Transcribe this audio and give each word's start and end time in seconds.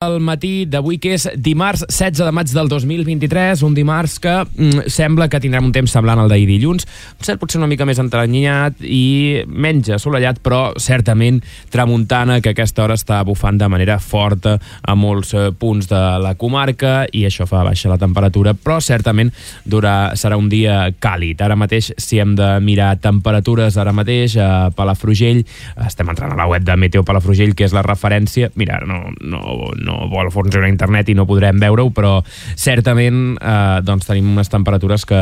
el 0.00 0.14
matí 0.24 0.64
d'avui, 0.64 0.96
que 0.96 1.10
és 1.12 1.26
dimarts 1.36 1.82
16 1.84 2.22
de 2.24 2.32
maig 2.32 2.48
del 2.56 2.70
2023, 2.72 3.60
un 3.66 3.74
dimarts 3.76 4.14
que 4.24 4.32
mm, 4.48 4.86
sembla 4.88 5.26
que 5.28 5.36
tindrem 5.44 5.66
un 5.68 5.74
temps 5.76 5.92
semblant 5.92 6.22
al 6.22 6.30
d'ahir 6.32 6.46
dilluns, 6.48 6.86
cert, 7.20 7.36
potser 7.36 7.58
una 7.60 7.68
mica 7.68 7.84
més 7.84 8.00
entrenyat 8.00 8.80
i 8.80 9.42
menys 9.44 9.90
assolellat, 9.92 10.40
però 10.40 10.70
certament 10.80 11.42
tramuntana, 11.68 12.38
que 12.40 12.54
aquesta 12.54 12.86
hora 12.86 12.96
està 12.96 13.18
bufant 13.28 13.58
de 13.60 13.68
manera 13.68 13.98
forta 14.00 14.54
a 14.80 14.94
molts 14.96 15.34
eh, 15.36 15.50
punts 15.52 15.90
de 15.92 16.00
la 16.24 16.32
comarca 16.40 17.02
i 17.12 17.26
això 17.28 17.44
fa 17.44 17.60
baixar 17.68 17.92
la 17.92 18.00
temperatura, 18.00 18.56
però 18.56 18.78
certament 18.80 19.34
durà, 19.68 20.14
serà 20.16 20.40
un 20.40 20.48
dia 20.48 20.78
càlid. 20.96 21.44
Ara 21.44 21.60
mateix, 21.60 21.92
si 22.00 22.22
hem 22.24 22.32
de 22.40 22.54
mirar 22.64 22.94
temperatures 23.04 23.76
ara 23.76 23.92
mateix 23.92 24.38
a 24.40 24.48
Palafrugell, 24.72 25.44
estem 25.84 26.08
entrant 26.08 26.32
a 26.32 26.40
la 26.40 26.48
web 26.48 26.64
de 26.64 26.80
Meteo 26.80 27.04
Palafrugell, 27.04 27.52
que 27.52 27.68
és 27.68 27.76
la 27.76 27.84
referència, 27.84 28.48
mira, 28.56 28.80
no, 28.88 29.04
no, 29.20 29.44
no 29.76 29.89
no 29.90 30.06
vol 30.10 30.30
funcionar 30.32 30.70
internet 30.70 31.10
i 31.10 31.16
no 31.18 31.26
podrem 31.28 31.58
veure-ho, 31.60 31.90
però 31.94 32.18
certament 32.54 33.36
eh, 33.36 33.80
doncs 33.86 34.08
tenim 34.08 34.30
unes 34.32 34.50
temperatures 34.52 35.06
que, 35.08 35.20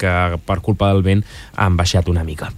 que 0.00 0.14
per 0.46 0.58
culpa 0.64 0.90
del 0.90 1.04
vent 1.06 1.24
han 1.60 1.78
baixat 1.78 2.10
una 2.10 2.24
mica. 2.26 2.50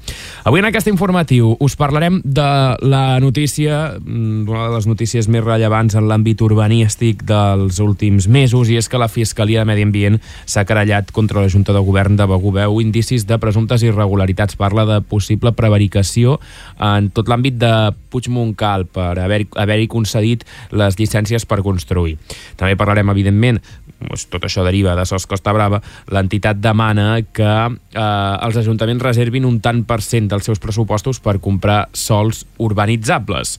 Avui 0.48 0.62
en 0.62 0.68
aquest 0.68 0.88
informatiu 0.90 1.52
us 1.62 1.76
parlarem 1.78 2.20
de 2.24 2.48
la 2.82 3.20
notícia, 3.22 3.98
mm, 3.98 4.48
una 4.48 4.68
de 4.68 4.76
les 4.76 4.88
notícies 4.90 5.28
més 5.28 5.44
rellevants 5.44 5.96
en 5.98 6.08
l'àmbit 6.08 6.42
urbanístic 6.42 7.24
dels 7.28 7.80
últims 7.82 8.28
mesos, 8.28 8.70
i 8.70 8.78
és 8.80 8.88
que 8.88 9.00
la 9.00 9.10
Fiscalia 9.12 9.62
de 9.62 9.68
Medi 9.68 9.86
Ambient 9.86 10.18
s'ha 10.46 10.64
querellat 10.68 11.12
contra 11.12 11.42
la 11.42 11.50
Junta 11.52 11.74
de 11.74 11.82
Govern 11.84 12.16
de 12.16 12.26
Begú. 12.26 12.52
Veu 12.52 12.80
indicis 12.82 13.26
de 13.26 13.38
presumptes 13.42 13.82
irregularitats. 13.86 14.56
Parla 14.56 14.86
de 14.88 15.00
possible 15.02 15.52
prevaricació 15.56 16.38
en 16.80 17.10
tot 17.14 17.28
l'àmbit 17.30 17.58
de 17.60 17.72
Puigmontcal 18.12 18.86
per 18.92 19.14
haver-hi 19.18 19.48
haver 19.56 19.78
concedit 19.88 20.44
les 20.70 20.98
llicències 20.98 21.41
necessàries 21.42 21.46
per 21.46 21.62
construir. 21.62 22.18
També 22.56 22.76
parlarem, 22.76 23.10
evidentment, 23.10 23.60
doncs 24.02 24.26
tot 24.30 24.44
això 24.44 24.64
deriva 24.64 24.94
de 24.96 25.04
SOS 25.04 25.26
Costa 25.26 25.52
Brava, 25.52 25.80
l'entitat 26.10 26.60
demana 26.60 27.22
que 27.32 27.44
eh, 27.44 28.46
els 28.46 28.56
ajuntaments 28.56 29.02
reservin 29.02 29.44
un 29.44 29.60
tant 29.60 29.84
per 29.84 30.00
cent 30.02 30.28
dels 30.28 30.44
seus 30.44 30.58
pressupostos 30.58 31.20
per 31.20 31.40
comprar 31.40 31.88
sols 31.92 32.46
urbanitzables. 32.58 33.58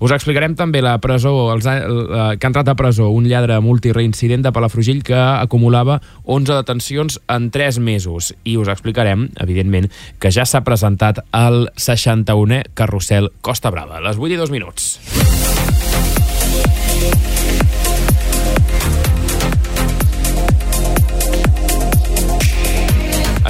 Us 0.00 0.12
explicarem 0.12 0.56
també 0.58 0.82
la 0.82 0.98
presó, 0.98 1.52
els, 1.54 1.66
eh, 1.66 2.36
que 2.36 2.46
ha 2.46 2.50
entrat 2.50 2.68
a 2.68 2.74
presó 2.74 3.10
un 3.10 3.28
lladre 3.28 3.60
multireincident 3.60 4.42
de 4.42 4.52
Palafrugell 4.52 5.04
que 5.04 5.16
acumulava 5.16 6.00
11 6.24 6.58
detencions 6.58 7.20
en 7.28 7.50
3 7.50 7.78
mesos. 7.78 8.34
I 8.44 8.58
us 8.58 8.68
explicarem, 8.68 9.30
evidentment, 9.40 9.90
que 10.18 10.32
ja 10.34 10.44
s'ha 10.44 10.64
presentat 10.66 11.22
el 11.32 11.70
61è 11.78 12.64
carrusel 12.74 13.30
Costa 13.40 13.70
Brava. 13.70 14.02
Les 14.02 14.18
8 14.18 14.34
i 14.34 14.42
2 14.42 14.52
minuts. 14.52 15.93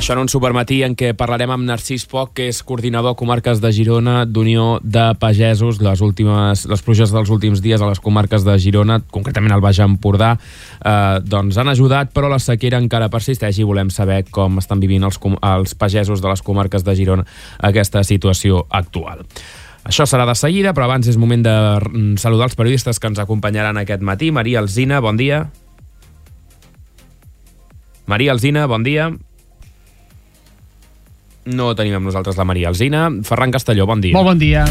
Això 0.05 0.13
en 0.13 0.21
un 0.21 0.29
supermatí 0.29 0.83
en 0.85 0.93
què 1.01 1.15
parlarem 1.17 1.49
amb 1.55 1.65
Narcís 1.65 2.03
Poc, 2.05 2.35
que 2.37 2.51
és 2.51 2.59
coordinador 2.69 3.15
comarques 3.17 3.63
de 3.63 3.71
Girona 3.73 4.27
d'Unió 4.29 4.83
de 4.85 5.07
Pagesos. 5.17 5.79
Les 5.81 6.03
últimes, 6.05 6.67
les 6.69 6.85
pluges 6.85 7.09
dels 7.09 7.33
últims 7.33 7.63
dies 7.65 7.81
a 7.81 7.89
les 7.89 8.03
comarques 8.05 8.45
de 8.45 8.59
Girona, 8.61 8.99
concretament 9.09 9.57
al 9.57 9.65
Baix 9.65 9.81
Empordà, 9.81 10.35
eh, 10.37 11.25
doncs 11.25 11.57
han 11.57 11.73
ajudat, 11.73 12.13
però 12.13 12.29
la 12.29 12.37
sequera 12.37 12.83
encara 12.85 13.09
persisteix 13.09 13.57
i 13.57 13.65
volem 13.65 13.89
saber 13.89 14.27
com 14.29 14.61
estan 14.61 14.85
vivint 14.85 15.09
els, 15.09 15.17
els 15.41 15.73
pagesos 15.73 16.21
de 16.21 16.29
les 16.29 16.45
comarques 16.45 16.85
de 16.85 16.99
Girona 17.01 17.25
aquesta 17.65 18.05
situació 18.05 18.67
actual. 18.69 19.25
Això 19.89 20.05
serà 20.05 20.29
de 20.29 20.37
seguida, 20.37 20.77
però 20.77 20.85
abans 20.85 21.09
és 21.09 21.17
moment 21.17 21.49
de 21.49 21.59
mm, 21.81 22.17
saludar 22.21 22.53
els 22.53 22.61
periodistes 22.61 23.01
que 23.01 23.09
ens 23.09 23.25
acompanyaran 23.25 23.81
aquest 23.81 24.05
matí. 24.05 24.29
Maria 24.29 24.61
Alzina, 24.61 25.01
bon 25.01 25.17
dia. 25.17 25.47
Maria 28.05 28.37
Alzina, 28.37 28.69
bon 28.69 28.85
dia. 28.85 29.15
No 31.45 31.75
tenim 31.77 31.99
amb 31.99 32.09
nosaltres 32.09 32.39
la 32.41 32.47
Maria 32.49 32.71
Alzina. 32.71 33.11
Ferran 33.23 33.53
Castelló, 33.53 33.85
bon 33.87 34.01
dia. 34.01 34.17
Molt 34.17 34.31
bon 34.33 34.41
dia. 34.41 34.65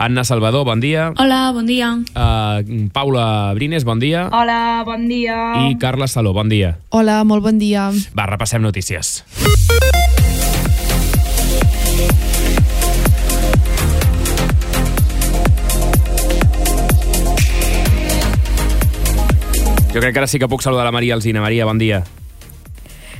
Anna 0.00 0.24
Salvador, 0.24 0.64
bon 0.64 0.80
dia. 0.80 1.10
Hola, 1.20 1.52
bon 1.52 1.68
dia. 1.68 1.92
Uh, 2.16 2.88
Paula 2.92 3.52
Brines, 3.54 3.84
bon 3.84 4.00
dia. 4.00 4.28
Hola, 4.32 4.82
bon 4.88 5.04
dia. 5.08 5.68
I 5.68 5.76
Carla 5.76 6.08
Saló, 6.08 6.32
bon 6.32 6.48
dia. 6.48 6.78
Hola, 6.96 7.20
molt 7.28 7.44
bon 7.44 7.60
dia. 7.60 7.90
Va, 8.16 8.28
repassem 8.30 8.64
notícies. 8.64 9.22
Jo 19.92 20.00
crec 20.00 20.12
que 20.12 20.20
ara 20.20 20.28
sí 20.28 20.38
que 20.40 20.48
puc 20.48 20.64
saludar 20.64 20.88
la 20.88 20.92
Maria 20.92 21.16
Alzina. 21.16 21.44
Maria, 21.44 21.68
bon 21.68 21.76
dia. 21.80 22.04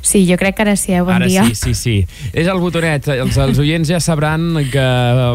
Sí, 0.08 0.22
jo 0.24 0.38
crec 0.40 0.56
que 0.56 0.64
ara 0.64 0.74
sí, 0.80 0.94
eh? 0.96 1.02
Bon 1.04 1.12
ara 1.12 1.26
dia. 1.28 1.44
sí, 1.44 1.54
sí, 1.54 1.74
sí. 1.76 1.96
És 2.32 2.48
el 2.48 2.60
botonet. 2.62 3.04
Els, 3.12 3.36
els 3.44 3.58
oients 3.60 3.90
ja 3.90 3.98
sabran 4.00 4.56
que 4.72 4.84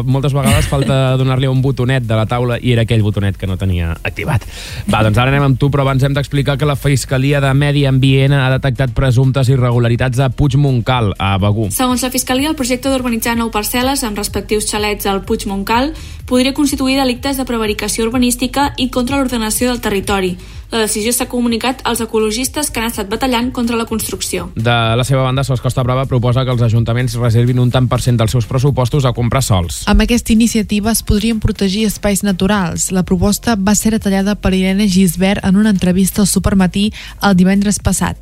moltes 0.02 0.34
vegades 0.34 0.66
falta 0.66 1.14
donar-li 1.20 1.46
un 1.46 1.60
botonet 1.62 2.02
de 2.08 2.16
la 2.18 2.24
taula 2.26 2.58
i 2.58 2.72
era 2.74 2.82
aquell 2.82 3.04
botonet 3.06 3.38
que 3.38 3.46
no 3.46 3.54
tenia 3.60 3.92
activat. 4.02 4.42
Va, 4.90 5.04
doncs 5.06 5.20
ara 5.20 5.30
anem 5.30 5.46
amb 5.46 5.60
tu, 5.60 5.68
però 5.70 5.84
abans 5.86 6.02
hem 6.02 6.16
d'explicar 6.16 6.56
que 6.58 6.66
la 6.66 6.74
Fiscalia 6.74 7.38
de 7.44 7.52
Medi 7.54 7.84
Ambient 7.86 8.34
ha 8.34 8.48
detectat 8.56 8.96
presumptes 8.98 9.52
irregularitats 9.54 10.18
a 10.18 10.28
Puigmontcal, 10.34 11.12
a 11.22 11.36
Begú. 11.38 11.68
Segons 11.70 12.02
la 12.02 12.10
Fiscalia, 12.10 12.50
el 12.50 12.58
projecte 12.58 12.90
d'urbanitzar 12.90 13.36
nou 13.38 13.54
parcel·les 13.54 14.02
amb 14.02 14.18
respectius 14.18 14.66
xalets 14.72 15.06
al 15.06 15.22
Puigmontcal 15.22 15.92
podria 16.26 16.54
constituir 16.56 16.98
delictes 16.98 17.38
de 17.38 17.46
prevaricació 17.46 18.08
urbanística 18.08 18.72
i 18.76 18.90
contra 18.90 19.22
l'ordenació 19.22 19.70
del 19.70 19.82
territori. 19.84 20.34
La 20.70 20.84
decisió 20.84 21.12
s'ha 21.12 21.28
comunicat 21.30 21.82
als 21.84 22.00
ecologistes 22.04 22.70
que 22.70 22.80
han 22.80 22.90
estat 22.90 23.10
batallant 23.10 23.50
contra 23.52 23.76
la 23.76 23.86
construcció. 23.86 24.48
De 24.54 24.74
la 24.96 25.04
seva 25.04 25.22
banda, 25.22 25.44
Sos 25.44 25.62
Costa 25.62 25.82
Brava 25.82 26.06
proposa 26.10 26.44
que 26.44 26.54
els 26.54 26.62
ajuntaments 26.62 27.16
reservin 27.20 27.60
un 27.62 27.70
tant 27.74 27.88
per 27.88 28.00
cent 28.04 28.18
dels 28.20 28.34
seus 28.34 28.48
pressupostos 28.50 29.04
a 29.04 29.14
comprar 29.16 29.42
sols. 29.42 29.82
Amb 29.90 30.04
aquesta 30.04 30.32
iniciativa 30.32 30.92
es 30.92 31.04
podrien 31.06 31.40
protegir 31.40 31.86
espais 31.88 32.24
naturals. 32.24 32.90
La 32.92 33.04
proposta 33.04 33.56
va 33.56 33.76
ser 33.78 33.94
detallada 33.96 34.34
per 34.34 34.54
Irene 34.54 34.88
Gisbert 34.88 35.44
en 35.44 35.56
una 35.56 35.74
entrevista 35.74 36.22
al 36.22 36.30
Supermatí 36.30 36.90
el 37.22 37.36
divendres 37.36 37.78
passat. 37.78 38.18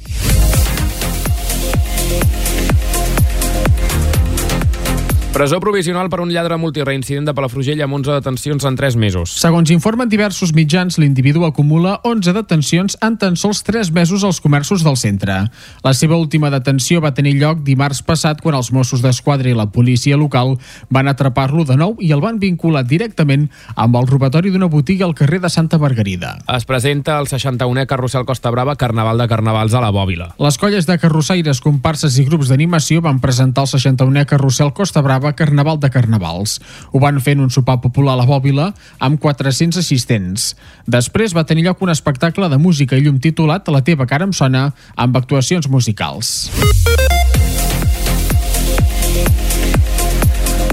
Presó 5.33 5.59
provisional 5.61 6.11
per 6.13 6.21
un 6.21 6.29
lladre 6.29 6.59
multireincident 6.61 7.25
de 7.25 7.33
Palafrugell 7.33 7.81
amb 7.81 7.95
11 7.97 8.19
detencions 8.19 8.67
en 8.69 8.75
3 8.77 8.99
mesos. 9.01 9.31
Segons 9.41 9.71
informen 9.73 10.11
diversos 10.13 10.51
mitjans, 10.53 10.99
l'individu 11.01 11.47
acumula 11.47 11.95
11 12.05 12.35
detencions 12.37 12.99
en 13.01 13.17
tan 13.17 13.39
sols 13.41 13.63
3 13.65 13.95
mesos 13.97 14.27
als 14.29 14.43
comerços 14.45 14.85
del 14.85 14.99
centre. 15.01 15.39
La 15.87 15.95
seva 15.97 16.19
última 16.21 16.51
detenció 16.53 17.01
va 17.01 17.15
tenir 17.17 17.39
lloc 17.41 17.63
dimarts 17.65 18.03
passat 18.05 18.43
quan 18.45 18.59
els 18.59 18.69
Mossos 18.77 19.01
d'Esquadra 19.01 19.49
i 19.49 19.57
la 19.57 19.71
policia 19.73 20.19
local 20.21 20.59
van 20.93 21.09
atrapar-lo 21.09 21.65
de 21.65 21.79
nou 21.81 21.97
i 21.97 22.13
el 22.13 22.21
van 22.21 22.37
vincular 22.37 22.85
directament 22.85 23.49
amb 23.73 23.97
el 23.97 24.11
robatori 24.13 24.53
d'una 24.53 24.69
botiga 24.69 25.09
al 25.09 25.17
carrer 25.17 25.41
de 25.41 25.49
Santa 25.49 25.81
Margarida. 25.81 26.35
Es 26.45 26.69
presenta 26.69 27.17
el 27.17 27.31
61è 27.33 27.87
Carrusel 27.89 28.29
Costa 28.29 28.53
Brava 28.53 28.77
Carnaval 28.77 29.25
de 29.25 29.31
Carnavals 29.33 29.73
a 29.73 29.81
la 29.81 29.95
Bòbila. 29.97 30.35
Les 30.37 30.61
colles 30.61 30.85
de 30.85 31.01
carrossaires, 31.01 31.65
comparses 31.65 32.21
i 32.21 32.29
grups 32.29 32.53
d'animació 32.53 33.01
van 33.01 33.25
presentar 33.25 33.65
el 33.65 33.73
61è 33.73 34.29
Carrusel 34.29 34.77
Costa 34.77 35.01
Brava 35.01 35.22
celebrava 35.23 35.37
Carnaval 35.37 35.79
de 35.79 35.91
Carnavals. 35.91 36.61
Ho 36.93 36.99
van 36.99 37.21
fer 37.21 37.37
en 37.37 37.47
un 37.47 37.51
sopar 37.51 37.81
popular 37.81 38.15
a 38.15 38.21
la 38.21 38.27
Bòbila 38.27 38.73
amb 38.99 39.21
400 39.21 39.79
assistents. 39.79 40.57
Després 40.87 41.35
va 41.35 41.47
tenir 41.47 41.65
lloc 41.65 41.83
un 41.83 41.91
espectacle 41.91 42.49
de 42.49 42.59
música 42.59 42.97
i 42.97 43.03
llum 43.07 43.21
titulat 43.21 43.69
La 43.69 43.83
teva 43.83 44.07
cara 44.07 44.27
em 44.27 44.33
sona 44.33 44.73
amb 44.97 45.17
actuacions 45.17 45.69
musicals. 45.69 46.51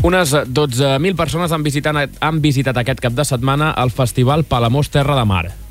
Unes 0.02 0.34
12.000 0.34 1.16
persones 1.16 1.52
han 1.52 1.64
visitat, 1.64 2.20
han 2.20 2.42
visitat 2.42 2.78
aquest 2.78 3.00
cap 3.00 3.14
de 3.14 3.26
setmana 3.26 3.74
el 3.78 3.92
Festival 3.92 4.44
Palamós 4.44 4.90
Terra 4.90 5.16
de 5.16 5.26
Mar. 5.26 5.69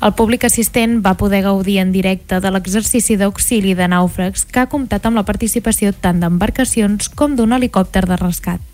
El 0.00 0.16
públic 0.18 0.44
assistent 0.48 1.00
va 1.04 1.14
poder 1.20 1.42
gaudir 1.46 1.78
en 1.82 1.92
directe 1.92 2.40
de 2.40 2.50
l'exercici 2.50 3.16
d'auxili 3.20 3.76
de 3.78 3.86
nàufrags 3.88 4.46
que 4.48 4.64
ha 4.64 4.70
comptat 4.72 5.06
amb 5.06 5.20
la 5.20 5.28
participació 5.28 5.92
tant 5.92 6.20
d'embarcacions 6.22 7.12
com 7.14 7.36
d'un 7.36 7.52
helicòpter 7.52 8.06
de 8.08 8.18
rescat. 8.18 8.71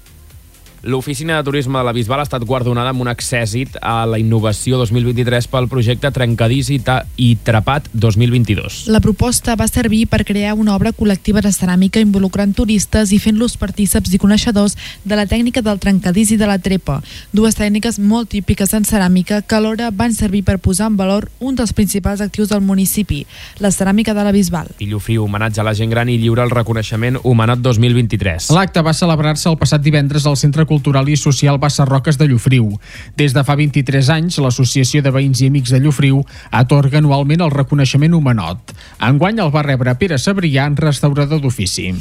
L'Oficina 0.82 1.36
de 1.36 1.42
Turisme 1.42 1.78
de 1.78 1.84
la 1.84 1.92
Bisbal 1.92 2.20
ha 2.22 2.24
estat 2.28 2.44
guardonada 2.46 2.92
amb 2.92 3.02
un 3.02 3.08
accèssit 3.10 3.80
a 3.82 4.04
la 4.06 4.18
innovació 4.22 4.78
2023 4.78 5.48
pel 5.50 5.66
projecte 5.66 6.12
Trencadís 6.14 6.68
i, 6.70 6.78
i 7.18 7.32
Trapat 7.42 7.88
2022. 7.98 8.84
La 8.94 9.00
proposta 9.02 9.56
va 9.58 9.66
servir 9.66 10.04
per 10.06 10.22
crear 10.28 10.54
una 10.54 10.76
obra 10.76 10.92
col·lectiva 10.94 11.42
de 11.42 11.50
ceràmica 11.50 11.98
involucrant 11.98 12.54
turistes 12.54 13.10
i 13.10 13.18
fent-los 13.18 13.56
partíceps 13.58 14.14
i 14.14 14.20
coneixedors 14.22 14.76
de 15.02 15.18
la 15.18 15.24
tècnica 15.26 15.64
del 15.66 15.80
trencadís 15.82 16.30
i 16.30 16.38
de 16.38 16.46
la 16.46 16.60
trepa, 16.62 17.00
dues 17.34 17.58
tècniques 17.58 17.98
molt 17.98 18.30
típiques 18.36 18.70
en 18.78 18.86
ceràmica 18.86 19.40
que 19.42 19.58
alhora 19.58 19.90
van 19.90 20.14
servir 20.14 20.44
per 20.46 20.60
posar 20.62 20.92
en 20.92 21.00
valor 21.00 21.26
un 21.40 21.58
dels 21.58 21.74
principals 21.74 22.22
actius 22.22 22.54
del 22.54 22.62
municipi, 22.62 23.24
la 23.58 23.72
ceràmica 23.74 24.14
de 24.14 24.22
la 24.22 24.36
Bisbal. 24.36 24.70
I 24.78 24.86
l'ofiu 24.92 25.26
homenatge 25.26 25.58
a 25.58 25.66
la 25.66 25.74
gent 25.74 25.90
gran 25.90 26.06
i 26.06 26.20
lliure 26.22 26.46
el 26.46 26.54
reconeixement 26.54 27.18
Humanat 27.24 27.66
2023. 27.66 28.52
L'acte 28.54 28.86
va 28.86 28.94
celebrar-se 28.94 29.50
el 29.50 29.58
passat 29.58 29.82
divendres 29.82 30.22
al 30.28 30.38
Centre 30.38 30.67
Cultural 30.68 31.08
i 31.08 31.16
Social 31.16 31.58
Bassarroques 31.58 32.20
de 32.20 32.28
Llofriu. 32.30 32.70
Des 33.18 33.34
de 33.34 33.44
fa 33.44 33.56
23 33.58 34.12
anys, 34.14 34.38
l'Associació 34.44 35.02
de 35.02 35.12
Veïns 35.14 35.42
i 35.42 35.50
Amics 35.50 35.74
de 35.74 35.82
Llofriu 35.82 36.22
atorga 36.62 37.00
anualment 37.02 37.42
el 37.46 37.54
reconeixement 37.54 38.14
Humanot. 38.14 38.76
Enguany 39.10 39.40
el 39.42 39.54
va 39.54 39.66
rebre 39.66 39.96
Pere 39.98 40.20
Sabrià, 40.22 40.68
restaurador 40.78 41.42
d'ofici. 41.42 41.94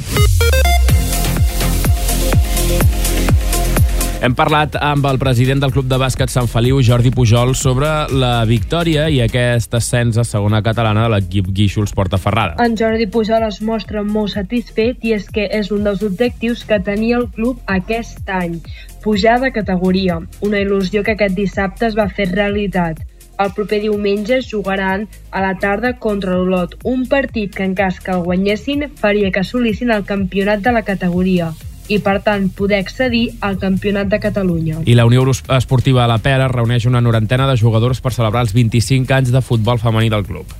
Hem 4.18 4.32
parlat 4.34 4.74
amb 4.82 5.04
el 5.06 5.18
president 5.22 5.60
del 5.62 5.70
Club 5.70 5.86
de 5.86 5.96
Bàsquet 6.02 6.32
Sant 6.32 6.48
Feliu, 6.50 6.80
Jordi 6.82 7.12
Pujol, 7.14 7.52
sobre 7.54 7.86
la 8.10 8.42
victòria 8.50 9.04
i 9.14 9.20
aquest 9.22 9.76
ascens 9.78 10.16
a 10.18 10.24
segona 10.26 10.58
catalana 10.66 11.04
de 11.04 11.12
l'equip 11.12 11.52
Guíxols 11.54 11.94
Portaferrada. 11.94 12.56
En 12.64 12.74
Jordi 12.80 13.06
Pujol 13.06 13.46
es 13.46 13.60
mostra 13.62 14.02
molt 14.02 14.34
satisfet 14.34 15.06
i 15.06 15.14
és 15.14 15.28
que 15.30 15.44
és 15.60 15.70
un 15.70 15.86
dels 15.86 16.02
objectius 16.02 16.64
que 16.66 16.80
tenia 16.82 17.20
el 17.20 17.28
club 17.36 17.62
aquest 17.76 18.26
any, 18.40 18.58
pujar 19.06 19.38
de 19.44 19.52
categoria, 19.54 20.18
una 20.42 20.64
il·lusió 20.66 21.04
que 21.06 21.14
aquest 21.14 21.38
dissabte 21.38 21.86
es 21.86 21.94
va 21.94 22.08
fer 22.10 22.26
realitat. 22.32 22.98
El 23.38 23.54
proper 23.54 23.78
diumenge 23.86 24.40
jugaran 24.42 25.06
a 25.30 25.44
la 25.46 25.54
tarda 25.62 25.94
contra 26.02 26.34
l'Olot, 26.34 26.74
un 26.82 27.06
partit 27.06 27.54
que 27.54 27.70
en 27.70 27.78
cas 27.78 28.02
que 28.02 28.18
el 28.18 28.26
guanyessin 28.26 28.88
faria 28.98 29.30
que 29.30 29.46
assolissin 29.46 29.94
el 29.94 30.02
campionat 30.10 30.66
de 30.66 30.74
la 30.74 30.82
categoria 30.82 31.52
i, 31.88 31.98
per 32.04 32.20
tant, 32.22 32.48
poder 32.52 32.78
accedir 32.84 33.24
al 33.40 33.58
Campionat 33.58 34.08
de 34.12 34.20
Catalunya. 34.20 34.84
I 34.86 34.94
la 34.94 35.08
Unió 35.08 35.26
Esportiva 35.28 36.06
La 36.06 36.20
Pera 36.22 36.48
reuneix 36.48 36.86
una 36.86 37.02
norantena 37.02 37.48
de 37.48 37.58
jugadors 37.58 38.00
per 38.00 38.14
celebrar 38.14 38.46
els 38.46 38.54
25 38.56 39.14
anys 39.14 39.34
de 39.34 39.42
futbol 39.44 39.80
femení 39.80 40.12
del 40.12 40.26
club. 40.28 40.56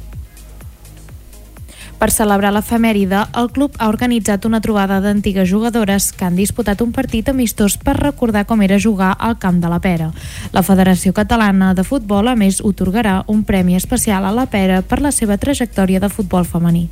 Per 1.99 2.13
celebrar 2.15 2.53
l'efemèride, 2.55 3.25
el 3.41 3.49
club 3.51 3.75
ha 3.83 3.89
organitzat 3.91 4.45
una 4.47 4.61
trobada 4.63 5.01
d'antigues 5.03 5.49
jugadores 5.51 6.13
que 6.15 6.29
han 6.29 6.39
disputat 6.39 6.79
un 6.85 6.93
partit 6.95 7.27
amistós 7.33 7.75
per 7.83 7.97
recordar 7.99 8.45
com 8.47 8.63
era 8.63 8.79
jugar 8.79 9.17
al 9.19 9.35
camp 9.43 9.59
de 9.59 9.73
la 9.73 9.81
Pera. 9.83 10.13
La 10.55 10.63
Federació 10.63 11.13
Catalana 11.13 11.73
de 11.75 11.83
Futbol, 11.83 12.31
a 12.31 12.37
més, 12.39 12.63
otorgarà 12.63 13.25
un 13.27 13.43
premi 13.43 13.75
especial 13.75 14.25
a 14.25 14.33
la 14.33 14.47
Pera 14.47 14.81
per 14.83 15.03
la 15.03 15.11
seva 15.11 15.43
trajectòria 15.43 15.99
de 15.99 16.09
futbol 16.09 16.47
femení. 16.47 16.87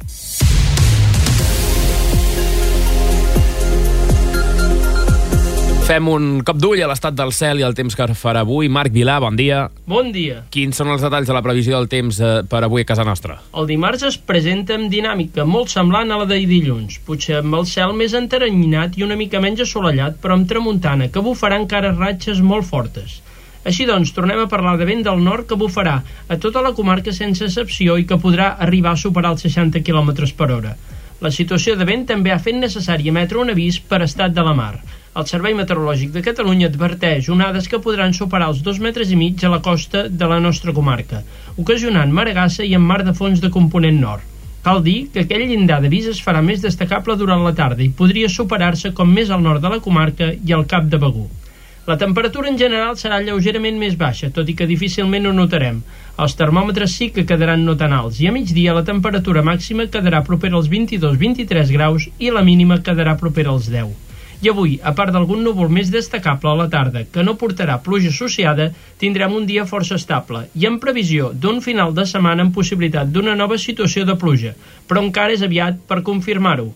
Fem 5.86 6.08
un 6.10 6.40
cop 6.42 6.58
d'ull 6.58 6.80
a 6.82 6.86
l'estat 6.90 7.14
del 7.14 7.28
cel 7.30 7.60
i 7.60 7.62
el 7.62 7.74
temps 7.78 7.94
que 7.94 8.06
farà 8.18 8.40
avui. 8.42 8.66
Marc 8.66 8.90
Vilà, 8.90 9.20
bon 9.22 9.36
dia. 9.38 9.68
Bon 9.86 10.08
dia. 10.10 10.40
Quins 10.50 10.80
són 10.80 10.88
els 10.90 11.04
detalls 11.06 11.28
de 11.30 11.36
la 11.36 11.42
previsió 11.46 11.76
del 11.76 11.86
temps 11.92 12.18
eh, 12.18 12.30
per 12.50 12.64
avui 12.66 12.82
a 12.82 12.88
casa 12.88 13.04
nostra? 13.06 13.36
El 13.54 13.68
dimarts 13.70 14.02
es 14.08 14.16
presenta 14.18 14.74
amb 14.74 14.90
dinàmica 14.90 15.44
molt 15.46 15.70
semblant 15.70 16.10
a 16.10 16.18
la 16.18 16.26
de 16.26 16.40
dilluns, 16.50 16.96
potser 17.06 17.36
amb 17.38 17.54
el 17.60 17.70
cel 17.70 17.94
més 17.94 18.18
enteranyinat 18.18 18.98
i 18.98 19.06
una 19.06 19.14
mica 19.20 19.38
menys 19.44 19.62
assolellat, 19.62 20.18
però 20.18 20.34
amb 20.34 20.50
tramuntana, 20.50 21.06
que 21.06 21.22
bufarà 21.22 21.62
encara 21.62 21.94
ratxes 21.94 22.42
molt 22.42 22.66
fortes. 22.66 23.20
Així 23.62 23.86
doncs, 23.86 24.10
tornem 24.18 24.42
a 24.42 24.50
parlar 24.50 24.74
de 24.82 24.90
vent 24.90 25.06
del 25.06 25.22
nord 25.22 25.46
que 25.46 25.62
bufarà 25.62 26.00
a 26.02 26.42
tota 26.42 26.66
la 26.66 26.74
comarca 26.74 27.14
sense 27.14 27.46
excepció 27.46 27.94
i 27.94 28.10
que 28.10 28.18
podrà 28.18 28.56
arribar 28.58 28.98
a 28.98 29.02
superar 29.06 29.36
els 29.36 29.46
60 29.46 29.86
km 29.86 30.34
per 30.34 30.50
hora. 30.50 30.76
La 31.22 31.30
situació 31.30 31.78
de 31.78 31.86
vent 31.86 32.08
també 32.10 32.34
ha 32.34 32.42
fet 32.42 32.58
necessari 32.58 33.14
emetre 33.14 33.38
un 33.38 33.54
avís 33.54 33.78
per 33.78 34.02
estat 34.02 34.34
de 34.34 34.42
la 34.42 34.58
mar 34.58 34.74
el 35.16 35.24
Servei 35.24 35.54
Meteorològic 35.56 36.10
de 36.12 36.20
Catalunya 36.24 36.66
adverteix 36.68 37.30
onades 37.32 37.70
que 37.72 37.80
podran 37.84 38.12
superar 38.16 38.50
els 38.52 38.58
dos 38.64 38.76
metres 38.86 39.12
i 39.14 39.16
mig 39.16 39.44
a 39.44 39.52
la 39.52 39.62
costa 39.64 40.02
de 40.22 40.28
la 40.28 40.36
nostra 40.44 40.74
comarca, 40.76 41.22
ocasionant 41.62 42.12
maregassa 42.18 42.66
i 42.66 42.74
en 42.76 42.84
mar 42.84 43.00
de 43.06 43.14
fons 43.16 43.40
de 43.40 43.50
component 43.54 43.96
nord. 44.02 44.26
Cal 44.66 44.82
dir 44.84 45.08
que 45.14 45.24
aquell 45.24 45.46
llindar 45.48 45.80
d'avís 45.80 46.10
es 46.12 46.20
farà 46.20 46.42
més 46.44 46.60
destacable 46.60 47.16
durant 47.16 47.46
la 47.46 47.54
tarda 47.56 47.84
i 47.86 47.88
podria 47.88 48.28
superar-se 48.28 48.92
com 48.92 49.16
més 49.18 49.32
al 49.32 49.40
nord 49.48 49.64
de 49.64 49.72
la 49.72 49.80
comarca 49.80 50.32
i 50.36 50.52
al 50.52 50.68
cap 50.68 50.92
de 50.92 51.00
Begú. 51.00 51.26
La 51.88 51.96
temperatura 51.96 52.50
en 52.52 52.58
general 52.60 52.98
serà 53.00 53.22
lleugerament 53.22 53.78
més 53.80 53.96
baixa, 53.96 54.28
tot 54.28 54.48
i 54.50 54.56
que 54.58 54.68
difícilment 54.68 55.30
ho 55.30 55.32
notarem. 55.32 55.78
Els 56.20 56.36
termòmetres 56.36 56.92
sí 56.98 57.08
que 57.14 57.24
quedaran 57.24 57.64
no 57.64 57.76
tan 57.80 57.94
alts 57.96 58.20
i 58.20 58.28
a 58.28 58.34
migdia 58.36 58.76
la 58.76 58.84
temperatura 58.84 59.46
màxima 59.46 59.88
quedarà 59.88 60.20
propera 60.26 60.60
als 60.60 60.68
22-23 60.68 61.72
graus 61.78 62.10
i 62.18 62.34
la 62.34 62.44
mínima 62.44 62.82
quedarà 62.82 63.16
propera 63.16 63.54
als 63.54 63.70
10. 63.72 64.05
I 64.44 64.50
avui, 64.52 64.76
a 64.82 64.92
part 64.96 65.14
d'algun 65.14 65.42
núvol 65.44 65.70
més 65.72 65.90
destacable 65.92 66.50
a 66.50 66.58
la 66.58 66.68
tarda 66.72 67.06
que 67.12 67.24
no 67.24 67.36
portarà 67.40 67.78
pluja 67.82 68.12
associada, 68.12 68.70
tindrem 69.00 69.34
un 69.36 69.46
dia 69.48 69.66
força 69.68 69.96
estable 69.96 70.46
i 70.54 70.66
en 70.68 70.80
previsió 70.82 71.32
d'un 71.32 71.62
final 71.64 71.94
de 71.96 72.04
setmana 72.06 72.44
amb 72.44 72.54
possibilitat 72.56 73.12
d'una 73.12 73.36
nova 73.38 73.58
situació 73.58 74.04
de 74.04 74.16
pluja, 74.20 74.56
però 74.88 75.04
encara 75.04 75.32
és 75.36 75.44
aviat 75.46 75.80
per 75.88 76.02
confirmar-ho. 76.04 76.72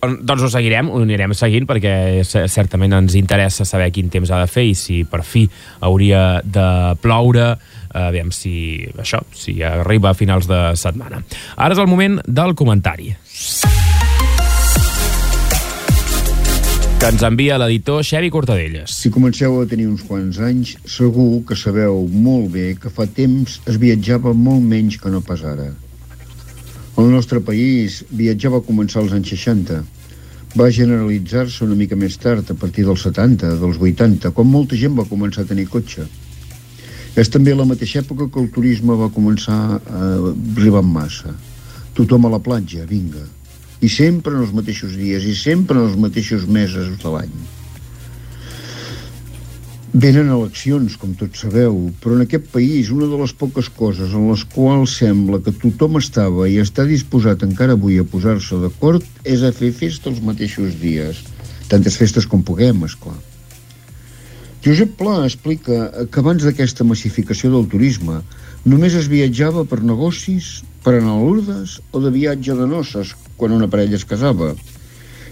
Doncs 0.00 0.46
ho 0.46 0.48
seguirem, 0.48 0.88
ho 0.88 1.02
anirem 1.04 1.34
seguint 1.36 1.66
perquè 1.68 2.22
certament 2.24 2.96
ens 2.96 3.16
interessa 3.20 3.66
saber 3.68 3.90
quin 3.92 4.08
temps 4.12 4.32
ha 4.32 4.40
de 4.40 4.48
fer 4.48 4.64
i 4.70 4.72
si 4.78 5.02
per 5.04 5.20
fi 5.28 5.44
hauria 5.84 6.40
de 6.40 6.96
ploure, 7.04 7.52
aviam 8.00 8.32
si 8.32 8.80
això, 8.96 9.20
si 9.36 9.58
arriba 9.60 10.14
a 10.14 10.16
finals 10.16 10.48
de 10.48 10.62
setmana. 10.80 11.20
Ara 11.56 11.76
és 11.76 11.84
el 11.84 11.90
moment 11.92 12.20
del 12.24 12.56
comentari. 12.56 13.12
Que 17.00 17.08
ens 17.08 17.22
envia 17.24 17.56
l'editor 17.56 18.02
Xevi 18.04 18.28
Cortadelles. 18.28 18.92
Si 18.92 19.08
comenceu 19.08 19.54
a 19.56 19.68
tenir 19.68 19.86
uns 19.88 20.02
quants 20.04 20.36
anys, 20.44 20.74
segur 20.84 21.38
que 21.48 21.56
sabeu 21.56 22.02
molt 22.12 22.50
bé 22.52 22.74
que 22.76 22.92
fa 22.92 23.06
temps 23.08 23.54
es 23.72 23.78
viatjava 23.80 24.34
molt 24.36 24.60
menys 24.60 24.98
que 25.00 25.08
no 25.08 25.22
pas 25.24 25.40
ara. 25.48 25.70
El 27.00 27.08
nostre 27.08 27.40
país 27.40 28.02
viatjava 28.12 28.60
a 28.60 28.66
començar 28.68 29.00
als 29.00 29.16
anys 29.16 29.32
60. 29.32 29.80
Va 30.60 30.68
generalitzar-se 30.68 31.64
una 31.64 31.80
mica 31.80 31.96
més 31.96 32.20
tard, 32.20 32.52
a 32.52 32.58
partir 32.66 32.84
dels 32.84 33.08
70, 33.08 33.56
dels 33.64 33.80
80, 33.80 34.36
quan 34.36 34.52
molta 34.52 34.76
gent 34.76 35.00
va 35.00 35.08
començar 35.08 35.48
a 35.48 35.52
tenir 35.56 35.70
cotxe. 35.72 36.04
És 37.16 37.32
també 37.32 37.56
la 37.56 37.64
mateixa 37.64 38.04
època 38.04 38.28
que 38.28 38.44
el 38.44 38.52
turisme 38.52 39.00
va 39.00 39.08
començar 39.08 39.60
a 39.80 40.06
arribar 40.20 40.84
en 40.84 40.96
massa. 41.00 41.32
Tothom 41.96 42.28
a 42.28 42.36
la 42.36 42.44
platja, 42.44 42.84
vinga 42.84 43.24
i 43.80 43.88
sempre 43.88 44.36
en 44.36 44.44
els 44.44 44.52
mateixos 44.56 44.96
dies 44.98 45.24
i 45.24 45.34
sempre 45.36 45.78
en 45.78 45.88
els 45.88 45.96
mateixos 46.00 46.46
mesos 46.46 46.92
de 47.00 47.14
l'any. 47.14 47.32
Venen 49.90 50.28
eleccions, 50.30 50.94
com 51.00 51.16
tots 51.18 51.40
sabeu, 51.42 51.74
però 51.98 52.14
en 52.14 52.22
aquest 52.22 52.44
país 52.52 52.92
una 52.94 53.08
de 53.10 53.16
les 53.18 53.32
poques 53.34 53.66
coses 53.74 54.12
en 54.14 54.28
les 54.30 54.44
quals 54.52 54.92
sembla 55.00 55.40
que 55.42 55.54
tothom 55.64 55.98
estava 55.98 56.46
i 56.46 56.60
està 56.62 56.84
disposat 56.86 57.42
encara 57.42 57.74
avui 57.74 57.98
a 57.98 58.06
posar-se 58.06 58.60
d'acord 58.62 59.02
és 59.26 59.42
a 59.42 59.50
fer 59.56 59.72
festa 59.74 60.12
els 60.12 60.22
mateixos 60.22 60.76
dies. 60.78 61.24
Tantes 61.72 61.98
festes 61.98 62.28
com 62.30 62.46
puguem, 62.46 62.84
és 62.86 62.94
clar. 63.02 63.18
Josep 64.62 64.94
Pla 65.00 65.24
explica 65.24 66.06
que 66.06 66.22
abans 66.22 66.46
d'aquesta 66.46 66.86
massificació 66.86 67.50
del 67.56 67.66
turisme 67.72 68.20
només 68.68 68.94
es 68.94 69.08
viatjava 69.10 69.64
per 69.66 69.80
negocis, 69.82 70.60
per 70.84 70.96
anar 70.96 71.14
a 71.14 71.20
Lourdes 71.20 71.78
o 71.92 72.00
de 72.00 72.12
viatge 72.14 72.56
de 72.56 72.66
noces, 72.68 73.14
quan 73.36 73.52
una 73.56 73.68
parella 73.68 73.98
es 73.98 74.06
casava. 74.08 74.54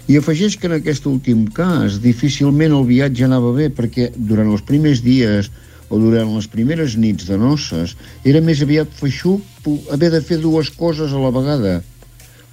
I 0.09 0.17
afegeix 0.17 0.57
que 0.57 0.69
en 0.69 0.75
aquest 0.79 1.05
últim 1.09 1.45
cas 1.53 1.99
difícilment 2.01 2.73
el 2.73 2.85
viatge 2.89 3.25
anava 3.25 3.51
bé 3.53 3.69
perquè 3.69 4.09
durant 4.15 4.49
els 4.49 4.65
primers 4.65 5.03
dies 5.05 5.51
o 5.89 5.99
durant 6.01 6.33
les 6.35 6.47
primeres 6.49 6.95
nits 6.97 7.27
de 7.29 7.37
noces 7.37 7.95
era 8.31 8.41
més 8.41 8.61
aviat 8.65 8.89
feixuc 9.01 9.69
haver 9.93 10.11
de 10.13 10.21
fer 10.25 10.39
dues 10.41 10.69
coses 10.73 11.13
a 11.13 11.21
la 11.21 11.33
vegada. 11.33 11.79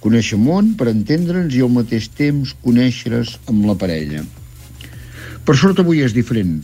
Conèixer 0.01 0.37
món 0.37 0.75
per 0.77 0.89
entendre'ns 0.91 1.55
i 1.57 1.63
al 1.65 1.73
mateix 1.73 2.09
temps 2.17 2.53
conèixer-es 2.65 3.37
amb 3.49 3.65
la 3.65 3.77
parella. 3.77 4.25
Per 5.45 5.55
sort 5.57 5.79
avui 5.81 6.03
és 6.05 6.13
diferent. 6.13 6.59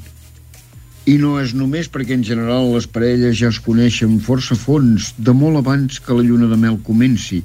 I 1.04 1.18
no 1.20 1.34
és 1.42 1.52
només 1.52 1.90
perquè 1.92 2.16
en 2.16 2.22
general 2.24 2.70
les 2.72 2.86
parelles 2.88 3.36
ja 3.36 3.50
es 3.52 3.60
coneixen 3.64 4.22
força 4.24 4.56
fons 4.56 5.10
de 5.20 5.34
molt 5.36 5.60
abans 5.60 6.00
que 6.00 6.16
la 6.16 6.24
lluna 6.24 6.48
de 6.48 6.60
mel 6.60 6.78
comenci, 6.88 7.42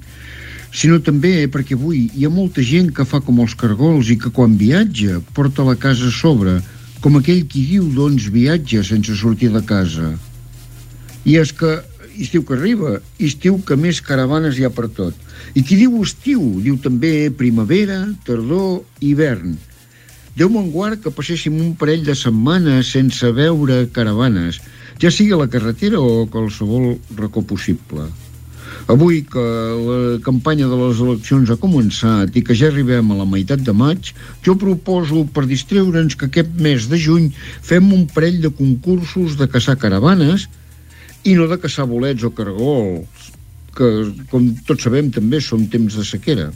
sinó 0.71 1.01
també 1.03 1.33
perquè 1.51 1.75
avui 1.75 2.05
hi 2.15 2.27
ha 2.27 2.31
molta 2.31 2.63
gent 2.63 2.93
que 2.95 3.07
fa 3.09 3.19
com 3.25 3.41
els 3.43 3.57
cargols 3.59 4.13
i 4.15 4.19
que 4.23 4.31
quan 4.35 4.55
viatja 4.61 5.19
porta 5.35 5.67
la 5.67 5.75
casa 5.75 6.07
a 6.07 6.15
sobre, 6.15 6.61
com 7.03 7.19
aquell 7.19 7.45
qui 7.51 7.65
diu 7.67 7.91
doncs 7.95 8.29
viatja 8.31 8.85
sense 8.87 9.15
sortir 9.19 9.51
de 9.55 9.63
casa. 9.67 10.13
I 11.27 11.39
és 11.43 11.51
que 11.51 11.81
estiu 12.19 12.45
que 12.47 12.55
arriba, 12.55 12.99
estiu 13.19 13.59
que 13.67 13.79
més 13.79 14.01
caravanes 14.03 14.59
hi 14.59 14.67
ha 14.67 14.75
per 14.75 14.87
tot. 14.95 15.15
I 15.55 15.63
qui 15.67 15.79
diu 15.79 15.99
estiu, 16.03 16.43
diu 16.63 16.79
també 16.83 17.31
primavera, 17.35 18.05
tardor, 18.27 18.85
hivern. 19.03 19.57
Déu 20.39 20.47
me'n 20.55 20.69
guard 20.71 21.01
que 21.03 21.11
passéssim 21.11 21.57
un 21.59 21.73
parell 21.75 22.05
de 22.07 22.15
setmanes 22.15 22.93
sense 22.95 23.27
veure 23.35 23.79
caravanes, 23.95 24.61
ja 25.03 25.11
sigui 25.11 25.33
a 25.35 25.39
la 25.41 25.49
carretera 25.51 25.99
o 25.99 26.13
a 26.21 26.29
qualsevol 26.31 26.93
racó 27.19 27.43
possible. 27.43 28.05
Avui 28.95 29.25
que 29.27 29.43
la 29.87 29.97
campanya 30.23 30.69
de 30.71 30.79
les 30.79 31.01
eleccions 31.03 31.51
ha 31.51 31.57
començat 31.65 32.39
i 32.39 32.45
que 32.47 32.55
ja 32.61 32.69
arribem 32.71 33.11
a 33.11 33.19
la 33.19 33.27
meitat 33.27 33.65
de 33.67 33.75
maig, 33.81 34.13
jo 34.47 34.55
proposo, 34.63 35.25
per 35.35 35.49
distreure'ns, 35.51 36.15
que 36.15 36.31
aquest 36.31 36.55
mes 36.69 36.87
de 36.87 37.03
juny 37.09 37.33
fem 37.73 37.91
un 37.99 38.07
parell 38.15 38.39
de 38.47 38.53
concursos 38.63 39.35
de 39.43 39.51
caçar 39.51 39.75
caravanes 39.83 40.47
i 41.27 41.35
no 41.35 41.51
de 41.51 41.59
caçar 41.59 41.89
bolets 41.91 42.23
o 42.23 42.31
cargols, 42.31 43.29
que, 43.75 43.91
com 44.31 44.53
tots 44.71 44.87
sabem, 44.87 45.11
també 45.11 45.43
són 45.43 45.67
temps 45.67 45.99
de 45.99 46.07
sequera. 46.07 46.53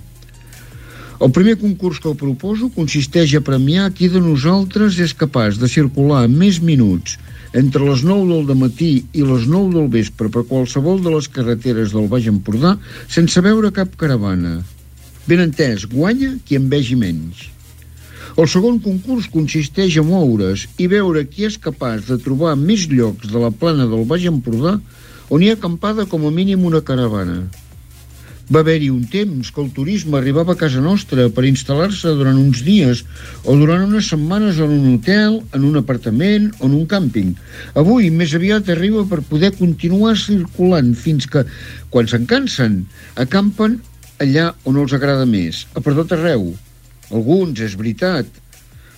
El 1.20 1.30
primer 1.30 1.58
concurs 1.60 2.00
que 2.02 2.14
proposo 2.18 2.70
consisteix 2.72 3.34
a 3.36 3.42
premiar 3.44 3.90
qui 3.92 4.08
de 4.08 4.20
nosaltres 4.22 4.98
és 5.02 5.12
capaç 5.12 5.58
de 5.60 5.68
circular 5.68 6.24
més 6.30 6.60
minuts 6.62 7.18
entre 7.52 7.84
les 7.84 8.02
9 8.06 8.42
del 8.48 8.58
matí 8.58 8.92
i 9.12 9.24
les 9.28 9.44
9 9.46 9.74
del 9.76 9.88
vespre 9.92 10.30
per 10.32 10.46
qualsevol 10.48 11.02
de 11.04 11.12
les 11.12 11.28
carreteres 11.28 11.92
del 11.92 12.08
Baix 12.08 12.28
Empordà 12.30 12.76
sense 13.08 13.44
veure 13.44 13.74
cap 13.76 13.92
caravana. 14.00 14.60
Ben 15.28 15.42
entès, 15.44 15.84
guanya 15.86 16.32
qui 16.46 16.56
en 16.58 16.70
vegi 16.72 16.96
menys. 16.98 17.48
El 18.32 18.48
segon 18.48 18.78
concurs 18.80 19.28
consisteix 19.28 19.98
a 20.00 20.04
moure's 20.06 20.64
i 20.80 20.88
veure 20.88 21.26
qui 21.28 21.44
és 21.44 21.60
capaç 21.60 22.08
de 22.08 22.16
trobar 22.24 22.56
més 22.56 22.88
llocs 22.88 23.28
de 23.28 23.42
la 23.42 23.52
plana 23.52 23.84
del 23.90 24.06
Baix 24.08 24.24
Empordà 24.30 24.78
on 25.28 25.44
hi 25.44 25.52
ha 25.52 25.58
acampada 25.58 26.08
com 26.08 26.24
a 26.26 26.32
mínim 26.32 26.64
una 26.64 26.80
caravana. 26.80 27.42
Va 28.50 28.60
haver-hi 28.60 28.88
un 28.90 29.04
temps 29.06 29.52
que 29.54 29.60
el 29.62 29.70
turisme 29.74 30.16
arribava 30.18 30.56
a 30.56 30.58
casa 30.58 30.80
nostra 30.82 31.28
per 31.30 31.44
instal·lar-se 31.46 32.10
durant 32.18 32.38
uns 32.40 32.64
dies 32.66 33.04
o 33.46 33.54
durant 33.58 33.84
unes 33.86 34.08
setmanes 34.10 34.58
en 34.58 34.72
un 34.74 34.96
hotel, 34.96 35.38
en 35.54 35.66
un 35.68 35.78
apartament 35.78 36.48
o 36.58 36.66
en 36.66 36.74
un 36.80 36.88
càmping. 36.90 37.36
Avui 37.78 38.10
més 38.10 38.34
aviat 38.34 38.72
arriba 38.74 39.04
per 39.06 39.22
poder 39.28 39.52
continuar 39.54 40.16
circulant 40.18 40.90
fins 40.98 41.28
que, 41.30 41.44
quan 41.94 42.10
se'n 42.10 42.26
cansen, 42.26 42.80
acampen 43.14 43.78
allà 44.22 44.50
on 44.66 44.80
els 44.82 44.94
agrada 44.96 45.26
més, 45.26 45.66
a 45.78 45.82
per 45.84 45.94
tot 45.98 46.14
arreu. 46.16 46.50
Alguns, 47.12 47.60
és 47.62 47.76
veritat, 47.78 48.26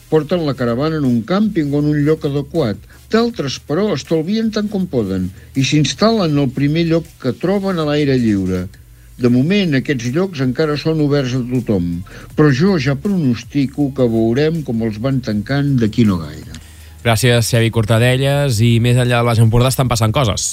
porten 0.09 0.47
la 0.47 0.55
caravana 0.57 1.03
en 1.03 1.05
un 1.09 1.21
càmping 1.27 1.75
o 1.75 1.83
en 1.83 1.91
un 1.93 2.01
lloc 2.07 2.25
adequat. 2.31 2.81
D'altres, 3.13 3.59
però, 3.69 3.91
estalvien 3.93 4.49
tant 4.55 4.73
com 4.73 4.89
poden 4.89 5.29
i 5.55 5.67
s'instal·len 5.69 6.41
al 6.41 6.49
primer 6.57 6.87
lloc 6.89 7.13
que 7.21 7.35
troben 7.45 7.77
a 7.79 7.87
l'aire 7.91 8.17
lliure– 8.17 8.65
de 9.17 9.31
moment, 9.31 9.77
aquests 9.79 10.11
llocs 10.15 10.43
encara 10.43 10.75
són 10.81 11.03
oberts 11.05 11.37
a 11.39 11.43
tothom, 11.53 12.03
però 12.35 12.51
jo 12.51 12.75
ja 12.83 12.97
pronostico 12.99 13.93
que 13.95 14.09
veurem 14.11 14.63
com 14.67 14.83
els 14.83 14.99
van 15.03 15.21
tancant 15.23 15.77
d'aquí 15.79 16.07
no 16.09 16.19
gaire. 16.23 16.61
Gràcies, 17.05 17.51
Xavi 17.53 17.69
Cortadelles. 17.71 18.59
I 18.65 18.79
més 18.81 18.97
enllà 18.97 19.21
del 19.21 19.29
Baix 19.29 19.43
Empordà 19.45 19.69
estan 19.69 19.91
passant 19.91 20.15
coses. 20.15 20.49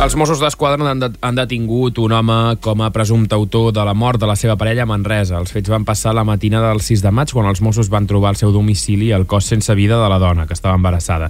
Els 0.00 0.14
Mossos 0.16 0.40
d'Esquadra 0.40 0.86
han, 0.88 1.00
de, 1.00 1.10
han 1.20 1.36
detingut 1.36 1.98
un 2.00 2.14
home 2.16 2.36
com 2.64 2.80
a 2.80 2.88
presumpte 2.92 3.36
autor 3.36 3.74
de 3.76 3.82
la 3.84 3.92
mort 3.92 4.20
de 4.20 4.28
la 4.28 4.36
seva 4.36 4.56
parella 4.56 4.86
a 4.86 4.88
Manresa. 4.88 5.36
Els 5.36 5.52
fets 5.52 5.68
van 5.68 5.84
passar 5.84 6.14
la 6.16 6.24
matina 6.24 6.62
del 6.64 6.80
6 6.80 7.02
de 7.04 7.12
maig 7.12 7.34
quan 7.36 7.48
els 7.50 7.60
Mossos 7.60 7.90
van 7.92 8.08
trobar 8.08 8.30
al 8.32 8.38
seu 8.40 8.52
domicili 8.52 9.10
el 9.12 9.26
cos 9.28 9.50
sense 9.52 9.76
vida 9.76 9.98
de 10.00 10.08
la 10.08 10.20
dona, 10.22 10.46
que 10.48 10.56
estava 10.56 10.78
embarassada. 10.80 11.28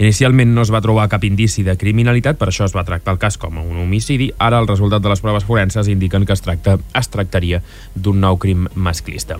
Inicialment 0.00 0.54
no 0.56 0.62
es 0.64 0.70
va 0.72 0.80
trobar 0.80 1.10
cap 1.12 1.26
indici 1.28 1.60
de 1.60 1.74
criminalitat, 1.76 2.38
per 2.40 2.46
això 2.48 2.64
es 2.64 2.72
va 2.72 2.86
tractar 2.88 3.12
el 3.12 3.18
cas 3.20 3.36
com 3.36 3.58
a 3.60 3.60
un 3.60 3.82
homicidi. 3.82 4.30
Ara 4.40 4.56
el 4.62 4.68
resultat 4.70 5.02
de 5.04 5.10
les 5.12 5.20
proves 5.20 5.44
forenses 5.44 5.90
indiquen 5.92 6.24
que 6.24 6.32
es, 6.32 6.40
tracta, 6.40 6.78
es 6.96 7.10
tractaria 7.12 7.60
d'un 7.92 8.16
nou 8.22 8.38
crim 8.40 8.64
masclista. 8.74 9.36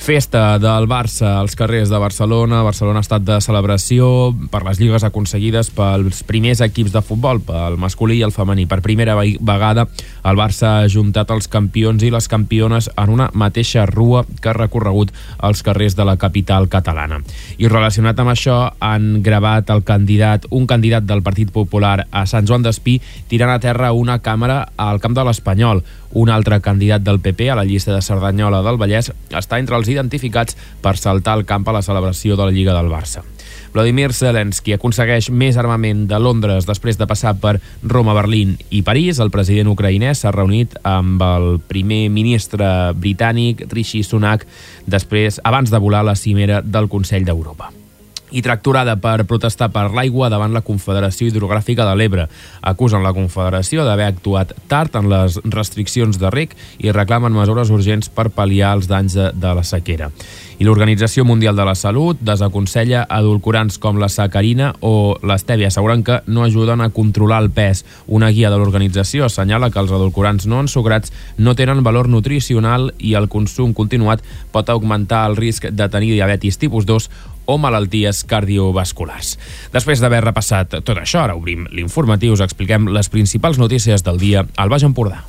Festa 0.00 0.58
del 0.58 0.88
Barça 0.90 1.36
als 1.38 1.54
carrers 1.54 1.92
de 1.92 2.00
Barcelona. 2.02 2.64
Barcelona 2.66 2.98
ha 2.98 3.06
estat 3.06 3.22
de 3.22 3.36
celebració 3.44 4.32
per 4.50 4.64
les 4.66 4.80
lligues 4.80 5.04
aconseguides 5.06 5.70
pels 5.76 6.24
primers 6.26 6.64
equips 6.66 6.90
de 6.96 7.04
futbol, 7.06 7.38
pel 7.46 7.78
masculí 7.78 8.18
i 8.18 8.24
el 8.26 8.34
femení. 8.34 8.66
Per 8.66 8.80
primera 8.82 9.14
vegada 9.14 9.86
el 10.24 10.40
Barça 10.40 10.72
ha 10.80 10.90
juntat 10.90 11.30
els 11.30 11.46
campions 11.52 12.02
i 12.02 12.10
les 12.10 12.26
campiones 12.32 12.90
en 12.96 13.14
una 13.14 13.30
mateixa 13.30 13.86
rua 13.86 14.24
que 14.40 14.50
ha 14.50 14.56
recorregut 14.58 15.14
els 15.38 15.62
carrers 15.62 15.94
de 15.94 16.08
la 16.08 16.16
capital 16.18 16.66
catalana. 16.72 17.20
I 17.62 17.70
relacionat 17.70 18.18
amb 18.18 18.34
això 18.34 18.58
han 18.80 19.20
gravat 19.22 19.70
el 19.70 19.84
candidat, 20.00 20.46
un 20.50 20.66
candidat 20.66 21.04
del 21.04 21.22
Partit 21.22 21.50
Popular 21.52 22.06
a 22.10 22.24
Sant 22.26 22.46
Joan 22.48 22.64
d'Espí 22.64 23.00
tirant 23.28 23.52
a 23.52 23.60
terra 23.60 23.92
una 23.92 24.20
càmera 24.24 24.70
al 24.76 25.00
camp 25.00 25.14
de 25.14 25.24
l'Espanyol. 25.24 25.82
Un 26.16 26.30
altre 26.32 26.60
candidat 26.60 27.04
del 27.04 27.20
PP 27.20 27.50
a 27.50 27.58
la 27.58 27.66
llista 27.68 27.92
de 27.94 28.02
Cerdanyola 28.02 28.62
del 28.66 28.80
Vallès 28.80 29.12
està 29.30 29.60
entre 29.60 29.76
els 29.76 29.90
identificats 29.92 30.56
per 30.82 30.96
saltar 30.96 31.36
al 31.36 31.44
camp 31.44 31.68
a 31.68 31.76
la 31.76 31.84
celebració 31.84 32.36
de 32.36 32.48
la 32.48 32.54
Lliga 32.54 32.74
del 32.74 32.90
Barça. 32.90 33.22
Vladimir 33.74 34.10
Zelensky 34.16 34.74
aconsegueix 34.74 35.28
més 35.30 35.58
armament 35.60 36.06
de 36.10 36.18
Londres 36.18 36.66
després 36.66 36.98
de 36.98 37.06
passar 37.06 37.36
per 37.38 37.60
Roma, 37.84 38.16
Berlín 38.16 38.56
i 38.70 38.82
París. 38.82 39.20
El 39.20 39.30
president 39.30 39.70
ucraïnès 39.70 40.24
s'ha 40.24 40.32
reunit 40.34 40.74
amb 40.82 41.22
el 41.22 41.60
primer 41.68 42.08
ministre 42.10 42.90
britànic 42.96 43.68
Rishi 43.70 44.02
Sunak 44.02 44.48
després 44.90 45.38
abans 45.44 45.70
de 45.70 45.78
volar 45.78 46.02
la 46.02 46.18
cimera 46.18 46.64
del 46.64 46.90
Consell 46.90 47.28
d'Europa 47.28 47.70
i 48.30 48.42
tracturada 48.42 48.96
per 49.00 49.24
protestar 49.28 49.70
per 49.74 49.88
l'aigua 49.94 50.30
davant 50.32 50.54
la 50.54 50.64
Confederació 50.66 51.28
Hidrogràfica 51.28 51.86
de 51.88 51.96
l'Ebre. 51.98 52.26
Acusen 52.62 53.04
la 53.04 53.14
Confederació 53.16 53.84
d'haver 53.86 54.10
actuat 54.10 54.54
tard 54.70 54.96
en 55.00 55.10
les 55.10 55.38
restriccions 55.44 56.18
de 56.20 56.30
rec 56.30 56.54
i 56.78 56.92
reclamen 56.94 57.34
mesures 57.34 57.72
urgents 57.74 58.10
per 58.12 58.30
pal·liar 58.34 58.74
els 58.76 58.90
danys 58.90 59.16
de, 59.16 59.50
la 59.50 59.64
sequera. 59.66 60.10
I 60.60 60.66
l'Organització 60.68 61.24
Mundial 61.24 61.56
de 61.56 61.64
la 61.64 61.74
Salut 61.74 62.18
desaconsella 62.20 63.06
adulcorants 63.08 63.78
com 63.80 63.96
la 63.98 64.10
sacarina 64.12 64.74
o 64.84 65.16
l'estèvia, 65.24 65.70
asseguren 65.72 66.04
que 66.04 66.20
no 66.26 66.44
ajuden 66.44 66.84
a 66.84 66.90
controlar 66.92 67.40
el 67.42 67.50
pes. 67.50 67.84
Una 68.06 68.28
guia 68.28 68.50
de 68.52 68.58
l'organització 68.60 69.24
assenyala 69.24 69.70
que 69.72 69.80
els 69.80 69.92
adulcorants 69.96 70.46
no 70.46 70.60
ensucrats 70.60 71.14
no 71.38 71.56
tenen 71.56 71.82
valor 71.82 72.10
nutricional 72.12 72.90
i 72.98 73.14
el 73.16 73.30
consum 73.32 73.72
continuat 73.72 74.20
pot 74.52 74.68
augmentar 74.68 75.24
el 75.30 75.38
risc 75.40 75.70
de 75.72 75.88
tenir 75.88 76.12
diabetis 76.12 76.60
tipus 76.60 76.84
2 76.84 77.08
o 77.50 77.58
malalties 77.58 78.22
cardiovasculars. 78.30 79.34
Després 79.74 80.02
d'haver 80.02 80.22
repassat 80.24 80.80
tot 80.80 80.96
això, 80.96 81.24
ara 81.24 81.36
obrim 81.38 81.66
l'informatiu, 81.74 82.36
us 82.36 82.44
expliquem 82.46 82.88
les 82.94 83.10
principals 83.10 83.58
notícies 83.58 84.06
del 84.06 84.22
dia 84.22 84.46
al 84.56 84.72
Baix 84.72 84.86
Empordà. 84.86 85.24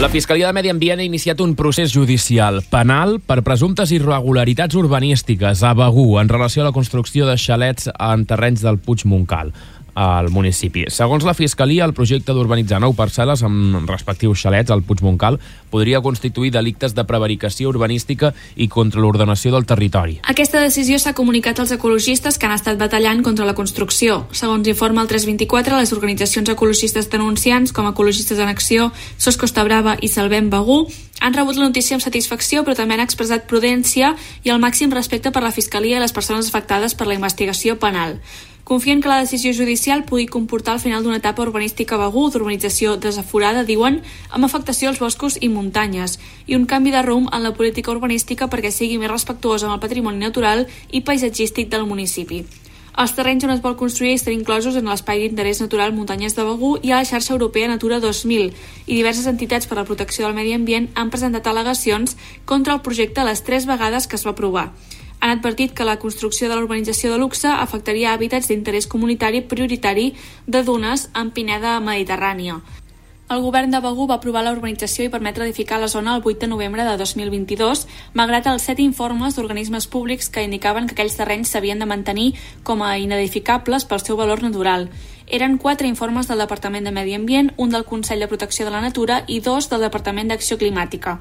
La 0.00 0.08
Fiscalia 0.08 0.46
de 0.46 0.54
Medi 0.56 0.70
Ambient 0.72 1.02
ha 1.02 1.04
iniciat 1.04 1.42
un 1.44 1.50
procés 1.52 1.92
judicial 1.92 2.62
penal 2.72 3.18
per 3.20 3.42
presumptes 3.44 3.90
irregularitats 3.92 4.78
urbanístiques 4.80 5.60
a 5.60 5.74
Begú 5.76 6.14
en 6.16 6.30
relació 6.32 6.62
a 6.62 6.70
la 6.70 6.72
construcció 6.72 7.26
de 7.28 7.34
xalets 7.36 7.90
en 7.92 8.24
terrenys 8.24 8.64
del 8.64 8.78
Puig 8.80 9.04
Montcal 9.04 9.52
al 10.00 10.30
municipi. 10.32 10.86
Segons 10.88 11.26
la 11.28 11.34
Fiscalia, 11.36 11.84
el 11.84 11.92
projecte 11.92 12.32
d'urbanitzar 12.32 12.78
nou 12.80 12.94
parcel·les 12.96 13.42
amb 13.44 13.84
respectius 13.90 14.40
xalets 14.40 14.72
al 14.72 14.80
Puig 14.86 15.02
Montcal 15.04 15.36
podria 15.70 16.00
constituir 16.00 16.54
delictes 16.54 16.94
de 16.96 17.04
prevaricació 17.04 17.68
urbanística 17.68 18.32
i 18.56 18.70
contra 18.72 19.02
l'ordenació 19.04 19.52
del 19.52 19.68
territori. 19.68 20.16
Aquesta 20.32 20.62
decisió 20.64 20.96
s'ha 20.98 21.12
comunicat 21.12 21.60
als 21.60 21.74
ecologistes 21.76 22.40
que 22.40 22.48
han 22.48 22.56
estat 22.56 22.80
batallant 22.80 23.20
contra 23.26 23.44
la 23.44 23.54
construcció. 23.58 24.24
Segons 24.32 24.72
informa 24.72 25.04
el 25.04 25.12
324, 25.12 25.76
les 25.76 25.92
organitzacions 25.92 26.48
ecologistes 26.48 27.12
denunciants, 27.12 27.74
com 27.76 27.90
Ecologistes 27.90 28.40
en 28.40 28.48
Acció, 28.48 28.90
SOS 29.18 29.36
Costa 29.36 29.64
Brava 29.68 29.98
i 30.00 30.08
Salvem 30.08 30.48
Begú, 30.48 30.86
han 31.20 31.34
rebut 31.36 31.58
la 31.60 31.68
notícia 31.68 31.94
amb 31.96 32.02
satisfacció, 32.02 32.64
però 32.64 32.72
també 32.78 32.96
han 32.96 33.04
expressat 33.04 33.44
prudència 33.50 34.14
i 34.42 34.52
el 34.54 34.62
màxim 34.62 34.92
respecte 34.96 35.28
per 35.30 35.44
la 35.44 35.52
Fiscalia 35.52 35.98
i 35.98 36.00
les 36.00 36.16
persones 36.16 36.48
afectades 36.48 36.96
per 36.96 37.10
la 37.10 37.18
investigació 37.18 37.76
penal. 37.76 38.16
Confien 38.70 39.00
que 39.00 39.08
la 39.08 39.18
decisió 39.18 39.50
judicial 39.52 40.04
pugui 40.04 40.28
comportar 40.30 40.74
el 40.76 40.80
final 40.80 41.02
d'una 41.02 41.16
etapa 41.18 41.42
urbanística 41.42 41.96
Begú 41.98 42.28
d'urbanització 42.30 42.92
desaforada, 43.02 43.64
diuen, 43.66 43.96
amb 44.30 44.46
afectació 44.46 44.92
als 44.92 45.00
boscos 45.02 45.38
i 45.42 45.48
muntanyes, 45.50 46.20
i 46.46 46.54
un 46.54 46.68
canvi 46.70 46.92
de 46.94 47.00
rumb 47.02 47.26
en 47.34 47.42
la 47.42 47.50
política 47.50 47.90
urbanística 47.90 48.46
perquè 48.46 48.70
sigui 48.70 49.00
més 49.02 49.10
respectuosa 49.10 49.66
amb 49.66 49.74
el 49.74 49.80
patrimoni 49.82 50.22
natural 50.22 50.68
i 50.92 51.00
paisatgístic 51.02 51.66
del 51.72 51.88
municipi. 51.90 52.44
Els 52.94 53.16
terrenys 53.18 53.48
on 53.48 53.56
es 53.56 53.64
vol 53.64 53.74
construir 53.80 54.14
estan 54.14 54.38
inclosos 54.38 54.78
en 54.78 54.86
l'espai 54.86 55.24
d'interès 55.24 55.64
natural 55.64 55.90
Muntanyes 55.90 56.38
de 56.38 56.46
Begú 56.46 56.76
i 56.78 56.94
a 56.94 57.02
la 57.02 57.10
xarxa 57.10 57.34
europea 57.34 57.72
Natura 57.74 57.98
2000 57.98 58.54
i 58.86 58.94
diverses 58.94 59.26
entitats 59.26 59.66
per 59.66 59.80
a 59.80 59.82
la 59.82 59.88
protecció 59.90 60.28
del 60.28 60.38
medi 60.38 60.54
ambient 60.54 60.92
han 60.94 61.10
presentat 61.10 61.50
al·legacions 61.50 62.14
contra 62.44 62.78
el 62.78 62.86
projecte 62.86 63.26
les 63.26 63.42
tres 63.42 63.66
vegades 63.66 64.06
que 64.06 64.14
es 64.14 64.26
va 64.26 64.36
aprovar 64.38 64.68
han 65.20 65.30
advertit 65.30 65.72
que 65.76 65.84
la 65.84 65.98
construcció 65.98 66.48
de 66.48 66.56
la 66.56 66.62
urbanització 66.64 67.12
de 67.12 67.18
luxe 67.20 67.48
afectaria 67.48 68.14
hàbitats 68.14 68.48
d'interès 68.48 68.88
comunitari 68.88 69.42
prioritari 69.44 70.14
de 70.46 70.62
dunes 70.64 71.10
en 71.14 71.30
Pineda 71.30 71.78
Mediterrània. 71.80 72.60
El 73.30 73.44
govern 73.44 73.70
de 73.70 73.78
Begú 73.78 74.08
va 74.10 74.16
aprovar 74.18 74.40
la 74.42 74.50
urbanització 74.50 75.04
i 75.06 75.10
permetre 75.10 75.44
edificar 75.44 75.76
la 75.78 75.86
zona 75.92 76.16
el 76.16 76.24
8 76.24 76.40
de 76.40 76.46
novembre 76.50 76.82
de 76.82 76.96
2022, 76.98 77.84
malgrat 78.18 78.48
els 78.50 78.64
set 78.66 78.80
informes 78.82 79.36
d'organismes 79.36 79.86
públics 79.86 80.26
que 80.34 80.42
indicaven 80.42 80.88
que 80.88 80.96
aquells 80.96 81.14
terrenys 81.14 81.52
s'havien 81.54 81.78
de 81.78 81.86
mantenir 81.86 82.32
com 82.64 82.82
a 82.82 82.96
inedificables 82.98 83.86
pel 83.86 84.02
seu 84.02 84.18
valor 84.18 84.42
natural. 84.42 84.88
Eren 85.28 85.60
quatre 85.62 85.86
informes 85.86 86.26
del 86.26 86.42
Departament 86.42 86.88
de 86.88 86.90
Medi 86.90 87.14
Ambient, 87.14 87.52
un 87.56 87.70
del 87.70 87.86
Consell 87.86 88.18
de 88.18 88.26
Protecció 88.26 88.66
de 88.66 88.74
la 88.74 88.82
Natura 88.82 89.22
i 89.28 89.38
dos 89.38 89.70
del 89.70 89.86
Departament 89.86 90.34
d'Acció 90.34 90.58
Climàtica. 90.58 91.20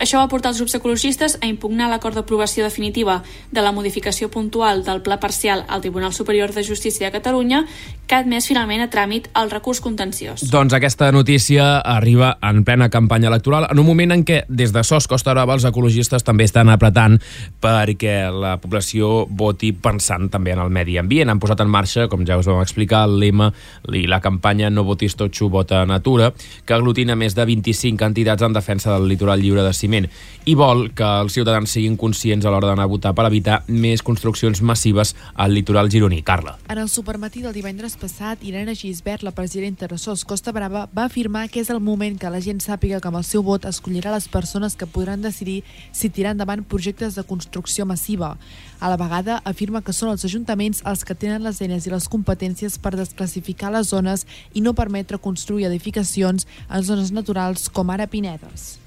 Això 0.00 0.16
va 0.16 0.30
portar 0.32 0.54
els 0.54 0.58
grups 0.62 0.74
ecologistes 0.78 1.36
a 1.42 1.46
impugnar 1.46 1.90
l'acord 1.90 2.16
d'aprovació 2.16 2.64
definitiva 2.64 3.18
de 3.52 3.60
la 3.60 3.72
modificació 3.76 4.30
puntual 4.32 4.80
del 4.82 5.02
pla 5.04 5.18
parcial 5.20 5.66
al 5.68 5.82
Tribunal 5.84 6.14
Superior 6.16 6.54
de 6.56 6.64
Justícia 6.64 7.06
de 7.06 7.12
Catalunya, 7.12 7.66
que 8.08 8.16
ha 8.16 8.22
admès 8.24 8.48
finalment 8.48 8.80
a 8.80 8.88
tràmit 8.90 9.28
el 9.36 9.52
recurs 9.52 9.82
contenciós. 9.84 10.46
Doncs 10.50 10.72
aquesta 10.74 11.10
notícia 11.12 11.78
arriba 11.78 12.32
en 12.42 12.64
plena 12.64 12.88
campanya 12.88 13.28
electoral, 13.28 13.68
en 13.70 13.78
un 13.78 13.86
moment 13.86 14.16
en 14.16 14.24
què 14.24 14.40
des 14.48 14.72
de 14.72 14.82
SOS 14.82 15.06
Costa 15.06 15.34
Brava 15.36 15.54
els 15.54 15.68
ecologistes 15.68 16.24
també 16.24 16.48
estan 16.48 16.72
apretant 16.72 17.18
perquè 17.60 18.16
la 18.32 18.56
població 18.62 19.26
voti 19.28 19.74
pensant 19.76 20.30
també 20.32 20.56
en 20.56 20.64
el 20.64 20.72
medi 20.72 20.96
ambient. 20.96 21.28
Han 21.28 21.44
posat 21.44 21.60
en 21.60 21.68
marxa, 21.68 22.08
com 22.08 22.24
ja 22.24 22.40
us 22.40 22.48
vam 22.48 22.64
explicar, 22.64 23.04
el 23.04 23.18
lema 23.20 23.50
i 23.92 24.06
la 24.08 24.22
campanya 24.24 24.72
No 24.72 24.86
votis 24.88 25.14
totxo, 25.14 25.50
vota 25.52 25.84
natura, 25.84 26.32
que 26.64 26.74
aglutina 26.74 27.14
més 27.20 27.36
de 27.36 27.44
25 27.44 28.08
entitats 28.08 28.48
en 28.48 28.56
defensa 28.56 28.96
del 28.96 29.06
litoral 29.12 29.44
lliure 29.44 29.62
de 29.62 29.76
ciment 29.90 30.06
i 30.48 30.54
vol 30.56 30.88
que 30.96 31.04
els 31.04 31.34
ciutadans 31.36 31.70
siguin 31.70 31.98
conscients 32.00 32.46
a 32.46 32.50
l'hora 32.50 32.70
d'anar 32.70 32.86
a 32.86 32.90
votar 32.90 33.12
per 33.14 33.26
evitar 33.28 33.60
més 33.68 34.00
construccions 34.02 34.62
massives 34.62 35.12
al 35.34 35.52
litoral 35.52 35.90
gironí. 35.90 36.22
Carla. 36.24 36.56
En 36.68 36.78
el 36.78 36.88
supermatí 36.88 37.42
del 37.42 37.52
divendres 37.52 37.96
passat, 38.00 38.42
Irene 38.44 38.74
Gisbert, 38.74 39.22
la 39.22 39.34
presidenta 39.36 39.86
de 39.86 39.98
SOS 39.98 40.24
Costa 40.24 40.52
Brava, 40.52 40.86
va 40.96 41.04
afirmar 41.04 41.48
que 41.50 41.60
és 41.60 41.70
el 41.70 41.80
moment 41.80 42.16
que 42.18 42.30
la 42.30 42.40
gent 42.40 42.60
sàpiga 42.60 43.00
que 43.00 43.08
amb 43.08 43.20
el 43.20 43.26
seu 43.28 43.44
vot 43.44 43.66
escollirà 43.68 44.14
les 44.14 44.28
persones 44.28 44.76
que 44.76 44.88
podran 44.88 45.22
decidir 45.22 45.62
si 45.92 46.08
tirar 46.08 46.32
endavant 46.32 46.64
projectes 46.64 47.14
de 47.14 47.24
construcció 47.24 47.86
massiva. 47.86 48.36
A 48.80 48.88
la 48.88 48.96
vegada, 48.96 49.40
afirma 49.44 49.84
que 49.84 49.92
són 49.92 50.12
els 50.12 50.24
ajuntaments 50.24 50.82
els 50.88 51.04
que 51.04 51.14
tenen 51.14 51.44
les 51.44 51.60
eines 51.60 51.86
i 51.86 51.92
les 51.92 52.08
competències 52.08 52.78
per 52.80 52.96
desclassificar 52.96 53.72
les 53.76 53.92
zones 53.92 54.26
i 54.54 54.64
no 54.64 54.74
permetre 54.74 55.20
construir 55.20 55.68
edificacions 55.68 56.48
en 56.68 56.84
zones 56.84 57.12
naturals 57.12 57.68
com 57.68 57.90
ara 57.90 58.08
pinedes. 58.08 58.78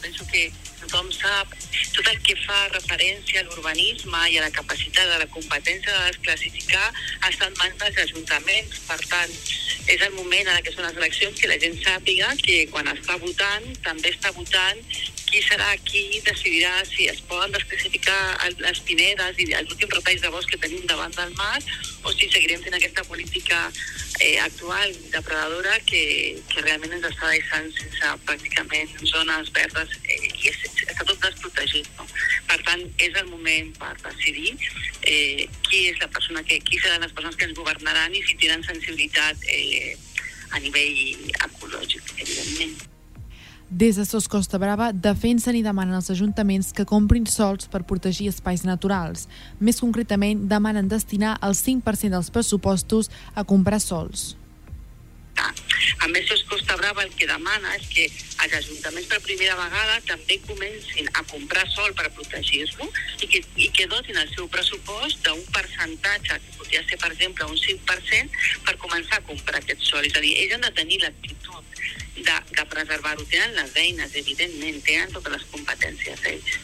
Penso 0.00 0.26
que 0.26 0.52
tothom 0.90 1.10
sap 1.14 1.52
tot 1.94 2.08
el 2.10 2.18
que 2.26 2.34
fa 2.42 2.58
referència 2.72 3.40
a 3.40 3.46
l'urbanisme 3.46 4.22
i 4.32 4.38
a 4.38 4.42
la 4.42 4.50
capacitat 4.54 5.06
de 5.06 5.20
la 5.22 5.28
competència 5.30 5.94
de 5.94 6.10
desclassificar 6.10 6.88
està 7.28 7.46
en 7.46 7.54
mans 7.60 7.78
dels 7.78 8.02
ajuntaments. 8.06 8.82
Per 8.88 8.98
tant, 9.06 9.36
és 9.86 10.02
el 10.02 10.12
moment 10.18 10.50
en 10.50 10.60
què 10.66 10.74
són 10.74 10.88
les 10.88 10.98
eleccions 10.98 11.38
que 11.38 11.50
la 11.50 11.60
gent 11.62 11.78
sàpiga 11.84 12.34
que 12.42 12.64
quan 12.74 12.90
està 12.90 13.18
votant 13.22 13.70
també 13.86 14.10
està 14.10 14.34
votant 14.34 14.82
qui 15.30 15.38
serà 15.46 15.68
qui 15.86 16.20
decidirà 16.26 16.72
si 16.88 17.06
es 17.06 17.20
poden 17.30 17.54
desclassificar 17.54 18.18
les 18.58 18.80
pinedes 18.86 19.38
i 19.38 19.46
els 19.54 19.70
últims 19.70 19.94
retalls 19.94 20.24
de 20.24 20.32
bosc 20.34 20.50
que 20.50 20.58
tenim 20.64 20.82
davant 20.90 21.14
del 21.14 21.30
mar 21.38 21.58
o 22.02 22.12
si 22.16 22.26
seguirem 22.32 22.62
fent 22.64 22.74
aquesta 22.74 23.06
política 23.06 23.60
eh, 24.20 24.38
actual 24.42 24.90
depredadora 25.14 25.78
que, 25.86 26.02
que 26.50 26.64
realment 26.66 26.98
ens 26.98 27.06
està 27.12 27.30
deixant 27.30 27.70
sense 27.78 28.12
pràcticament 28.26 28.90
zones 29.12 29.52
verdes 29.54 29.94
eh, 30.02 30.18
i 30.26 30.50
és, 30.50 30.58
està 30.86 31.06
tot 31.06 31.18
desprotegit. 31.22 31.88
No? 31.98 32.06
Per 32.50 32.58
tant, 32.66 32.84
és 32.98 33.16
el 33.20 33.28
moment 33.30 33.72
per 33.78 33.94
decidir 34.04 34.54
eh, 34.54 35.48
qui 35.66 35.86
és 35.90 35.98
la 36.02 36.10
persona 36.12 36.44
que, 36.46 36.60
qui 36.64 36.80
seran 36.80 37.04
les 37.04 37.12
persones 37.12 37.36
que 37.36 37.48
ens 37.48 37.58
governaran 37.58 38.14
i 38.14 38.22
si 38.26 38.38
tenen 38.40 38.64
sensibilitat 38.66 39.44
eh, 39.48 39.96
a 40.50 40.62
nivell 40.62 41.28
ecològic, 41.46 42.14
evidentment. 42.18 42.78
Des 43.70 43.94
de 43.94 44.04
Sos 44.04 44.26
Costa 44.26 44.58
Brava 44.58 44.88
defensen 44.90 45.54
i 45.54 45.62
demanen 45.62 45.94
als 45.94 46.10
ajuntaments 46.10 46.72
que 46.74 46.82
comprin 46.82 47.28
sols 47.30 47.68
per 47.70 47.84
protegir 47.86 48.26
espais 48.26 48.64
naturals. 48.66 49.28
Més 49.62 49.78
concretament, 49.78 50.42
demanen 50.50 50.90
destinar 50.90 51.36
el 51.46 51.54
5% 51.54 52.10
dels 52.10 52.34
pressupostos 52.34 53.12
a 53.38 53.46
comprar 53.46 53.78
sols. 53.78 54.34
A 55.44 56.08
més, 56.12 56.26
Sos 56.28 56.42
Costa 56.48 56.76
Brava 56.80 57.04
el 57.04 57.12
que 57.16 57.28
demana 57.28 57.74
és 57.76 57.86
que 57.92 58.06
els 58.44 58.54
ajuntaments 58.60 59.08
per 59.10 59.20
primera 59.24 59.56
vegada 59.58 59.98
també 60.08 60.38
comencin 60.46 61.08
a 61.14 61.24
comprar 61.30 61.66
sol 61.72 61.92
per 61.98 62.08
protegir-lo 62.16 62.88
i, 63.20 63.28
que, 63.28 63.42
i 63.56 63.68
que 63.76 63.88
dotin 63.90 64.20
el 64.20 64.30
seu 64.34 64.48
pressupost 64.52 65.22
d'un 65.26 65.42
percentatge, 65.54 66.40
que 66.40 66.56
podria 66.58 66.82
ser, 66.88 67.00
per 67.02 67.12
exemple, 67.12 67.48
un 67.50 67.60
5%, 67.60 68.42
per 68.68 68.76
començar 68.84 69.20
a 69.20 69.26
comprar 69.28 69.60
aquest 69.60 69.84
sol. 69.88 70.04
És 70.06 70.16
a 70.16 70.24
dir, 70.24 70.34
ells 70.44 70.56
han 70.56 70.66
de 70.68 70.74
tenir 70.80 71.00
l'actitud 71.04 71.80
de, 72.20 72.36
de 72.56 72.66
preservar-ho. 72.74 73.24
Tenen 73.30 73.56
les 73.58 73.76
eines, 73.84 74.16
evidentment, 74.24 74.82
tenen 74.86 75.16
totes 75.16 75.38
les 75.38 75.48
competències 75.54 76.28
ells. 76.32 76.58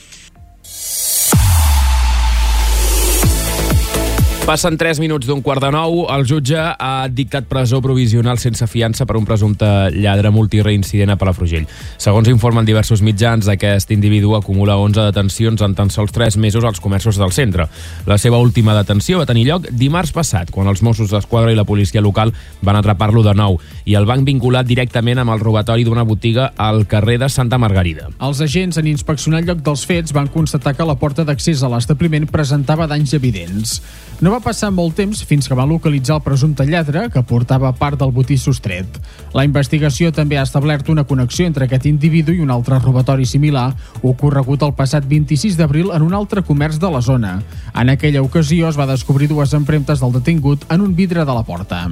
Passen 4.46 4.76
3 4.78 5.00
minuts 5.02 5.26
d'un 5.26 5.40
quart 5.42 5.58
de 5.58 5.72
nou. 5.74 6.04
El 6.14 6.22
jutge 6.22 6.54
ha 6.54 7.08
dictat 7.10 7.48
presó 7.50 7.80
provisional 7.82 8.38
sense 8.38 8.62
fiança 8.70 9.02
per 9.02 9.16
un 9.18 9.24
presumpte 9.26 9.66
lladre 9.90 10.30
multireincident 10.30 11.10
a 11.10 11.16
Palafrugell. 11.18 11.64
Segons 11.98 12.30
informen 12.30 12.62
diversos 12.68 13.02
mitjans, 13.02 13.48
aquest 13.50 13.90
individu 13.90 14.36
acumula 14.38 14.76
11 14.78 15.08
detencions 15.08 15.64
en 15.66 15.74
tan 15.74 15.90
sols 15.90 16.14
3 16.14 16.36
mesos 16.38 16.62
als 16.62 16.78
comerços 16.78 17.18
del 17.18 17.34
centre. 17.34 17.66
La 18.06 18.20
seva 18.22 18.38
última 18.38 18.76
detenció 18.78 19.18
va 19.18 19.26
tenir 19.26 19.48
lloc 19.48 19.66
dimarts 19.66 20.14
passat, 20.14 20.54
quan 20.54 20.70
els 20.70 20.84
Mossos 20.86 21.10
d'Esquadra 21.10 21.50
i 21.50 21.58
la 21.58 21.66
policia 21.66 22.04
local 22.06 22.30
van 22.62 22.78
atrapar-lo 22.78 23.26
de 23.26 23.34
nou 23.34 23.58
i 23.82 23.98
el 23.98 24.06
van 24.06 24.22
vinculat 24.22 24.70
directament 24.70 25.24
amb 25.24 25.34
el 25.34 25.42
robatori 25.42 25.82
d'una 25.82 26.06
botiga 26.06 26.52
al 26.54 26.84
carrer 26.86 27.18
de 27.18 27.32
Santa 27.34 27.58
Margarida. 27.58 28.12
Els 28.22 28.46
agents 28.46 28.78
en 28.78 28.94
inspeccionar 28.94 29.42
el 29.42 29.50
lloc 29.50 29.66
dels 29.66 29.82
fets 29.90 30.14
van 30.14 30.30
constatar 30.30 30.76
que 30.78 30.86
la 30.86 31.00
porta 31.02 31.26
d'accés 31.26 31.66
a 31.66 31.74
l'establiment 31.74 32.30
presentava 32.30 32.86
danys 32.86 33.18
evidents. 33.18 33.80
No 34.22 34.35
va 34.36 34.42
passar 34.44 34.68
molt 34.74 34.98
temps 34.98 35.22
fins 35.24 35.46
que 35.48 35.56
va 35.56 35.64
localitzar 35.68 36.18
el 36.18 36.24
presumpte 36.24 36.66
lladre 36.68 37.06
que 37.12 37.22
portava 37.24 37.70
part 37.78 37.96
del 38.00 38.12
botí 38.12 38.36
sostret. 38.36 38.98
La 39.32 39.46
investigació 39.48 40.10
també 40.12 40.36
ha 40.36 40.44
establert 40.44 40.90
una 40.92 41.06
connexió 41.08 41.46
entre 41.48 41.64
aquest 41.64 41.86
individu 41.88 42.34
i 42.34 42.42
un 42.44 42.52
altre 42.52 42.80
robatori 42.82 43.24
similar 43.24 43.70
ocorregut 44.02 44.66
el 44.66 44.74
passat 44.76 45.06
26 45.08 45.56
d'abril 45.56 45.94
en 45.96 46.04
un 46.04 46.18
altre 46.18 46.44
comerç 46.44 46.76
de 46.82 46.90
la 46.92 47.00
zona. 47.00 47.38
En 47.72 47.94
aquella 47.94 48.24
ocasió 48.26 48.68
es 48.68 48.76
va 48.76 48.90
descobrir 48.90 49.30
dues 49.32 49.56
empremtes 49.56 50.04
del 50.04 50.12
detingut 50.18 50.68
en 50.68 50.84
un 50.84 50.92
vidre 51.00 51.24
de 51.24 51.38
la 51.38 51.46
porta. 51.48 51.86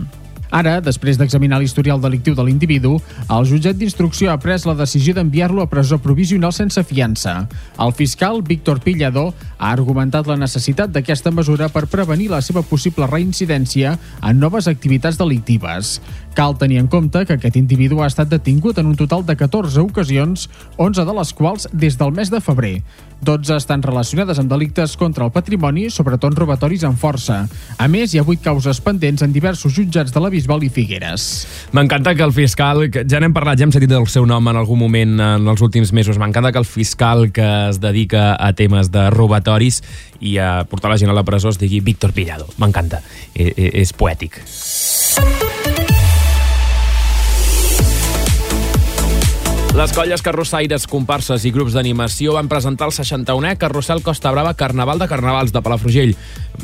Ara, 0.54 0.76
després 0.78 1.18
d'examinar 1.18 1.58
l'historial 1.58 1.98
delictiu 1.98 2.36
de 2.38 2.44
l'individu, 2.46 2.92
el 3.26 3.46
jutjat 3.50 3.74
d'instrucció 3.74 4.30
ha 4.30 4.36
pres 4.38 4.62
la 4.68 4.76
decisió 4.78 5.10
d'enviar-lo 5.16 5.64
a 5.64 5.66
presó 5.66 5.98
provisional 5.98 6.52
sense 6.54 6.84
fiança. 6.86 7.48
El 7.82 7.90
fiscal, 7.98 8.38
Víctor 8.46 8.78
Pillador, 8.84 9.32
ha 9.58 9.72
argumentat 9.74 10.30
la 10.30 10.38
necessitat 10.38 10.92
d'aquesta 10.94 11.32
mesura 11.34 11.66
per 11.74 11.88
prevenir 11.90 12.28
la 12.30 12.38
seva 12.38 12.62
possible 12.62 13.08
reincidència 13.10 13.96
en 14.22 14.38
noves 14.38 14.70
activitats 14.70 15.18
delictives. 15.18 15.96
Cal 16.34 16.58
tenir 16.58 16.80
en 16.82 16.88
compte 16.90 17.22
que 17.26 17.36
aquest 17.38 17.56
individu 17.56 18.00
ha 18.02 18.08
estat 18.10 18.28
detingut 18.28 18.78
en 18.82 18.90
un 18.90 18.96
total 18.98 19.22
de 19.26 19.36
14 19.38 19.78
ocasions, 19.80 20.48
11 20.76 21.04
de 21.06 21.14
les 21.14 21.32
quals 21.32 21.68
des 21.72 21.94
del 21.98 22.10
mes 22.10 22.30
de 22.30 22.40
febrer. 22.42 22.80
12 23.24 23.54
estan 23.56 23.82
relacionades 23.86 24.40
amb 24.42 24.50
delictes 24.50 24.96
contra 25.00 25.24
el 25.24 25.32
patrimoni, 25.32 25.86
sobretot 25.94 26.34
robatoris 26.36 26.82
amb 26.84 26.98
força. 27.00 27.44
A 27.78 27.86
més, 27.88 28.12
hi 28.12 28.20
ha 28.20 28.26
8 28.26 28.42
causes 28.44 28.82
pendents 28.84 29.22
en 29.22 29.32
diversos 29.32 29.72
jutjats 29.72 30.12
de 30.12 30.20
la 30.20 30.28
Bisbal 30.34 30.66
i 30.66 30.70
Figueres. 30.74 31.46
M'encanta 31.72 32.16
que 32.18 32.26
el 32.26 32.34
fiscal, 32.36 32.88
que 32.90 33.06
ja 33.08 33.22
n'hem 33.22 33.32
parlat, 33.32 33.62
ja 33.62 33.68
hem 33.68 33.72
sentit 33.72 33.94
el 33.94 34.10
seu 34.10 34.26
nom 34.26 34.50
en 34.50 34.58
algun 34.60 34.82
moment 34.82 35.16
en 35.22 35.48
els 35.54 35.62
últims 35.64 35.94
mesos, 35.94 36.18
m'encanta 36.18 36.52
que 36.52 36.60
el 36.60 36.68
fiscal 36.68 37.30
que 37.32 37.48
es 37.70 37.80
dedica 37.80 38.34
a 38.34 38.52
temes 38.58 38.90
de 38.90 39.08
robatoris 39.14 39.84
i 40.20 40.36
a 40.42 40.64
portar 40.68 40.90
la 40.90 40.98
gent 40.98 41.14
a 41.14 41.16
la 41.16 41.24
presó 41.24 41.54
es 41.54 41.62
digui 41.62 41.80
Víctor 41.80 42.12
Pillado. 42.12 42.50
M'encanta. 42.58 43.00
E 43.34 43.54
-e 43.54 43.70
és 43.80 43.92
poètic. 43.92 44.42
Les 49.74 49.90
colles 49.90 50.22
carrossaires, 50.22 50.84
comparses 50.86 51.42
i 51.42 51.50
grups 51.50 51.74
d'animació 51.74 52.36
van 52.36 52.46
presentar 52.46 52.86
el 52.86 52.92
61è 52.94 53.56
Carrossel 53.58 54.04
Costa 54.06 54.30
Brava 54.30 54.52
Carnaval 54.54 55.00
de 55.02 55.08
Carnavals 55.10 55.50
de 55.50 55.62
Palafrugell, 55.66 56.12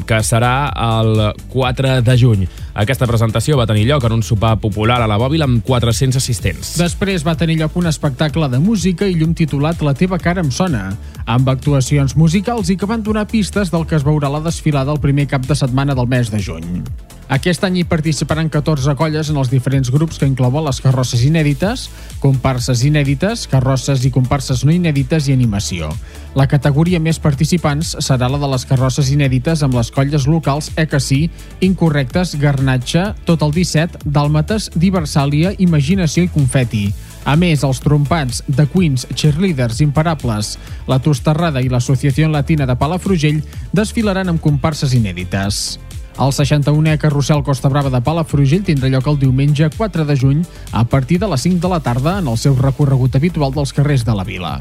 que 0.06 0.20
serà 0.26 0.70
el 0.74 1.34
4 1.52 2.00
de 2.06 2.16
juny. 2.18 2.46
Aquesta 2.80 3.08
presentació 3.10 3.58
va 3.58 3.66
tenir 3.66 3.86
lloc 3.88 4.06
en 4.06 4.14
un 4.18 4.22
sopar 4.24 4.54
popular 4.62 5.00
a 5.02 5.08
la 5.10 5.18
Bòbil 5.20 5.42
amb 5.44 5.64
400 5.66 6.20
assistents. 6.20 6.76
Després 6.80 7.26
va 7.26 7.36
tenir 7.36 7.58
lloc 7.60 7.76
un 7.76 7.90
espectacle 7.90 8.48
de 8.48 8.62
música 8.62 9.08
i 9.08 9.18
llum 9.18 9.34
titulat 9.34 9.82
La 9.82 9.94
teva 9.94 10.18
cara 10.22 10.44
em 10.44 10.50
sona, 10.54 10.90
amb 11.26 11.48
actuacions 11.50 12.16
musicals 12.16 12.70
i 12.70 12.78
que 12.78 12.88
van 12.88 13.02
donar 13.02 13.26
pistes 13.30 13.72
del 13.74 13.86
que 13.86 13.98
es 13.98 14.06
veurà 14.06 14.30
la 14.30 14.44
desfilada 14.44 14.92
el 14.94 15.02
primer 15.02 15.26
cap 15.28 15.46
de 15.46 15.58
setmana 15.58 15.94
del 15.98 16.08
mes 16.08 16.30
de 16.30 16.42
juny. 16.42 16.82
Aquest 17.30 17.62
any 17.62 17.76
hi 17.78 17.84
participaran 17.86 18.48
14 18.50 18.96
colles 18.98 19.28
en 19.30 19.36
els 19.38 19.52
diferents 19.52 19.92
grups 19.94 20.18
que 20.18 20.26
inclouen 20.26 20.64
les 20.66 20.80
carrosses 20.82 21.22
inèdites, 21.22 21.84
comparses 22.18 22.82
inèdites, 22.82 23.44
carrosses 23.52 24.02
i 24.02 24.10
comparses 24.10 24.64
no 24.66 24.74
inèdites 24.74 25.28
i 25.30 25.36
animació. 25.36 25.92
La 26.38 26.46
categoria 26.46 27.00
més 27.02 27.18
participants 27.18 27.96
serà 28.06 28.28
la 28.30 28.38
de 28.38 28.48
les 28.52 28.64
carrosses 28.68 29.08
inèdites 29.10 29.64
amb 29.66 29.74
les 29.74 29.88
colles 29.90 30.28
locals 30.30 30.68
ECACI, 30.78 31.24
Incorrectes, 31.66 32.36
Garnatge, 32.38 33.02
Tot 33.26 33.42
el 33.42 33.50
17, 33.56 34.04
Dàlmates, 34.06 34.68
Diversàlia, 34.78 35.56
Imaginació 35.58 36.28
i 36.28 36.30
Confeti. 36.30 36.84
A 37.26 37.34
més, 37.36 37.64
els 37.66 37.82
trompats 37.82 38.44
de 38.46 38.64
Queens, 38.70 39.08
Cheerleaders, 39.10 39.80
Imparables, 39.82 40.54
la 40.86 41.00
Tosterrada 41.02 41.60
i 41.60 41.68
l'Associació 41.68 42.30
Latina 42.30 42.66
de 42.66 42.76
Palafrugell 42.78 43.42
desfilaran 43.74 44.30
amb 44.30 44.40
comparses 44.40 44.94
inèdites. 44.94 45.80
El 46.20 46.34
61è 46.36 46.94
Carrossel 47.00 47.42
Costa 47.42 47.70
Brava 47.72 47.90
de 47.90 48.00
Palafrugell 48.06 48.62
tindrà 48.66 48.90
lloc 48.92 49.08
el 49.10 49.18
diumenge 49.18 49.70
4 49.76 50.06
de 50.06 50.16
juny 50.20 50.44
a 50.70 50.84
partir 50.84 51.18
de 51.18 51.30
les 51.32 51.42
5 51.48 51.58
de 51.58 51.72
la 51.74 51.80
tarda 51.82 52.18
en 52.22 52.30
el 52.30 52.38
seu 52.38 52.54
recorregut 52.54 53.18
habitual 53.18 53.56
dels 53.56 53.74
carrers 53.74 54.06
de 54.06 54.14
la 54.14 54.26
vila. 54.28 54.60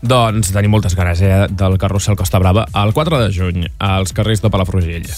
Doncs 0.00 0.52
tenim 0.54 0.70
moltes 0.70 0.94
ganes 0.94 1.20
eh, 1.26 1.46
del 1.50 1.78
carrusel 1.78 2.16
Costa 2.16 2.38
Brava 2.38 2.68
el 2.82 2.94
4 2.94 3.18
de 3.18 3.32
juny 3.34 3.64
als 3.82 4.14
carrers 4.14 4.42
de 4.44 4.50
Palafrugell. 4.50 5.08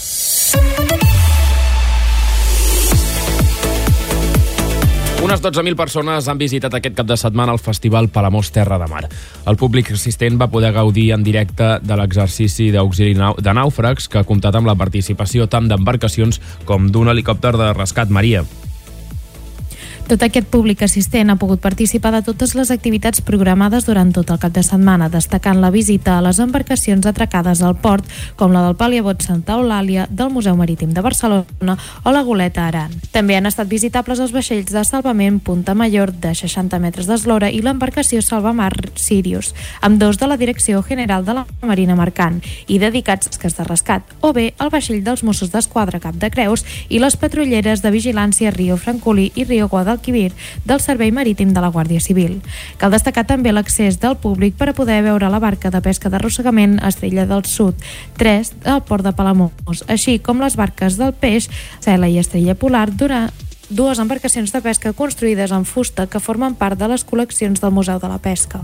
Unes 5.20 5.42
12.000 5.44 5.76
persones 5.76 6.30
han 6.32 6.38
visitat 6.40 6.72
aquest 6.74 6.96
cap 6.96 7.06
de 7.06 7.16
setmana 7.20 7.52
el 7.52 7.60
Festival 7.60 8.08
Palamós 8.08 8.48
Terra 8.56 8.78
de 8.80 8.88
Mar. 8.88 9.02
El 9.46 9.58
públic 9.60 9.92
assistent 9.92 10.40
va 10.40 10.48
poder 10.48 10.72
gaudir 10.72 11.10
en 11.12 11.22
directe 11.22 11.74
de 11.84 12.00
l'exercici 12.00 12.70
d'auxili 12.72 13.12
de 13.12 13.54
nàufrags 13.54 14.08
que 14.08 14.22
ha 14.22 14.24
comptat 14.24 14.56
amb 14.56 14.72
la 14.72 14.78
participació 14.80 15.44
tant 15.46 15.68
d'embarcacions 15.68 16.40
com 16.64 16.88
d'un 16.88 17.12
helicòpter 17.12 17.52
de 17.60 17.70
rescat 17.76 18.08
Maria. 18.08 18.46
Tot 20.10 20.24
aquest 20.26 20.48
públic 20.50 20.80
assistent 20.82 21.30
ha 21.30 21.36
pogut 21.38 21.60
participar 21.62 22.10
de 22.10 22.18
totes 22.26 22.56
les 22.58 22.72
activitats 22.74 23.20
programades 23.22 23.84
durant 23.86 24.08
tot 24.10 24.32
el 24.34 24.40
cap 24.42 24.50
de 24.50 24.64
setmana, 24.66 25.06
destacant 25.06 25.60
la 25.62 25.68
visita 25.70 26.16
a 26.16 26.22
les 26.26 26.40
embarcacions 26.42 27.04
atracades 27.06 27.60
al 27.62 27.76
port, 27.78 28.08
com 28.34 28.50
la 28.50 28.64
del 28.64 28.74
Paliabot 28.74 29.22
Santa 29.22 29.54
Eulàlia, 29.54 30.08
del 30.10 30.32
Museu 30.34 30.56
Marítim 30.58 30.90
de 30.96 31.04
Barcelona 31.06 31.76
o 32.02 32.10
la 32.10 32.22
Goleta 32.26 32.64
Aran. 32.66 32.96
També 33.12 33.36
han 33.38 33.46
estat 33.46 33.70
visitables 33.70 34.18
els 34.18 34.34
vaixells 34.34 34.72
de 34.74 34.82
salvament 34.82 35.38
Punta 35.38 35.76
Mayor 35.78 36.10
de 36.10 36.34
60 36.34 36.82
metres 36.82 37.06
d'eslora 37.06 37.52
i 37.54 37.62
l'embarcació 37.62 38.18
Salvamar 38.18 38.72
Sirius, 38.98 39.52
amb 39.80 40.02
dos 40.02 40.18
de 40.18 40.26
la 40.26 40.40
Direcció 40.42 40.82
General 40.82 41.22
de 41.22 41.38
la 41.38 41.46
Marina 41.62 41.94
Mercant 41.94 42.42
i 42.66 42.80
dedicats 42.82 43.30
a 43.30 43.54
de 43.60 43.68
rescat, 43.70 44.02
o 44.26 44.32
bé 44.34 44.54
el 44.58 44.74
vaixell 44.74 45.06
dels 45.06 45.22
Mossos 45.22 45.54
d'Esquadra 45.54 46.02
Cap 46.02 46.18
de 46.18 46.34
Creus 46.34 46.66
i 46.88 46.98
les 46.98 47.14
patrulleres 47.14 47.86
de 47.86 47.94
vigilància 47.94 48.50
Rio 48.50 48.74
Francolí 48.74 49.30
i 49.36 49.46
Rio 49.46 49.70
Guadalquivir 49.70 49.99
Guadalquivir 50.00 50.32
del 50.64 50.80
Servei 50.80 51.12
Marítim 51.12 51.52
de 51.52 51.60
la 51.60 51.70
Guàrdia 51.70 52.00
Civil. 52.00 52.40
Cal 52.78 52.90
destacar 52.90 53.26
també 53.26 53.52
l'accés 53.52 54.00
del 54.00 54.16
públic 54.16 54.56
per 54.56 54.70
a 54.70 54.74
poder 54.74 55.02
veure 55.02 55.28
la 55.28 55.38
barca 55.38 55.70
de 55.70 55.80
pesca 55.80 56.08
d'arrossegament 56.08 56.80
Estrella 56.82 57.26
del 57.26 57.44
Sud 57.44 57.74
3 58.16 58.52
al 58.64 58.82
port 58.82 59.04
de 59.04 59.12
Palamós, 59.12 59.84
així 59.88 60.18
com 60.18 60.40
les 60.40 60.56
barques 60.56 60.96
del 60.96 61.12
peix 61.12 61.50
Cela 61.80 62.08
i 62.08 62.18
Estrella 62.18 62.54
Polar 62.54 62.90
durant 62.90 63.30
dues 63.70 64.00
embarcacions 64.02 64.50
de 64.50 64.60
pesca 64.60 64.90
construïdes 64.92 65.52
en 65.54 65.64
fusta 65.64 66.08
que 66.10 66.18
formen 66.18 66.56
part 66.58 66.74
de 66.78 66.88
les 66.90 67.04
col·leccions 67.06 67.60
del 67.62 67.70
Museu 67.70 68.00
de 68.02 68.08
la 68.10 68.18
Pesca. 68.18 68.58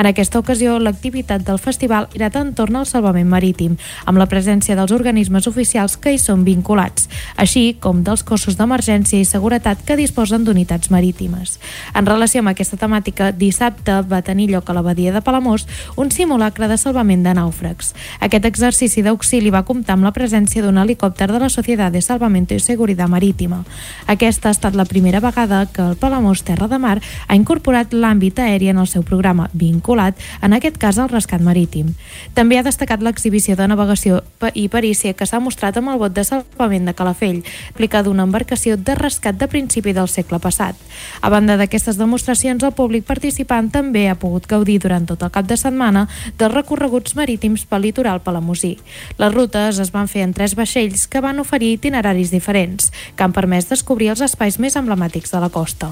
En 0.00 0.08
aquesta 0.08 0.40
ocasió, 0.40 0.78
l'activitat 0.80 1.44
del 1.44 1.60
festival 1.60 2.08
era 2.16 2.30
entorn 2.40 2.76
al 2.80 2.86
salvament 2.88 3.28
marítim, 3.28 3.76
amb 4.06 4.18
la 4.18 4.26
presència 4.26 4.76
dels 4.76 4.94
organismes 4.96 5.46
oficials 5.46 5.98
que 6.00 6.14
hi 6.14 6.18
són 6.18 6.44
vinculats, 6.48 7.10
així 7.36 7.76
com 7.80 8.00
dels 8.02 8.24
cossos 8.24 8.56
d'emergència 8.56 9.20
i 9.20 9.28
seguretat 9.28 9.84
que 9.84 9.98
disposen 10.00 10.44
d'unitats 10.44 10.90
marítimes. 10.90 11.58
En 11.94 12.08
relació 12.08 12.40
amb 12.40 12.54
aquesta 12.54 12.80
temàtica, 12.80 13.32
dissabte 13.36 14.00
va 14.08 14.22
tenir 14.24 14.48
lloc 14.50 14.70
a 14.70 14.78
l'abadia 14.78 15.12
de 15.12 15.20
Palamós 15.20 15.66
un 15.96 16.10
simulacre 16.10 16.68
de 16.68 16.80
salvament 16.80 17.22
de 17.26 17.36
nàufrags. 17.36 17.92
Aquest 18.20 18.48
exercici 18.48 19.04
d'auxili 19.04 19.52
va 19.52 19.66
comptar 19.68 19.98
amb 19.98 20.08
la 20.08 20.14
presència 20.16 20.64
d'un 20.64 20.80
helicòpter 20.80 21.28
de 21.28 21.44
la 21.44 21.52
Societat 21.52 21.92
de 21.92 22.00
Salvamento 22.00 22.56
i 22.56 22.60
Seguridad 22.60 23.12
Marítima. 23.12 23.62
Aquesta 24.06 24.45
ha 24.46 24.54
estat 24.54 24.74
la 24.74 24.84
primera 24.84 25.20
vegada 25.20 25.66
que 25.66 25.82
el 25.82 25.96
Palamós 25.96 26.42
Terra 26.46 26.68
de 26.68 26.78
Mar 26.78 27.00
ha 27.26 27.36
incorporat 27.36 27.92
l'àmbit 27.92 28.38
aeri 28.38 28.70
en 28.70 28.78
el 28.78 28.86
seu 28.86 29.02
programa, 29.02 29.50
vinculat, 29.52 30.16
en 30.42 30.54
aquest 30.54 30.78
cas, 30.78 30.98
al 30.98 31.10
rescat 31.10 31.42
marítim. 31.42 31.94
També 32.34 32.58
ha 32.58 32.64
destacat 32.66 33.02
l'exhibició 33.02 33.56
de 33.56 33.66
navegació 33.68 34.22
i 34.54 34.68
perícia 34.72 35.12
que 35.12 35.26
s'ha 35.26 35.40
mostrat 35.42 35.76
amb 35.76 35.90
el 35.92 35.98
bot 36.00 36.14
de 36.14 36.24
salvament 36.24 36.86
de 36.86 36.94
Calafell, 36.94 37.42
aplicada 37.74 38.06
d'una 38.08 38.24
embarcació 38.24 38.76
de 38.76 38.94
rescat 38.94 39.36
de 39.36 39.48
principi 39.50 39.92
del 39.92 40.08
segle 40.08 40.38
passat. 40.38 40.78
A 41.20 41.30
banda 41.30 41.56
d'aquestes 41.58 41.98
demostracions, 41.98 42.62
el 42.62 42.72
públic 42.72 43.04
participant 43.04 43.70
també 43.72 44.06
ha 44.08 44.18
pogut 44.18 44.46
gaudir 44.46 44.78
durant 44.80 45.06
tot 45.06 45.22
el 45.26 45.34
cap 45.34 45.46
de 45.48 45.58
setmana 45.58 46.06
dels 46.38 46.54
recorreguts 46.54 47.16
marítims 47.18 47.66
pel 47.66 47.88
litoral 47.88 48.22
palamosí. 48.22 48.76
Les 49.18 49.34
rutes 49.34 49.80
es 49.82 49.92
van 49.92 50.08
fer 50.08 50.22
en 50.22 50.34
tres 50.36 50.54
vaixells 50.54 51.06
que 51.10 51.20
van 51.20 51.40
oferir 51.42 51.74
itineraris 51.76 52.30
diferents, 52.30 52.92
que 53.16 53.24
han 53.24 53.34
permès 53.34 53.68
descobrir 53.68 54.12
els 54.14 54.22
espais 54.22 54.35
més 54.62 54.76
emblemàtics 54.76 55.32
de 55.32 55.40
la 55.42 55.50
costa. 55.50 55.90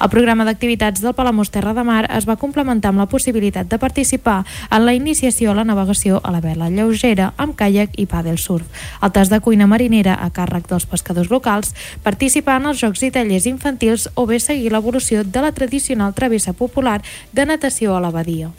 El 0.00 0.10
programa 0.12 0.44
d'activitats 0.44 1.02
del 1.02 1.14
Palamós 1.16 1.50
Terra 1.50 1.74
de 1.74 1.84
Mar 1.84 2.04
es 2.12 2.28
va 2.28 2.38
complementar 2.40 2.92
amb 2.92 3.02
la 3.02 3.08
possibilitat 3.10 3.68
de 3.68 3.78
participar 3.78 4.44
en 4.70 4.86
la 4.86 4.94
iniciació 4.94 5.50
a 5.50 5.58
la 5.58 5.64
navegació 5.64 6.20
a 6.22 6.32
la 6.34 6.40
vela 6.40 6.70
lleugera 6.70 7.32
amb 7.36 7.56
caiac 7.56 7.96
i 7.96 8.06
pàdel 8.06 8.38
surf, 8.38 8.66
el 9.02 9.12
tas 9.12 9.32
de 9.32 9.40
cuina 9.40 9.66
marinera 9.66 10.18
a 10.20 10.30
càrrec 10.30 10.68
dels 10.70 10.86
pescadors 10.86 11.30
locals, 11.30 11.74
participar 12.02 12.60
en 12.60 12.72
els 12.72 12.80
jocs 12.82 13.02
i 13.02 13.12
tallers 13.14 13.48
infantils 13.50 14.10
o 14.14 14.26
bé 14.26 14.40
seguir 14.40 14.72
l'evolució 14.72 15.24
de 15.24 15.42
la 15.42 15.52
tradicional 15.52 16.14
travessa 16.14 16.52
popular 16.52 17.00
de 17.32 17.46
natació 17.46 17.96
a 17.96 18.00
la 18.00 18.12
badia. 18.14 18.52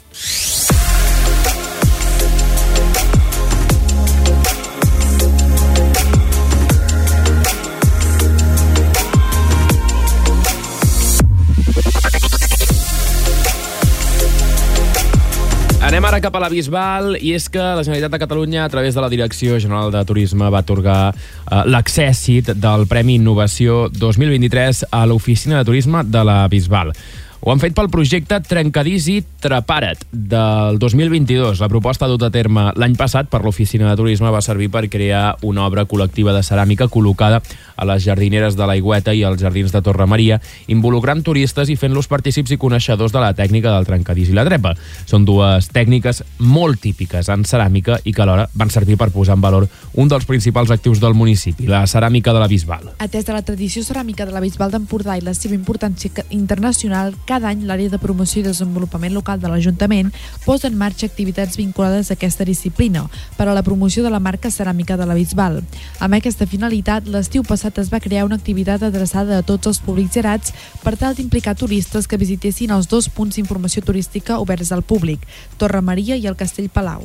Anem 15.98 16.12
ara 16.12 16.20
cap 16.22 16.36
a 16.38 16.40
la 16.44 16.46
Bisbal 16.46 17.16
i 17.18 17.32
és 17.34 17.48
que 17.50 17.58
la 17.58 17.82
Generalitat 17.82 18.12
de 18.12 18.18
Catalunya 18.22 18.60
a 18.62 18.70
través 18.70 18.94
de 18.94 19.02
la 19.02 19.08
Direcció 19.10 19.56
General 19.58 19.90
de 19.90 19.98
Turisme 20.06 20.46
va 20.46 20.60
atorgar 20.62 21.10
eh, 21.10 21.64
l'accèssit 21.66 22.52
del 22.54 22.86
Premi 22.86 23.16
Innovació 23.18 23.88
2023 23.90 24.84
a 24.94 25.00
l'Oficina 25.10 25.58
de 25.58 25.66
Turisme 25.66 26.04
de 26.06 26.22
la 26.22 26.44
Bisbal. 26.46 26.94
Ho 27.40 27.52
han 27.52 27.60
fet 27.62 27.74
pel 27.76 27.86
projecte 27.86 28.40
Trencadís 28.42 29.06
i 29.12 29.20
Trepara't 29.22 30.00
del 30.10 30.78
2022. 30.82 31.60
La 31.62 31.68
proposta 31.70 32.08
dut 32.10 32.24
a 32.26 32.32
terme 32.34 32.72
l'any 32.74 32.96
passat 32.98 33.28
per 33.30 33.44
l'Oficina 33.44 33.86
de 33.86 33.96
Turisme 34.00 34.32
va 34.34 34.42
servir 34.42 34.66
per 34.74 34.88
crear 34.90 35.36
una 35.46 35.62
obra 35.68 35.84
col·lectiva 35.86 36.34
de 36.34 36.42
ceràmica 36.42 36.88
col·locada 36.90 37.38
a 37.78 37.86
les 37.86 38.02
jardineres 38.02 38.56
de 38.58 38.66
l'Aigüeta 38.66 39.14
i 39.14 39.22
als 39.22 39.38
jardins 39.40 39.70
de 39.70 39.82
Torre 39.86 40.08
Maria, 40.10 40.40
involucrant 40.66 41.22
turistes 41.22 41.70
i 41.70 41.76
fent-los 41.78 42.10
partícips 42.10 42.50
i 42.50 42.58
coneixedors 42.58 43.14
de 43.14 43.22
la 43.22 43.30
tècnica 43.38 43.70
del 43.70 43.86
trencadís 43.86 44.32
i 44.32 44.36
la 44.36 44.44
trepa. 44.48 44.74
Són 45.06 45.22
dues 45.28 45.70
tècniques 45.70 46.24
molt 46.42 46.82
típiques 46.82 47.30
en 47.30 47.46
ceràmica 47.46 48.00
i 48.02 48.12
que 48.12 48.26
alhora 48.26 48.48
van 48.58 48.74
servir 48.74 48.98
per 48.98 49.12
posar 49.14 49.38
en 49.38 49.46
valor 49.46 49.68
un 49.94 50.10
dels 50.10 50.26
principals 50.26 50.74
actius 50.74 50.98
del 50.98 51.14
municipi, 51.14 51.70
la 51.70 51.84
ceràmica 51.86 52.34
de 52.34 52.42
la 52.42 52.50
Bisbal. 52.50 52.90
Atès 52.98 53.30
de 53.30 53.38
la 53.38 53.46
tradició 53.46 53.86
ceràmica 53.86 54.26
de 54.26 54.34
la 54.34 54.42
Bisbal 54.42 54.74
d'Empordà 54.74 55.14
i 55.16 55.22
la 55.22 55.36
seva 55.38 55.54
importància 55.54 56.26
internacional, 56.34 57.14
cada 57.28 57.50
any 57.52 57.66
l'àrea 57.68 57.92
de 57.92 58.00
promoció 58.00 58.40
i 58.40 58.46
desenvolupament 58.46 59.12
local 59.12 59.40
de 59.42 59.50
l'Ajuntament 59.52 60.08
posa 60.46 60.70
en 60.70 60.78
marxa 60.80 61.04
activitats 61.06 61.60
vinculades 61.60 62.08
a 62.08 62.16
aquesta 62.16 62.46
disciplina 62.48 63.04
per 63.36 63.46
a 63.48 63.54
la 63.56 63.64
promoció 63.66 64.02
de 64.02 64.12
la 64.14 64.22
marca 64.24 64.48
ceràmica 64.48 64.96
de 64.96 65.04
la 65.04 65.16
Bisbal. 65.18 65.60
Amb 66.00 66.16
aquesta 66.16 66.48
finalitat, 66.48 67.06
l'estiu 67.06 67.44
passat 67.44 67.78
es 67.84 67.92
va 67.92 68.00
crear 68.00 68.24
una 68.24 68.40
activitat 68.40 68.88
adreçada 68.88 69.36
a 69.36 69.44
tots 69.44 69.68
els 69.68 69.84
públics 69.84 70.16
gerats 70.16 70.56
per 70.82 70.96
tal 70.96 71.14
d'implicar 71.14 71.58
turistes 71.60 72.08
que 72.08 72.20
visitessin 72.20 72.72
els 72.72 72.88
dos 72.88 73.12
punts 73.12 73.36
d'informació 73.36 73.84
turística 73.84 74.40
oberts 74.40 74.72
al 74.72 74.82
públic, 74.82 75.20
Torre 75.58 75.84
Maria 75.84 76.16
i 76.16 76.26
el 76.26 76.40
Castell 76.40 76.72
Palau. 76.72 77.04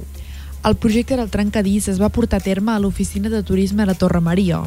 El 0.63 0.78
projecte 0.78 1.17
del 1.17 1.28
trencadís 1.30 1.89
es 1.91 1.97
va 1.99 2.08
portar 2.08 2.38
a 2.39 2.43
terme 2.43 2.71
a 2.71 2.80
l'oficina 2.80 3.28
de 3.28 3.41
turisme 3.43 3.84
la 3.86 3.97
Torre 3.99 4.21
Maria. 4.23 4.62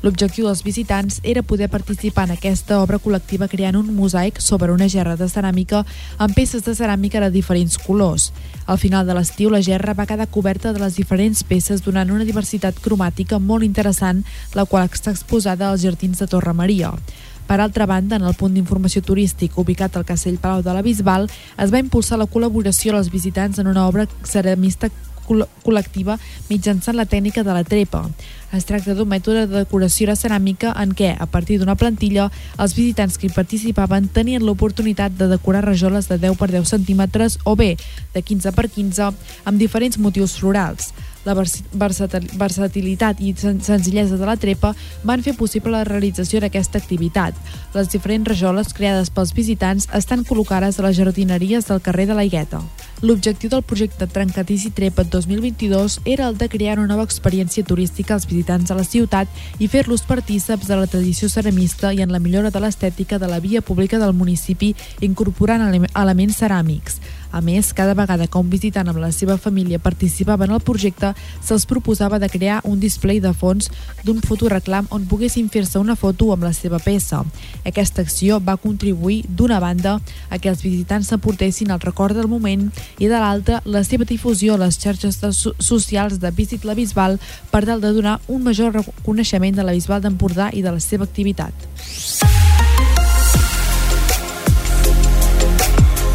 L'objectiu 0.00 0.46
dels 0.46 0.62
visitants 0.64 1.18
era 1.22 1.42
poder 1.42 1.68
participar 1.68 2.24
en 2.24 2.32
aquesta 2.38 2.78
obra 2.80 2.96
col·lectiva 2.96 3.50
creant 3.52 3.76
un 3.76 3.90
mosaic 3.92 4.40
sobre 4.40 4.72
una 4.72 4.88
gerra 4.88 5.12
de 5.20 5.28
ceràmica 5.28 5.82
amb 6.16 6.32
peces 6.32 6.64
de 6.64 6.72
ceràmica 6.72 7.20
de 7.20 7.28
diferents 7.34 7.76
colors. 7.76 8.30
Al 8.64 8.80
final 8.80 9.04
de 9.06 9.12
l'estiu, 9.12 9.52
la 9.52 9.60
gerra 9.60 9.92
va 9.92 10.08
quedar 10.08 10.30
coberta 10.32 10.72
de 10.72 10.80
les 10.80 10.96
diferents 10.96 11.44
peces 11.44 11.84
donant 11.84 12.16
una 12.16 12.24
diversitat 12.24 12.80
cromàtica 12.80 13.36
molt 13.38 13.68
interessant, 13.68 14.24
la 14.54 14.64
qual 14.64 14.88
està 14.88 15.12
exposada 15.12 15.68
als 15.68 15.84
jardins 15.84 16.24
de 16.24 16.32
Torre 16.32 16.56
Maria. 16.56 16.94
Per 17.46 17.60
altra 17.60 17.84
banda, 17.84 18.16
en 18.16 18.24
el 18.24 18.38
punt 18.40 18.54
d'informació 18.56 19.02
turístic 19.04 19.58
ubicat 19.60 19.98
al 19.98 20.08
Castell 20.08 20.40
Palau 20.40 20.62
de 20.64 20.72
la 20.72 20.80
Bisbal, 20.80 21.28
es 21.60 21.72
va 21.74 21.84
impulsar 21.84 22.16
la 22.16 22.30
col·laboració 22.30 22.96
als 22.96 23.12
visitants 23.12 23.58
en 23.60 23.68
una 23.68 23.84
obra 23.84 24.08
ceramista 24.24 24.88
col·lectiva 25.26 26.18
mitjançant 26.50 26.96
la 26.96 27.06
tècnica 27.06 27.44
de 27.46 27.54
la 27.54 27.64
trepa. 27.64 28.04
Es 28.52 28.66
tracta 28.68 28.92
d'un 28.94 29.08
mètode 29.08 29.46
de 29.46 29.62
decoració 29.62 30.10
de 30.10 30.16
ceràmica 30.18 30.74
en 30.82 30.92
què, 30.92 31.14
a 31.16 31.26
partir 31.26 31.56
d'una 31.58 31.76
plantilla, 31.80 32.28
els 32.60 32.74
visitants 32.76 33.16
que 33.16 33.30
hi 33.30 33.32
participaven 33.32 34.10
tenien 34.12 34.44
l'oportunitat 34.44 35.16
de 35.16 35.30
decorar 35.30 35.64
rajoles 35.64 36.10
de 36.10 36.18
10 36.20 36.36
per 36.36 36.50
10 36.52 36.68
centímetres 36.74 37.38
o 37.44 37.56
bé 37.56 37.76
de 38.12 38.22
15 38.22 38.52
per 38.52 38.68
15 38.68 39.08
amb 39.08 39.58
diferents 39.58 39.98
motius 39.98 40.36
florals. 40.36 40.92
La 41.24 41.36
versatilitat 41.36 43.20
i 43.22 43.34
senzillesa 43.38 44.18
de 44.18 44.26
la 44.26 44.36
trepa 44.36 44.72
van 45.06 45.22
fer 45.22 45.36
possible 45.38 45.70
la 45.70 45.84
realització 45.86 46.40
d'aquesta 46.42 46.80
activitat. 46.82 47.36
Les 47.74 47.90
diferents 47.92 48.26
rajoles 48.28 48.74
creades 48.74 49.10
pels 49.10 49.34
visitants 49.34 49.88
estan 49.94 50.24
col·locades 50.26 50.78
a 50.78 50.86
les 50.88 50.96
jardineries 50.98 51.68
del 51.70 51.80
carrer 51.80 52.08
de 52.10 52.18
la 52.18 52.24
Higueta. 52.26 52.62
L'objectiu 53.02 53.50
del 53.50 53.64
projecte 53.66 54.06
Trencatís 54.06 54.62
i 54.68 54.70
Trepa 54.70 55.02
2022 55.02 56.00
era 56.06 56.28
el 56.28 56.36
de 56.38 56.46
crear 56.48 56.78
una 56.78 56.92
nova 56.92 57.02
experiència 57.02 57.66
turística 57.66 58.14
als 58.14 58.28
visitants 58.30 58.70
a 58.70 58.76
la 58.78 58.86
ciutat 58.86 59.26
i 59.58 59.66
fer-los 59.66 60.04
partíceps 60.06 60.70
de 60.70 60.78
la 60.78 60.86
tradició 60.86 61.28
ceramista 61.28 61.90
i 61.92 62.02
en 62.02 62.14
la 62.14 62.22
millora 62.22 62.52
de 62.54 62.62
l'estètica 62.62 63.18
de 63.18 63.26
la 63.26 63.40
via 63.42 63.60
pública 63.60 63.98
del 63.98 64.14
municipi 64.14 64.76
incorporant 65.00 65.66
elements 65.66 66.38
ceràmics. 66.38 67.00
A 67.32 67.40
més, 67.40 67.72
cada 67.72 67.94
vegada 67.96 68.28
que 68.28 68.38
un 68.38 68.50
visitant 68.52 68.88
amb 68.92 69.00
la 69.00 69.10
seva 69.12 69.38
família 69.40 69.80
participava 69.80 70.44
en 70.44 70.52
el 70.52 70.60
projecte, 70.60 71.14
se'ls 71.40 71.64
proposava 71.66 72.18
de 72.20 72.28
crear 72.28 72.60
un 72.68 72.78
display 72.80 73.22
de 73.24 73.32
fons 73.32 73.70
d'un 74.04 74.20
fotoreclam 74.20 74.86
on 74.92 75.06
poguessin 75.08 75.48
fer-se 75.48 75.80
una 75.80 75.96
foto 75.96 76.28
amb 76.34 76.44
la 76.44 76.52
seva 76.52 76.78
peça. 76.78 77.22
Aquesta 77.64 78.04
acció 78.04 78.38
va 78.38 78.58
contribuir, 78.60 79.22
d'una 79.28 79.60
banda, 79.64 79.98
a 80.28 80.38
que 80.38 80.52
els 80.52 80.62
visitants 80.62 81.08
s'aportessin 81.08 81.72
el 81.72 81.80
record 81.80 82.16
del 82.16 82.28
moment 82.28 82.68
i 82.98 83.08
de 83.08 83.16
l'altra, 83.16 83.62
la 83.64 83.82
seva 83.88 84.04
difusió 84.04 84.54
a 84.54 84.62
les 84.66 84.78
xarxes 84.78 85.18
socials 85.58 86.20
de 86.20 86.30
Visit 86.36 86.68
la 86.68 86.76
Bisbal 86.76 87.18
per 87.50 87.64
tal 87.64 87.80
de 87.80 87.92
donar 87.96 88.20
un 88.28 88.44
major 88.44 88.76
reconeixement 88.76 89.56
de 89.56 89.64
la 89.64 89.72
Bisbal 89.72 90.04
d'Empordà 90.04 90.52
i 90.52 90.62
de 90.62 90.76
la 90.76 90.80
seva 90.84 91.08
activitat. 91.08 92.51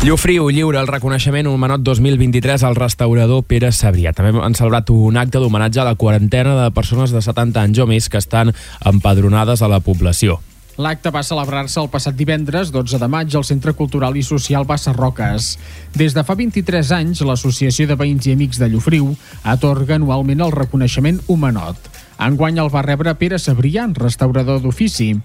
Llufriu 0.07 0.45
lliura 0.47 0.79
el 0.79 0.87
reconeixement 0.87 1.49
Humanot 1.51 1.81
2023 1.83 2.61
al 2.63 2.77
restaurador 2.79 3.41
Pere 3.43 3.73
Sabrià. 3.75 4.13
També 4.15 4.31
han 4.39 4.53
celebrat 4.55 4.87
un 4.93 5.17
acte 5.19 5.41
d'homenatge 5.43 5.81
a 5.81 5.83
la 5.83 5.97
quarantena 5.99 6.53
de 6.55 6.67
persones 6.71 7.11
de 7.11 7.19
70 7.19 7.59
anys 7.59 7.81
o 7.83 7.87
més 7.89 8.05
que 8.07 8.21
estan 8.21 8.53
empadronades 8.87 9.59
a 9.59 9.67
la 9.67 9.81
població. 9.83 10.37
L'acte 10.79 11.11
va 11.11 11.25
celebrar-se 11.27 11.81
el 11.81 11.89
passat 11.91 12.15
divendres, 12.15 12.71
12 12.71 13.01
de 13.01 13.09
maig, 13.11 13.35
al 13.35 13.43
Centre 13.43 13.73
Cultural 13.75 14.15
i 14.15 14.23
Social 14.23 14.63
Bassa 14.69 14.93
Roques. 14.95 15.57
Des 15.91 16.15
de 16.15 16.23
fa 16.23 16.37
23 16.39 16.93
anys, 17.01 17.25
l'Associació 17.27 17.89
de 17.89 17.97
Veïns 17.99 18.29
i 18.29 18.37
Amics 18.37 18.61
de 18.63 18.69
Llufriu 18.71 19.09
atorga 19.43 19.97
anualment 19.99 20.45
el 20.45 20.55
reconeixement 20.55 21.19
Humanot. 21.27 21.91
Enguany 22.29 22.63
el 22.63 22.71
va 22.71 22.85
rebre 22.87 23.17
Pere 23.19 23.41
Sabrià, 23.43 23.89
restaurador 23.99 24.63
d'ofici. 24.63 25.17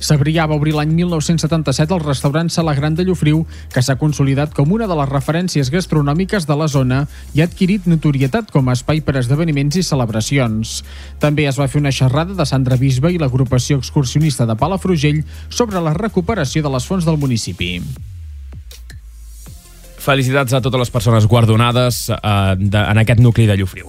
Sabrià 0.00 0.44
va 0.50 0.56
obrir 0.58 0.74
l'any 0.74 0.90
1977 0.96 1.94
el 1.94 2.02
restaurant 2.02 2.50
Sala 2.50 2.74
Gran 2.74 2.96
de 2.98 3.04
Llofriu, 3.06 3.44
que 3.72 3.82
s'ha 3.82 3.96
consolidat 4.00 4.54
com 4.54 4.72
una 4.74 4.88
de 4.90 4.96
les 4.98 5.10
referències 5.10 5.70
gastronòmiques 5.72 6.48
de 6.48 6.56
la 6.58 6.68
zona 6.68 7.04
i 7.34 7.40
ha 7.40 7.48
adquirit 7.48 7.86
notorietat 7.90 8.50
com 8.54 8.68
a 8.68 8.74
espai 8.76 9.00
per 9.06 9.16
esdeveniments 9.20 9.78
i 9.80 9.84
celebracions. 9.86 10.80
També 11.22 11.46
es 11.48 11.60
va 11.60 11.68
fer 11.70 11.80
una 11.82 11.94
xerrada 11.94 12.34
de 12.34 12.46
Sandra 12.46 12.78
Bisbe 12.80 13.12
i 13.14 13.20
l'agrupació 13.22 13.78
excursionista 13.78 14.46
de 14.46 14.58
Palafrugell 14.58 15.22
sobre 15.48 15.80
la 15.80 15.94
recuperació 15.94 16.64
de 16.64 16.74
les 16.74 16.88
fonts 16.90 17.06
del 17.06 17.20
municipi. 17.20 17.78
Felicitats 20.04 20.52
a 20.52 20.60
totes 20.60 20.82
les 20.82 20.92
persones 20.92 21.24
guardonades 21.24 22.10
eh, 22.12 22.18
de, 22.60 22.82
en 22.82 23.00
aquest 23.00 23.24
nucli 23.24 23.48
de 23.48 23.56
Llofriu. 23.56 23.88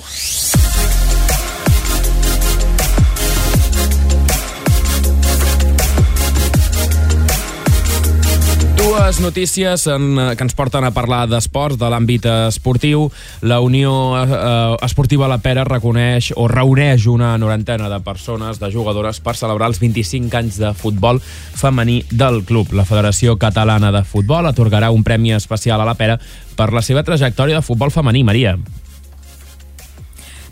Dues 9.05 9.19
notícies 9.19 9.85
en, 9.85 10.17
eh, 10.17 10.35
que 10.35 10.41
ens 10.41 10.55
porten 10.57 10.81
a 10.81 10.89
parlar 10.89 11.27
d'esports, 11.29 11.77
de 11.77 11.85
l'àmbit 11.93 12.23
esportiu. 12.25 13.03
La 13.45 13.59
Unió 13.61 13.91
eh, 14.17 14.77
Esportiva 14.81 15.27
La 15.29 15.37
Pera 15.43 15.61
reconeix 15.63 16.31
o 16.33 16.47
reuneix 16.49 17.05
una 17.05 17.35
norantena 17.37 17.85
de 17.85 17.99
persones, 18.01 18.57
de 18.57 18.71
jugadores, 18.73 19.19
per 19.21 19.35
celebrar 19.37 19.69
els 19.69 19.77
25 19.77 20.39
anys 20.39 20.57
de 20.57 20.71
futbol 20.73 21.21
femení 21.21 21.99
del 22.09 22.41
club. 22.49 22.73
La 22.73 22.87
Federació 22.89 23.37
Catalana 23.37 23.91
de 23.93 24.01
Futbol 24.01 24.49
atorgarà 24.49 24.89
un 24.89 25.05
premi 25.05 25.35
especial 25.37 25.85
a 25.85 25.85
La 25.85 25.93
Pera 25.93 26.17
per 26.57 26.71
la 26.73 26.81
seva 26.81 27.05
trajectòria 27.05 27.61
de 27.61 27.67
futbol 27.69 27.93
femení. 27.93 28.25
Maria. 28.25 28.57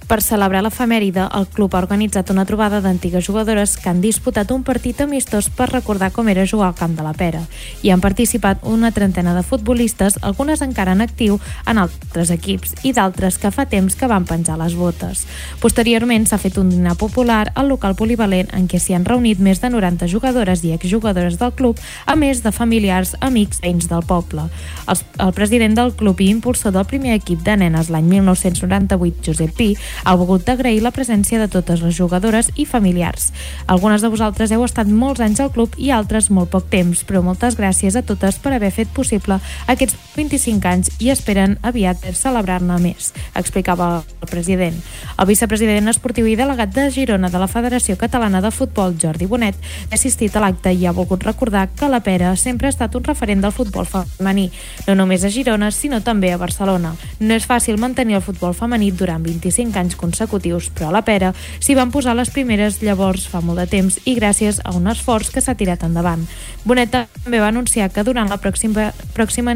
Per 0.08 0.20
celebrar 0.22 0.62
l'efemèride, 0.64 1.26
el 1.36 1.48
club 1.52 1.76
ha 1.76 1.82
organitzat 1.84 2.30
una 2.32 2.46
trobada 2.46 2.80
d'antigues 2.82 3.26
jugadores 3.26 3.76
que 3.78 3.90
han 3.90 4.02
disputat 4.02 4.52
un 4.52 4.64
partit 4.64 5.02
amistós 5.02 5.50
per 5.50 5.70
recordar 5.72 6.12
com 6.16 6.30
era 6.32 6.46
jugar 6.48 6.70
al 6.70 6.78
camp 6.80 6.96
de 6.96 7.04
la 7.04 7.14
Pera. 7.14 7.42
Hi 7.82 7.92
han 7.92 8.02
participat 8.02 8.64
una 8.64 8.92
trentena 8.92 9.36
de 9.36 9.44
futbolistes, 9.44 10.20
algunes 10.22 10.62
encara 10.62 10.94
en 10.96 11.02
actiu 11.02 11.40
en 11.68 11.82
altres 11.82 12.32
equips 12.32 12.76
i 12.84 12.94
d'altres 12.94 13.40
que 13.42 13.52
fa 13.52 13.66
temps 13.68 13.96
que 13.96 14.08
van 14.08 14.26
penjar 14.30 14.58
les 14.62 14.76
botes. 14.80 15.26
Posteriorment 15.60 16.28
s'ha 16.28 16.42
fet 16.42 16.58
un 16.58 16.70
dinar 16.70 16.96
popular 16.96 17.52
al 17.56 17.68
local 17.68 17.96
polivalent 18.00 18.54
en 18.54 18.68
què 18.68 18.80
s'hi 18.80 18.96
han 18.96 19.06
reunit 19.06 19.40
més 19.40 19.60
de 19.60 19.72
90 19.74 20.08
jugadores 20.08 20.64
i 20.64 20.72
exjugadores 20.72 21.40
del 21.40 21.54
club, 21.54 21.80
a 22.06 22.16
més 22.16 22.44
de 22.44 22.52
familiars, 22.52 23.16
amics, 23.20 23.64
veïns 23.64 23.90
del 23.90 24.04
poble. 24.06 24.48
El, 24.88 24.98
el 25.20 25.34
president 25.34 25.76
del 25.76 25.94
club 25.98 26.22
i 26.22 26.30
impulsor 26.30 26.74
del 26.74 26.86
primer 26.86 27.16
equip 27.18 27.42
de 27.44 27.58
nenes 27.58 27.90
l'any 27.90 28.06
1998, 28.10 29.24
Josep 29.26 29.56
Pi, 29.58 29.74
ha 30.04 30.16
volgut 30.16 30.46
d'agrair 30.48 30.82
la 30.84 30.92
presència 30.92 31.40
de 31.40 31.48
totes 31.48 31.82
les 31.82 31.96
jugadores 31.96 32.52
i 32.56 32.66
familiars. 32.66 33.32
Algunes 33.68 34.02
de 34.02 34.12
vosaltres 34.12 34.52
heu 34.52 34.64
estat 34.66 34.88
molts 34.88 35.22
anys 35.24 35.42
al 35.44 35.52
club 35.54 35.76
i 35.78 35.92
altres 35.92 36.30
molt 36.34 36.52
poc 36.54 36.70
temps, 36.72 37.04
però 37.08 37.24
moltes 37.24 37.58
gràcies 37.60 37.96
a 37.96 38.04
totes 38.06 38.40
per 38.42 38.54
haver 38.56 38.72
fet 38.72 38.92
possible 38.94 39.40
aquests 39.68 39.98
25 40.16 40.70
anys 40.70 40.92
i 41.00 41.10
esperen 41.14 41.58
aviat 41.62 42.04
celebrar-ne 42.18 42.78
més, 42.82 43.12
explicava 43.36 44.04
el 44.22 44.30
president. 44.30 44.78
El 45.18 45.30
vicepresident 45.30 45.90
esportiu 45.92 46.28
i 46.30 46.38
delegat 46.40 46.74
de 46.74 46.90
Girona 46.94 47.30
de 47.34 47.42
la 47.42 47.50
Federació 47.52 47.98
Catalana 48.00 48.42
de 48.42 48.52
Futbol, 48.52 48.96
Jordi 49.00 49.28
Bonet, 49.30 49.58
ha 49.90 49.96
assistit 49.98 50.36
a 50.36 50.44
l'acte 50.44 50.74
i 50.74 50.86
ha 50.86 50.96
volgut 50.96 51.24
recordar 51.26 51.68
que 51.76 51.90
la 51.90 52.02
Pera 52.06 52.36
sempre 52.38 52.68
ha 52.68 52.74
estat 52.74 52.96
un 52.96 53.04
referent 53.04 53.42
del 53.44 53.56
futbol 53.56 53.86
femení, 53.86 54.50
no 54.88 54.96
només 54.96 55.24
a 55.24 55.32
Girona, 55.34 55.72
sinó 55.72 56.02
també 56.02 56.32
a 56.34 56.38
Barcelona. 56.38 56.96
No 57.20 57.36
és 57.36 57.48
fàcil 57.50 57.80
mantenir 57.82 58.18
el 58.20 58.26
futbol 58.26 58.56
femení 58.58 58.92
durant 58.92 59.24
25 59.24 59.80
anys 59.80 59.83
anys 59.84 59.98
consecutius, 60.00 60.72
però 60.74 60.90
a 60.90 60.96
la 60.98 61.04
pera 61.06 61.34
s'hi 61.60 61.76
van 61.78 61.92
posar 61.92 62.16
les 62.18 62.32
primeres 62.34 62.82
llavors 62.82 63.28
fa 63.30 63.44
molt 63.44 63.62
de 63.62 63.68
temps 63.70 64.00
i 64.10 64.16
gràcies 64.18 64.62
a 64.64 64.74
un 64.76 64.88
esforç 64.92 65.30
que 65.34 65.44
s'ha 65.44 65.58
tirat 65.60 65.84
endavant. 65.86 66.26
Bonet 66.64 66.96
també 66.96 67.40
va 67.44 67.52
anunciar 67.52 67.92
que 67.92 68.04
durant 68.08 68.32
la 68.32 68.40
pròxima, 68.42 68.92
pròxima 69.14 69.54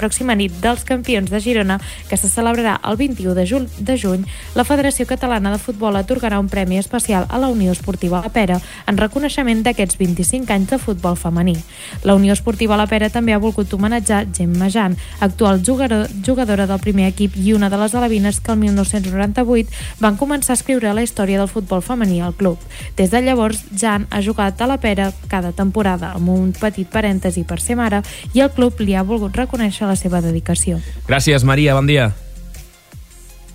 pròxima 0.00 0.34
nit 0.38 0.56
dels 0.64 0.86
campions 0.88 1.30
de 1.30 1.40
Girona, 1.44 1.78
que 2.08 2.16
se 2.16 2.30
celebrarà 2.32 2.78
el 2.88 2.96
21 2.96 3.34
de, 3.36 3.46
juny, 3.46 3.68
de 3.78 3.96
juny, 4.00 4.24
la 4.56 4.64
Federació 4.64 5.06
Catalana 5.06 5.52
de 5.52 5.60
Futbol 5.60 5.98
atorgarà 6.00 6.40
un 6.40 6.48
premi 6.48 6.78
especial 6.80 7.26
a 7.28 7.38
la 7.38 7.50
Unió 7.52 7.72
Esportiva 7.72 8.22
La 8.24 8.32
Pera 8.32 8.60
en 8.88 8.98
reconeixement 8.98 9.62
d'aquests 9.66 9.98
25 10.00 10.54
anys 10.54 10.70
de 10.72 10.78
futbol 10.80 11.18
femení. 11.20 11.56
La 12.04 12.16
Unió 12.16 12.32
Esportiva 12.32 12.78
La 12.80 12.88
Pera 12.90 13.10
també 13.12 13.34
ha 13.34 13.42
volgut 13.42 13.72
homenatjar 13.74 14.24
Gemma 14.36 14.70
Jan, 14.70 14.96
actual 15.20 15.62
jugador, 15.66 16.08
jugadora 16.26 16.66
del 16.66 16.80
primer 16.80 17.10
equip 17.10 17.36
i 17.36 17.52
una 17.52 17.70
de 17.70 17.78
les 17.80 17.94
alevines 17.94 18.40
que 18.40 18.52
el 18.52 18.60
1998 18.64 20.00
van 20.00 20.16
començar 20.16 20.54
a 20.54 20.58
escriure 20.60 20.94
la 20.94 21.04
història 21.04 21.38
del 21.38 21.50
futbol 21.50 21.82
femení 21.84 22.20
al 22.22 22.34
club. 22.34 22.58
Des 22.96 23.10
de 23.10 23.22
llavors, 23.22 23.64
Jan 23.76 24.06
ha 24.10 24.22
jugat 24.22 24.60
a 24.60 24.70
la 24.70 24.80
Pera 24.80 25.10
cada 25.28 25.52
temporada 25.52 26.14
amb 26.16 26.32
un 26.32 26.52
petit 26.56 26.88
parèntesi 26.88 27.44
per 27.44 27.60
ser 27.60 27.76
mare 27.76 28.02
i 28.34 28.40
el 28.40 28.52
club 28.56 28.80
li 28.80 28.94
ha 28.94 29.04
volgut 29.06 29.36
reconèixer 29.36 29.89
la 29.90 29.98
seva 29.98 30.22
dedicació. 30.24 30.80
Gràcies, 31.10 31.44
Maria. 31.44 31.76
Bon 31.78 31.88
dia. 31.90 32.10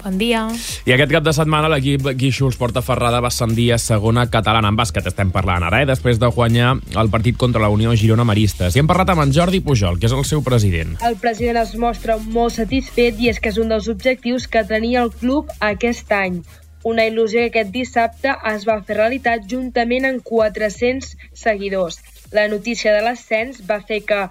Bon 0.06 0.19
dia. 0.21 0.43
I 0.86 0.93
aquest 0.93 1.10
cap 1.10 1.24
de 1.26 1.32
setmana 1.34 1.69
l'equip 1.71 2.12
Guíxols 2.13 2.60
Porta 2.62 2.84
Ferrada 2.86 3.17
va 3.26 3.32
ascendir 3.34 3.71
a 3.74 3.80
segona 3.82 4.28
catalana 4.30 4.69
en 4.69 4.78
bàsquet. 4.78 5.08
Estem 5.10 5.32
parlant 5.34 5.65
ara, 5.65 5.80
eh? 5.82 5.88
després 5.89 6.19
de 6.21 6.30
guanyar 6.36 6.76
el 7.02 7.10
partit 7.10 7.39
contra 7.41 7.63
la 7.63 7.71
Unió 7.74 7.95
Girona 7.98 8.28
Maristes. 8.30 8.76
I 8.76 8.84
hem 8.84 8.91
parlat 8.91 9.15
amb 9.15 9.24
en 9.26 9.34
Jordi 9.34 9.63
Pujol, 9.65 9.98
que 9.98 10.06
és 10.06 10.13
el 10.13 10.21
seu 10.30 10.45
president. 10.45 10.93
El 11.10 11.17
president 11.24 11.58
es 11.63 11.74
mostra 11.82 12.19
molt 12.21 12.54
satisfet 12.60 13.17
i 13.17 13.32
és 13.34 13.41
que 13.41 13.50
és 13.50 13.58
un 13.58 13.74
dels 13.74 13.89
objectius 13.89 14.45
que 14.45 14.62
tenia 14.69 15.02
el 15.02 15.10
club 15.10 15.50
aquest 15.71 16.13
any. 16.13 16.43
Una 16.86 17.08
il·lusió 17.10 17.41
que 17.41 17.50
aquest 17.50 17.74
dissabte 17.74 18.38
es 18.54 18.69
va 18.69 18.78
fer 18.86 19.00
realitat 19.00 19.50
juntament 19.50 20.06
amb 20.06 20.21
400 20.21 21.15
seguidors. 21.34 21.98
La 22.36 22.50
notícia 22.52 22.91
de 22.91 23.00
l'ascens 23.06 23.62
va 23.69 23.78
fer 23.88 24.02
que 24.10 24.26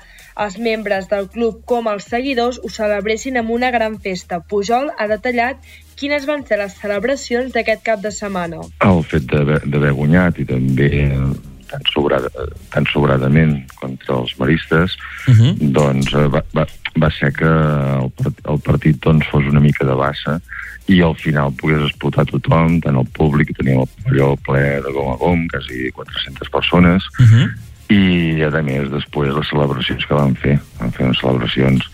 els 0.45 0.59
membres 0.61 1.07
del 1.09 1.29
club 1.33 1.63
com 1.71 1.87
els 1.89 2.05
seguidors 2.11 2.59
ho 2.61 2.69
celebressin 2.77 3.41
amb 3.41 3.55
una 3.55 3.71
gran 3.73 3.97
festa. 4.07 4.43
Pujol 4.51 4.91
ha 4.99 5.07
detallat 5.09 5.63
quines 5.97 6.27
van 6.29 6.45
ser 6.45 6.59
les 6.61 6.77
celebracions 6.83 7.55
d'aquest 7.55 7.85
cap 7.87 8.03
de 8.05 8.13
setmana. 8.13 8.61
El 8.85 9.03
fet 9.09 9.25
d'haver 9.31 9.95
guanyat 9.97 10.43
i 10.43 10.47
també 10.53 10.91
tan, 11.71 11.89
sobrada, 11.95 12.29
tan 12.75 12.91
sobradament 12.93 13.57
contra 13.81 14.21
els 14.21 14.37
maristes, 14.43 14.99
uh 15.27 15.33
mhm. 15.33 15.41
-huh. 15.41 15.73
doncs 15.81 16.13
eh, 16.13 16.29
va, 16.29 16.45
va, 16.53 16.67
va 17.01 17.11
ser 17.19 17.33
que 17.33 17.49
el, 17.49 18.11
el 18.53 18.59
partit 18.69 19.01
doncs, 19.01 19.27
fos 19.33 19.47
una 19.49 19.61
mica 19.61 19.87
de 19.87 19.95
bassa 19.95 20.41
i 20.87 21.01
al 21.01 21.15
final 21.17 21.55
pogués 21.57 21.89
explotar 21.89 22.27
tothom, 22.27 22.81
tant 22.81 22.97
el 22.97 23.09
públic, 23.17 23.57
teníem 23.57 23.81
el 23.81 23.89
pavelló 23.97 24.37
ple 24.45 24.65
de 24.85 24.91
gom 24.93 25.13
a 25.13 25.17
gom, 25.17 25.49
quasi 25.49 25.91
400 25.91 26.51
persones, 26.51 27.03
uh 27.19 27.23
mhm. 27.23 27.39
-huh 27.39 27.73
i 27.93 28.43
a 28.45 28.63
més 28.65 28.89
després 28.93 29.35
les 29.35 29.51
celebracions 29.51 30.07
que 30.09 30.17
van 30.17 30.35
fer 30.41 30.57
van 30.81 30.93
fer 30.95 31.07
unes 31.09 31.21
celebracions 31.21 31.87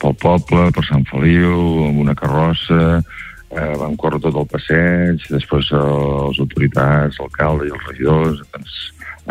pel 0.00 0.14
poble, 0.20 0.68
per 0.72 0.84
Sant 0.88 1.04
Feliu 1.08 1.56
amb 1.88 2.00
una 2.04 2.16
carrossa 2.16 3.00
eh, 3.00 3.74
vam 3.80 3.96
córrer 4.00 4.20
tot 4.24 4.36
el 4.36 4.48
passeig 4.52 5.26
després 5.32 5.72
eh, 5.72 5.82
les 6.30 6.40
autoritats, 6.44 7.20
l'alcalde 7.20 7.68
i 7.68 7.74
els 7.74 7.86
regidors 7.88 8.40
ens, 8.58 8.80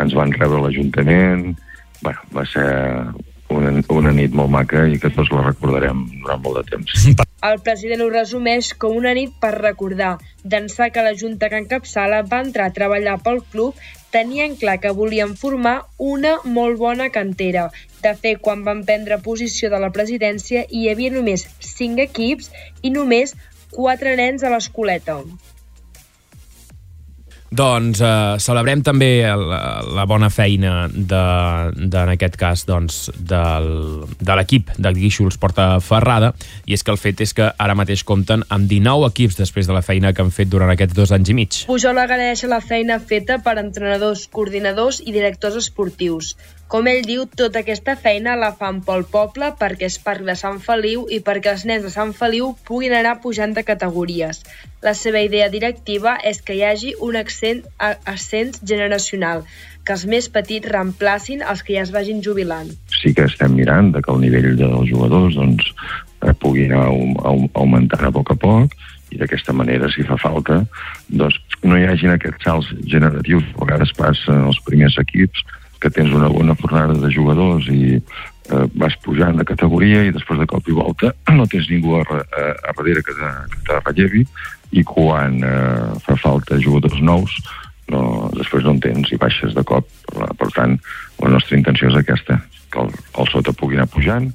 ens 0.02 0.16
van 0.18 0.34
rebre 0.38 0.62
l'Ajuntament 0.64 1.50
bueno, 2.02 2.22
va 2.34 2.46
ser 2.48 2.68
una, 3.50 3.72
una 3.90 4.12
nit 4.14 4.34
molt 4.36 4.50
maca 4.52 4.84
i 4.88 4.98
que 5.00 5.10
tots 5.14 5.30
la 5.34 5.44
recordarem 5.44 6.04
durant 6.22 6.42
molt 6.44 6.60
de 6.60 6.76
temps. 6.76 7.06
El 7.50 7.62
president 7.64 8.04
ho 8.04 8.10
resumeix 8.12 8.74
com 8.80 8.96
una 8.98 9.14
nit 9.16 9.32
per 9.40 9.54
recordar, 9.56 10.18
d'ençà 10.44 10.90
que 10.92 11.04
la 11.04 11.14
Junta 11.16 11.48
que 11.48 11.60
encapçala 11.62 12.20
va 12.28 12.42
entrar 12.44 12.68
a 12.68 12.74
treballar 12.76 13.16
pel 13.24 13.40
club 13.52 13.78
tenien 14.10 14.56
clar 14.56 14.78
que 14.82 14.92
volien 15.00 15.36
formar 15.42 15.76
una 15.98 16.36
molt 16.44 16.78
bona 16.78 17.10
cantera. 17.14 17.68
De 18.02 18.14
fet, 18.16 18.40
quan 18.40 18.64
van 18.64 18.82
prendre 18.88 19.20
posició 19.26 19.70
de 19.70 19.80
la 19.82 19.92
presidència 19.94 20.64
hi 20.68 20.88
havia 20.90 21.14
només 21.14 21.46
5 21.74 22.06
equips 22.08 22.50
i 22.82 22.92
només 22.96 23.36
4 23.76 24.16
nens 24.22 24.42
a 24.42 24.52
l'escoleta. 24.52 25.20
Doncs 27.50 27.98
eh, 27.98 28.36
celebrem 28.38 28.82
també 28.86 29.24
la, 29.26 29.80
la 29.82 30.04
bona 30.06 30.28
feina 30.30 30.84
de, 30.86 31.22
de, 31.74 31.98
en 31.98 32.12
aquest 32.12 32.36
cas 32.38 32.62
doncs, 32.68 33.00
del, 33.16 33.66
de 34.20 34.36
l'equip 34.38 34.70
de 34.78 34.92
Guíxols 34.94 35.38
Porta 35.40 35.72
Ferrada 35.82 36.30
i 36.70 36.76
és 36.78 36.86
que 36.86 36.94
el 36.94 37.00
fet 37.02 37.24
és 37.26 37.34
que 37.34 37.50
ara 37.50 37.74
mateix 37.74 38.04
compten 38.06 38.46
amb 38.54 38.70
19 38.70 39.10
equips 39.10 39.40
després 39.40 39.66
de 39.66 39.74
la 39.74 39.82
feina 39.82 40.14
que 40.14 40.22
han 40.22 40.30
fet 40.34 40.52
durant 40.52 40.70
aquests 40.70 40.94
dos 40.94 41.10
anys 41.16 41.34
i 41.34 41.38
mig. 41.40 41.60
Pujol 41.66 41.98
agraeix 41.98 42.46
la 42.46 42.62
feina 42.62 43.00
feta 43.02 43.40
per 43.42 43.58
entrenadors, 43.58 44.28
coordinadors 44.30 45.02
i 45.02 45.10
directors 45.10 45.58
esportius. 45.58 46.36
Com 46.70 46.86
ell 46.86 47.00
diu, 47.02 47.24
tota 47.26 47.64
aquesta 47.64 47.96
feina 47.98 48.36
la 48.38 48.52
fan 48.54 48.76
pel 48.86 49.00
poble 49.10 49.48
perquè 49.58 49.88
és 49.90 49.96
parc 50.04 50.22
de 50.22 50.36
Sant 50.38 50.60
Feliu 50.62 51.00
i 51.10 51.18
perquè 51.26 51.50
els 51.50 51.64
nens 51.66 51.82
de 51.82 51.90
Sant 51.90 52.12
Feliu 52.14 52.52
puguin 52.68 52.94
anar 52.94 53.16
pujant 53.24 53.56
de 53.56 53.64
categories. 53.66 54.44
La 54.86 54.92
seva 54.94 55.18
idea 55.26 55.48
directiva 55.50 56.14
és 56.30 56.38
que 56.46 56.54
hi 56.54 56.62
hagi 56.68 56.94
un 57.02 57.18
accent, 57.18 57.64
ascens 58.14 58.62
generacional, 58.62 59.42
que 59.82 59.98
els 59.98 60.06
més 60.14 60.30
petits 60.30 60.70
reemplacin 60.70 61.42
els 61.42 61.66
que 61.66 61.74
ja 61.74 61.82
es 61.82 61.90
vagin 61.90 62.22
jubilant. 62.22 62.70
Sí 63.00 63.16
que 63.18 63.26
estem 63.26 63.58
mirant 63.58 63.90
de 63.90 64.06
que 64.06 64.14
el 64.14 64.22
nivell 64.22 64.52
dels 64.62 64.86
jugadors 64.94 65.42
doncs, 65.42 65.74
eh, 66.22 66.36
pugui 66.38 66.70
anar 66.70 66.86
augmentant 66.86 68.06
a 68.06 68.14
poc 68.14 68.30
a 68.30 68.38
poc 68.46 68.78
i 69.10 69.18
d'aquesta 69.18 69.50
manera, 69.50 69.90
si 69.90 70.06
fa 70.06 70.14
falta, 70.22 70.62
doncs, 71.10 71.42
no 71.66 71.74
hi 71.74 71.90
hagin 71.90 72.14
aquests 72.14 72.46
salts 72.46 72.70
generatius 72.86 73.42
a 73.56 73.64
vegades 73.64 73.98
passen 73.98 74.46
als 74.46 74.62
primers 74.70 75.02
equips 75.02 75.42
que 75.80 75.90
tens 75.94 76.12
una 76.16 76.28
bona 76.32 76.56
fornada 76.58 76.96
de 77.00 77.10
jugadors 77.14 77.68
i 77.72 77.96
eh, 77.96 78.66
vas 78.74 78.96
pujant 79.04 79.38
de 79.40 79.46
categoria 79.48 80.04
i 80.06 80.14
després 80.14 80.40
de 80.42 80.48
cop 80.50 80.68
i 80.68 80.76
volta 80.76 81.14
no 81.38 81.48
tens 81.50 81.70
ningú 81.72 81.98
a, 82.00 82.04
a, 82.04 82.46
a 82.70 82.76
darrere 82.76 83.04
que 83.06 83.16
te, 83.16 83.32
que 83.54 83.64
te 83.68 83.80
rellevi 83.80 84.26
i 84.76 84.84
quan 84.86 85.40
eh, 85.42 85.90
fa 86.04 86.16
falta 86.20 86.60
jugadors 86.62 87.00
nous 87.02 87.40
no, 87.90 88.30
després 88.36 88.64
no 88.64 88.76
en 88.76 88.80
tens 88.82 89.12
i 89.12 89.18
baixes 89.20 89.54
de 89.56 89.64
cop. 89.66 89.88
Per, 90.10 90.50
tant, 90.54 90.76
la 91.22 91.32
nostra 91.34 91.58
intenció 91.58 91.90
és 91.90 91.98
aquesta, 91.98 92.38
que 92.70 92.84
el, 92.84 92.92
el 93.18 93.30
sota 93.32 93.54
pugui 93.56 93.78
anar 93.78 93.90
pujant 93.90 94.30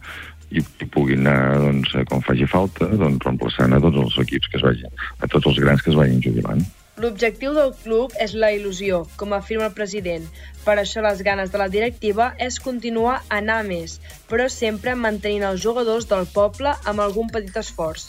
i, 0.52 0.64
puguin 0.92 1.26
anar, 1.26 1.60
doncs, 1.64 1.96
com 2.10 2.24
faci 2.26 2.48
falta, 2.52 2.90
doncs, 3.00 3.24
reemplaçant 3.26 3.76
a 3.76 3.82
tots 3.84 4.02
els 4.04 4.18
equips 4.26 4.52
que 4.52 4.60
es 4.60 4.66
vagin, 4.68 5.06
a 5.20 5.30
tots 5.32 5.52
els 5.52 5.62
grans 5.64 5.84
que 5.84 5.94
es 5.94 6.00
vagin 6.00 6.22
jubilant. 6.24 6.64
L'objectiu 7.06 7.52
del 7.54 7.70
club 7.84 8.14
és 8.24 8.32
la 8.34 8.48
il·lusió, 8.56 9.04
com 9.20 9.34
afirma 9.36 9.68
el 9.70 9.74
president. 9.78 10.24
Per 10.66 10.74
això 10.82 11.04
les 11.06 11.20
ganes 11.22 11.52
de 11.54 11.60
la 11.62 11.68
directiva 11.70 12.32
és 12.42 12.56
continuar 12.58 13.20
a 13.20 13.38
anar 13.38 13.60
més, 13.68 14.00
però 14.26 14.48
sempre 14.50 14.96
mantenint 14.98 15.46
els 15.46 15.62
jugadors 15.62 16.08
del 16.10 16.26
poble 16.34 16.72
amb 16.74 17.04
algun 17.04 17.30
petit 17.30 17.60
esforç. 17.62 18.08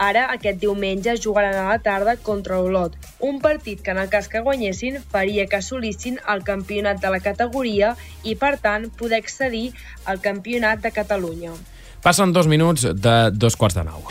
Ara, 0.00 0.22
aquest 0.32 0.62
diumenge, 0.62 1.18
jugaran 1.20 1.58
a 1.60 1.66
la 1.68 1.76
tarda 1.84 2.14
contra 2.16 2.62
Olot, 2.64 2.96
un 3.20 3.42
partit 3.44 3.82
que 3.84 3.92
en 3.92 4.00
el 4.00 4.08
cas 4.08 4.30
que 4.32 4.40
guanyessin 4.46 4.96
faria 5.12 5.44
que 5.44 5.60
assolissin 5.60 6.16
el 6.24 6.40
campionat 6.46 7.02
de 7.04 7.12
la 7.12 7.20
categoria 7.20 7.96
i, 8.22 8.32
per 8.32 8.54
tant, 8.62 8.88
poder 8.88 9.20
accedir 9.20 9.74
al 10.06 10.24
campionat 10.24 10.80
de 10.86 10.94
Catalunya. 11.02 11.52
Passen 12.00 12.32
dos 12.32 12.48
minuts 12.48 12.88
de 12.94 13.18
dos 13.34 13.60
quarts 13.60 13.76
de 13.76 13.84
nou. 13.90 14.08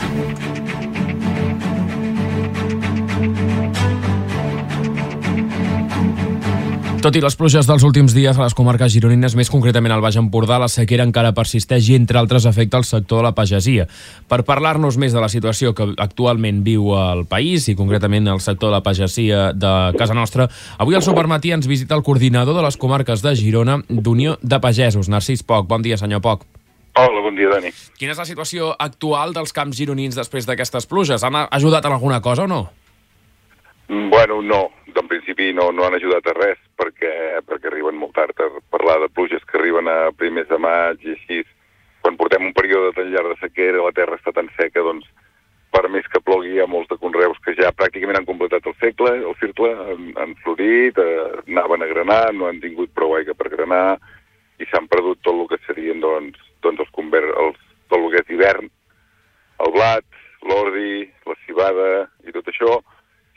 Tot 7.08 7.16
i 7.16 7.22
les 7.24 7.38
pluges 7.40 7.64
dels 7.64 7.84
últims 7.88 8.12
dies 8.12 8.36
a 8.36 8.42
les 8.42 8.52
comarques 8.52 8.90
gironines, 8.92 9.32
més 9.32 9.48
concretament 9.48 9.94
al 9.94 10.02
Baix 10.04 10.18
Empordà, 10.20 10.58
la 10.60 10.66
sequera 10.68 11.06
encara 11.08 11.30
persisteix 11.32 11.86
i, 11.88 11.94
entre 11.96 12.18
altres, 12.20 12.44
afecta 12.44 12.76
el 12.76 12.84
sector 12.84 13.22
de 13.22 13.24
la 13.24 13.30
pagesia. 13.32 13.86
Per 14.28 14.42
parlar-nos 14.44 14.98
més 15.00 15.14
de 15.16 15.22
la 15.22 15.30
situació 15.32 15.72
que 15.72 15.86
actualment 16.04 16.58
viu 16.66 16.90
el 17.00 17.22
país 17.24 17.70
i, 17.72 17.74
concretament, 17.78 18.28
el 18.28 18.42
sector 18.44 18.68
de 18.68 18.74
la 18.74 18.82
pagesia 18.84 19.54
de 19.56 19.72
casa 19.96 20.12
nostra, 20.12 20.50
avui 20.76 20.98
al 20.98 21.06
Supermatí 21.06 21.54
ens 21.56 21.70
visita 21.70 21.96
el 21.96 22.04
coordinador 22.04 22.58
de 22.58 22.66
les 22.66 22.76
comarques 22.76 23.24
de 23.24 23.32
Girona 23.40 23.78
d'Unió 23.88 24.36
de 24.42 24.60
Pagesos, 24.60 25.08
Narcís 25.08 25.40
Poc. 25.48 25.64
Bon 25.70 25.80
dia, 25.80 25.96
senyor 25.96 26.20
Poc. 26.20 26.44
Hola, 26.92 27.22
bon 27.24 27.40
dia, 27.40 27.48
Dani. 27.54 27.72
Quina 27.96 28.12
és 28.12 28.20
la 28.20 28.28
situació 28.28 28.74
actual 28.76 29.32
dels 29.32 29.56
camps 29.56 29.80
gironins 29.80 30.20
després 30.20 30.44
d'aquestes 30.44 30.84
pluges? 30.84 31.24
Han 31.24 31.46
ajudat 31.46 31.88
en 31.88 31.96
alguna 31.96 32.20
cosa 32.20 32.44
o 32.44 32.52
no? 32.52 32.66
Bueno, 33.88 34.42
no. 34.42 34.70
En 34.94 35.08
principi 35.08 35.52
no, 35.54 35.70
no 35.72 35.84
han 35.86 35.94
ajudat 35.94 36.26
a 36.26 36.34
res 36.36 36.58
perquè, 36.76 37.10
perquè 37.46 37.70
arriben 37.70 37.96
molt 37.96 38.12
tard 38.16 38.40
a 38.42 38.48
parlar 38.72 38.98
de 39.00 39.08
pluges 39.08 39.44
que 39.48 39.56
arriben 39.56 39.88
a 39.88 40.10
primers 40.12 40.48
de 40.50 40.58
maig 40.58 41.04
i 41.06 41.14
així. 41.14 41.38
Quan 42.02 42.18
portem 42.18 42.44
un 42.44 42.52
període 42.52 42.90
tan 42.96 43.08
llarg 43.12 43.32
de 43.32 43.38
sequera, 43.40 43.80
la 43.80 43.94
terra 43.96 44.18
està 44.18 44.34
tan 44.34 44.50
seca, 44.58 44.82
doncs 44.84 45.06
per 45.72 45.84
més 45.92 46.06
que 46.12 46.20
plogui 46.24 46.56
hi 46.56 46.60
ha 46.60 46.66
molts 46.68 46.90
de 46.90 46.98
conreus 47.00 47.38
que 47.44 47.54
ja 47.56 47.72
pràcticament 47.76 48.20
han 48.20 48.28
completat 48.28 48.66
el 48.66 48.76
segle, 48.82 49.14
el 49.30 49.36
circle, 49.40 49.70
han, 49.86 50.12
han 50.20 50.36
florit, 50.42 50.98
eh, 50.98 51.40
anaven 51.46 51.84
a 51.84 51.90
granar, 51.92 52.22
no 52.34 52.48
han 52.48 52.60
tingut 52.60 52.92
prou 52.96 53.16
aigua 53.16 53.36
per 53.38 53.52
granar 53.54 53.98
i 54.58 54.68
s'han 54.68 54.88
perdut 54.90 55.22
tot 55.22 55.36
el 55.36 55.48
que 55.52 55.60
serien 55.66 56.00
doncs, 56.04 56.40
doncs 56.66 56.84
els, 56.84 56.92
conver 56.96 57.24
els, 57.30 57.58
tot 57.88 58.00
el 58.00 58.08
que 58.12 58.24
és 58.24 58.36
hivern, 58.36 58.70
el 59.64 59.74
blat, 59.76 60.06
l'ordi, 60.48 61.04
la 61.28 61.36
cibada 61.46 61.90
i 62.26 62.34
tot 62.34 62.48
això, 62.50 62.80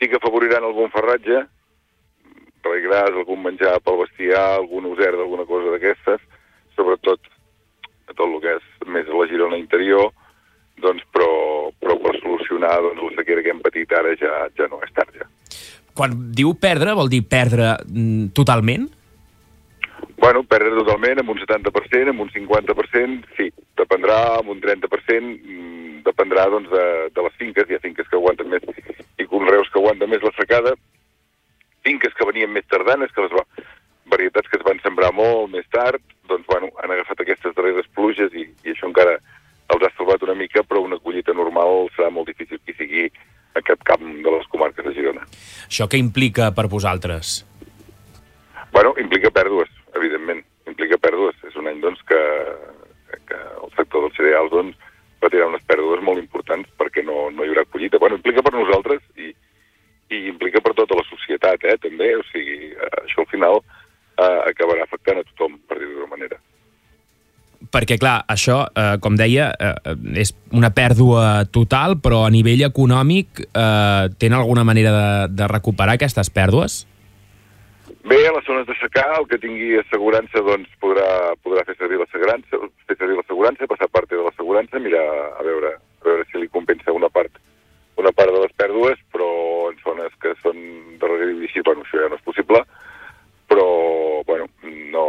sí 0.02 0.08
que 0.10 0.18
afavoriran 0.18 0.64
algun 0.66 0.90
ferratge, 0.90 1.44
regràs, 2.66 3.14
algun 3.14 3.44
menjar 3.44 3.76
pel 3.86 4.00
bestiar, 4.00 4.56
algun 4.56 4.88
user 4.90 5.12
d'alguna 5.14 5.46
cosa 5.46 5.70
d'aquestes, 5.70 6.24
sobretot 6.74 7.30
a 8.10 8.16
tot 8.16 8.26
el 8.26 8.40
que 8.42 8.56
és 8.56 8.88
més 8.90 9.06
la 9.06 9.28
Girona 9.30 9.60
interior, 9.60 10.10
doncs, 10.82 11.04
però, 11.14 11.28
però 11.78 11.94
per 12.02 12.16
solucionar 12.18 12.74
doncs, 12.82 13.04
la 13.04 13.20
sequera 13.20 13.44
que 13.46 13.54
hem 13.54 13.62
patit 13.62 13.94
ara 13.94 14.16
ja, 14.18 14.32
ja 14.58 14.66
no 14.72 14.82
és 14.82 14.90
tard 14.96 15.14
ja. 15.14 15.28
Quan 15.94 16.16
diu 16.34 16.54
perdre, 16.58 16.96
vol 16.98 17.12
dir 17.12 17.22
perdre 17.28 17.76
mm, 17.86 18.32
totalment? 18.34 18.88
Bueno, 20.22 20.44
perdre 20.46 20.70
totalment, 20.76 21.18
amb 21.18 21.32
un 21.34 21.40
70%, 21.42 22.12
amb 22.12 22.22
un 22.22 22.28
50%, 22.30 23.24
sí. 23.34 23.48
Dependrà, 23.80 24.38
amb 24.38 24.52
un 24.54 24.60
30%, 24.62 25.32
mm, 25.42 26.02
dependrà 26.06 26.46
doncs, 26.52 26.70
de, 26.70 26.84
de 27.10 27.24
les 27.26 27.34
finques. 27.40 27.66
Hi 27.66 27.74
ha 27.74 27.82
finques 27.82 28.06
que 28.06 28.20
aguanten 28.20 28.52
més 28.52 28.62
i 29.18 29.26
conreus 29.26 29.70
que 29.72 29.82
aguanten 29.82 30.10
més 30.12 30.22
la 30.22 30.30
secada, 30.38 30.76
finques 31.82 32.14
que 32.14 32.28
venien 32.28 32.54
més 32.54 32.70
tardanes, 32.70 33.10
que 33.10 33.26
les 33.26 33.34
va, 33.34 33.42
varietats 34.14 34.46
que 34.48 34.60
es 34.60 34.64
van 34.66 34.78
sembrar 34.86 35.10
molt 35.16 35.50
més 35.50 35.66
tard, 35.74 35.98
doncs, 36.30 36.46
bueno, 36.46 36.70
han 36.82 36.94
agafat 36.94 37.26
aquestes 37.26 37.58
darreres 37.58 37.90
pluges 37.96 38.30
i, 38.38 38.46
i 38.62 38.76
això 38.76 38.86
encara 38.92 39.18
els 39.74 39.86
ha 39.86 39.92
salvat 39.96 40.22
una 40.22 40.38
mica, 40.38 40.62
però 40.62 40.86
una 40.86 41.02
collita 41.02 41.34
normal 41.34 41.88
serà 41.96 42.14
molt 42.14 42.30
difícil 42.30 42.62
que 42.62 42.78
sigui 42.78 43.08
a 43.58 43.66
cap 43.66 43.82
camp 43.90 44.06
de 44.22 44.38
les 44.38 44.46
comarques 44.54 44.86
de 44.86 44.94
Girona. 44.96 45.26
Això 45.66 45.90
què 45.90 45.98
implica 46.00 46.52
per 46.54 46.68
vosaltres? 46.70 47.40
Bueno, 48.72 48.94
implica 49.00 49.32
pèrdues, 49.34 49.68
evidentment. 49.98 50.42
Implica 50.70 51.00
pèrdues. 51.00 51.38
És 51.48 51.58
un 51.58 51.68
any, 51.70 51.80
doncs, 51.82 52.02
que, 52.08 52.20
que 53.28 53.38
el 53.38 53.72
sector 53.76 54.06
dels 54.06 54.18
cereals, 54.18 54.52
doncs, 54.54 54.90
patirà 55.22 55.46
unes 55.46 55.62
pèrdues 55.68 56.02
molt 56.02 56.18
importants 56.18 56.68
perquè 56.80 57.04
no, 57.06 57.28
no 57.30 57.44
hi 57.44 57.52
haurà 57.52 57.66
collita. 57.70 58.00
Bueno, 58.02 58.18
implica 58.18 58.42
per 58.42 58.54
nosaltres 58.56 59.02
i, 59.16 59.30
i 60.12 60.24
implica 60.32 60.62
per 60.64 60.74
tota 60.78 60.98
la 60.98 61.06
societat, 61.08 61.62
eh, 61.64 61.78
també. 61.82 62.14
O 62.18 62.24
sigui, 62.30 62.72
això 63.04 63.22
al 63.22 63.30
final 63.30 63.60
eh, 63.62 64.40
acabarà 64.50 64.86
afectant 64.86 65.22
a 65.22 65.28
tothom, 65.30 65.60
per 65.68 65.78
dir-ho 65.78 66.00
d'una 66.00 66.10
manera. 66.14 66.40
Perquè, 67.72 67.96
clar, 67.96 68.24
això, 68.28 68.64
eh, 68.66 68.96
com 69.00 69.14
deia, 69.16 69.52
eh, 69.54 69.94
és 70.20 70.34
una 70.52 70.72
pèrdua 70.74 71.44
total, 71.54 71.94
però 72.02 72.24
a 72.26 72.32
nivell 72.34 72.66
econòmic 72.66 73.44
eh, 73.46 74.10
tenen 74.18 74.40
alguna 74.40 74.64
manera 74.66 74.92
de, 74.92 75.36
de 75.38 75.48
recuperar 75.48 75.94
aquestes 75.96 76.28
pèrdues? 76.34 76.82
Bé, 78.04 78.18
a 78.26 78.32
les 78.34 78.44
zones 78.44 78.66
de 78.66 78.74
el 78.74 79.26
que 79.30 79.38
tingui 79.38 79.78
assegurança 79.78 80.42
doncs, 80.42 80.68
podrà, 80.82 81.34
podrà 81.44 81.62
fer 81.64 81.76
servir 81.78 81.98
l'assegurança, 82.00 82.58
fer 82.88 82.96
servir 82.98 83.16
l'assegurança, 83.16 83.68
passar 83.70 83.88
part 83.88 84.10
de 84.10 84.18
l'assegurança, 84.18 84.80
mirar 84.80 85.06
a 85.38 85.42
veure, 85.42 85.76
a 86.02 86.04
veure 86.04 86.24
si 86.30 86.38
li 86.38 86.48
compensa 86.48 86.92
una 86.92 87.08
part 87.08 87.38
una 87.96 88.12
part 88.12 88.32
de 88.32 88.40
les 88.40 88.52
pèrdues, 88.58 88.98
però 89.12 89.28
en 89.70 89.78
zones 89.84 90.14
que 90.22 90.32
són 90.42 90.58
de 90.98 91.10
regadiu 91.10 91.42
i 91.42 91.48
així, 91.48 91.62
bueno, 91.66 91.84
això 91.84 92.00
ja 92.00 92.08
no 92.10 92.18
és 92.18 92.24
possible, 92.26 92.62
però, 93.50 93.66
bueno, 94.26 94.48
no, 94.64 95.06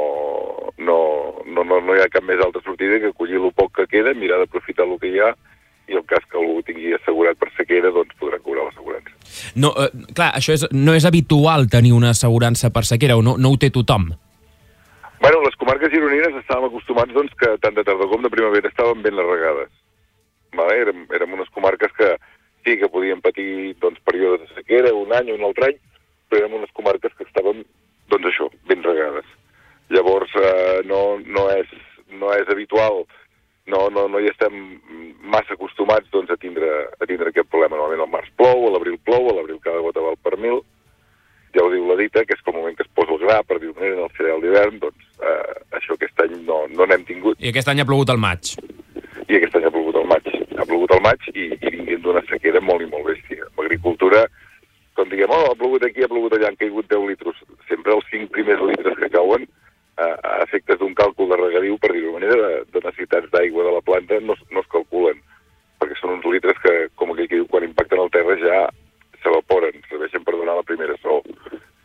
no, 0.77 0.97
no, 1.45 1.63
no, 1.63 1.79
no 1.79 1.95
hi 1.95 2.03
ha 2.03 2.11
cap 2.11 2.25
més 2.27 2.43
altra 2.43 2.61
sortida 2.65 2.99
que 2.99 3.15
collir 3.17 3.39
el 3.39 3.53
poc 3.55 3.73
que 3.79 3.87
queda, 3.95 4.13
mirar 4.19 4.41
d'aprofitar 4.41 4.85
el 4.85 4.99
que 4.99 5.13
hi 5.13 5.21
ha, 5.23 5.31
i 5.87 5.97
el 5.97 6.03
cas 6.07 6.23
que 6.29 6.39
algú 6.39 6.61
tingui 6.65 6.93
assegurat 6.95 7.37
per 7.39 7.49
sequera, 7.57 7.91
doncs 7.91 8.15
podrà 8.19 8.39
cobrar 8.39 8.67
l'assegurança. 8.67 9.15
No, 9.59 9.73
eh, 9.75 9.89
clar, 10.15 10.31
això 10.39 10.55
és, 10.55 10.65
no 10.71 10.95
és 10.95 11.05
habitual 11.05 11.67
tenir 11.71 11.93
una 11.95 12.13
assegurança 12.15 12.71
per 12.73 12.85
sequera, 12.87 13.17
o 13.19 13.25
no, 13.25 13.35
no 13.37 13.51
ho 13.51 13.59
té 13.59 13.69
tothom? 13.73 14.11
Bueno, 15.23 15.39
les 15.45 15.55
comarques 15.55 15.91
gironines 15.91 16.35
estàvem 16.41 16.67
acostumats 16.67 17.15
doncs, 17.15 17.35
que 17.39 17.53
tant 17.63 17.75
de 17.75 17.83
tardor 17.87 18.09
com 18.11 18.23
de 18.23 18.31
primavera 18.31 18.67
estaven 18.67 19.03
ben 19.03 19.15
les 19.15 19.29
regades. 19.29 19.71
Vale? 20.55 20.79
Érem, 20.83 21.05
érem 21.15 21.37
unes 21.37 21.51
comarques 21.55 21.91
que, 21.97 22.09
sí 22.65 22.75
que 22.79 22.91
podien 22.91 23.21
patir 23.23 23.75
doncs, 23.83 24.01
períodes 24.07 24.47
de 24.47 24.59
sequera, 24.59 24.93
un 24.95 25.13
any 25.15 25.31
o 25.31 25.37
un 25.39 25.47
altre 25.47 25.71
any, 25.71 25.79
però 26.27 26.43
érem 26.43 26.59
unes 26.59 26.75
comarques 26.75 27.15
que 27.17 27.27
estaven 27.27 27.63
doncs 28.11 28.29
això, 28.31 28.49
ben 28.67 28.83
regades. 28.83 29.27
Llavors, 29.95 30.31
eh, 30.39 30.81
no, 30.89 31.19
no, 31.23 31.47
és, 31.55 31.71
no 32.19 32.31
és 32.35 32.49
habitual, 32.51 33.03
no, 33.65 33.87
no, 33.89 34.07
no 34.11 34.19
hi 34.19 34.27
estem 34.31 34.55
massa 35.33 35.55
acostumats 35.55 36.09
doncs, 36.11 36.31
a, 36.33 36.37
tindre, 36.39 36.69
a 36.99 37.07
tindre 37.07 37.31
aquest 37.31 37.49
problema. 37.49 37.77
Normalment 37.77 38.05
al 38.05 38.11
març 38.11 38.31
plou, 38.39 38.67
a 38.67 38.73
l'abril 38.73 38.99
plou, 39.07 39.29
a 39.29 39.37
l'abril 39.37 39.61
cada 39.63 39.83
gota 39.85 40.03
val 40.03 40.19
per 40.23 40.35
mil, 40.41 40.61
ja 41.53 41.63
ho 41.63 41.71
diu 41.71 41.85
la 41.87 41.97
dita, 41.99 42.25
que 42.25 42.35
és 42.35 42.43
com 42.43 42.55
el 42.57 42.63
moment 42.63 42.77
que 42.77 42.85
es 42.85 42.93
posa 42.97 43.15
el 43.15 43.21
gra, 43.23 43.39
per 43.47 43.59
dir-ho 43.61 43.75
manera, 43.77 43.99
en 43.99 44.07
el 44.07 44.15
cereal 44.17 44.41
d'hivern, 44.43 44.79
doncs 44.83 45.09
eh, 45.21 45.57
això 45.79 45.95
aquest 45.95 46.23
any 46.25 46.37
no, 46.47 46.63
no 46.73 46.87
n'hem 46.89 47.05
tingut. 47.07 47.39
I 47.39 47.53
aquest 47.53 47.69
any 47.71 47.83
ha 47.83 47.87
plogut 47.87 48.11
al 48.13 48.21
maig. 48.21 48.55
I 49.29 49.37
aquest 49.39 49.59
any 49.59 49.67
ha 49.69 49.73
plogut 49.73 49.99
al 50.01 50.09
maig. 50.09 50.31
Ha 50.57 50.65
plogut 50.69 50.95
al 50.95 51.03
maig 51.05 51.29
i, 51.33 51.51
i 51.53 51.75
vinguem 51.77 52.01
d'una 52.03 52.23
sequera 52.29 52.61
molt 52.61 52.83
i 52.83 52.89
molt 52.89 53.07
bèstia. 53.11 53.47
L'agricultura, 53.59 54.25
com 54.97 55.09
diguem, 55.09 55.31
oh, 55.31 55.51
ha 55.51 55.59
plogut 55.59 55.85
aquí, 55.85 56.03
ha 56.03 56.11
plogut 56.11 56.35
allà, 56.35 56.51
han 56.51 56.59
caigut 56.59 56.89
10 56.91 57.05
litres. 57.13 57.43
Sempre 57.69 57.95
els 57.95 58.09
5 58.11 58.33
primers 58.33 58.65
litres 58.73 58.97
que 58.99 59.13
cauen 59.13 59.47
eh, 59.97 60.15
a 60.23 60.43
efectes 60.43 60.79
d'un 60.79 60.95
càlcul 60.97 61.29
de 61.29 61.39
regadiu, 61.39 61.77
per 61.81 61.91
dir-ho 61.93 62.13
manera, 62.15 62.37
de, 62.41 62.63
de 62.73 62.83
necessitats 62.85 63.29
d'aigua 63.33 63.67
de 63.67 63.73
la 63.75 63.83
planta 63.85 64.19
no, 64.21 64.35
no 64.51 64.63
es 64.63 64.71
calculen, 64.71 65.19
perquè 65.81 65.97
són 65.99 66.17
uns 66.17 66.29
litres 66.29 66.59
que, 66.63 66.73
com 66.99 67.13
aquell 67.13 67.29
que 67.29 67.41
diu, 67.41 67.49
quan 67.51 67.67
impacten 67.67 68.01
al 68.01 68.11
terra 68.13 68.37
ja 68.41 68.63
s'evaporen, 69.23 69.83
serveixen 69.89 70.25
per 70.25 70.35
donar 70.37 70.57
la 70.59 70.67
primera 70.67 70.95
sol. 71.01 71.21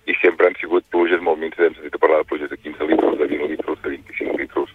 I 0.08 0.16
sempre 0.22 0.48
han 0.48 0.56
sigut 0.60 0.86
pluges 0.92 1.20
molt 1.24 1.40
minces, 1.42 1.60
hem 1.66 1.76
sentit 1.76 1.98
a 1.98 2.02
parlar 2.02 2.22
de 2.22 2.30
pluges 2.30 2.50
de 2.50 2.56
15 2.56 2.88
litres, 2.90 3.18
de 3.20 3.28
20 3.34 3.50
litres, 3.52 3.82
de 3.84 3.92
25 3.96 4.40
litres, 4.40 4.72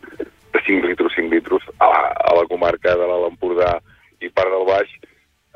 de 0.54 0.62
5 0.68 0.92
litres, 0.92 1.18
5 1.18 1.34
litres, 1.34 1.66
a 1.80 1.90
la, 1.90 2.04
a 2.30 2.36
la 2.38 2.46
comarca 2.52 2.94
de 3.00 3.10
l'Alt 3.10 3.32
Empordà 3.32 3.74
i 4.22 4.30
part 4.30 4.54
del 4.54 4.68
Baix, 4.70 4.94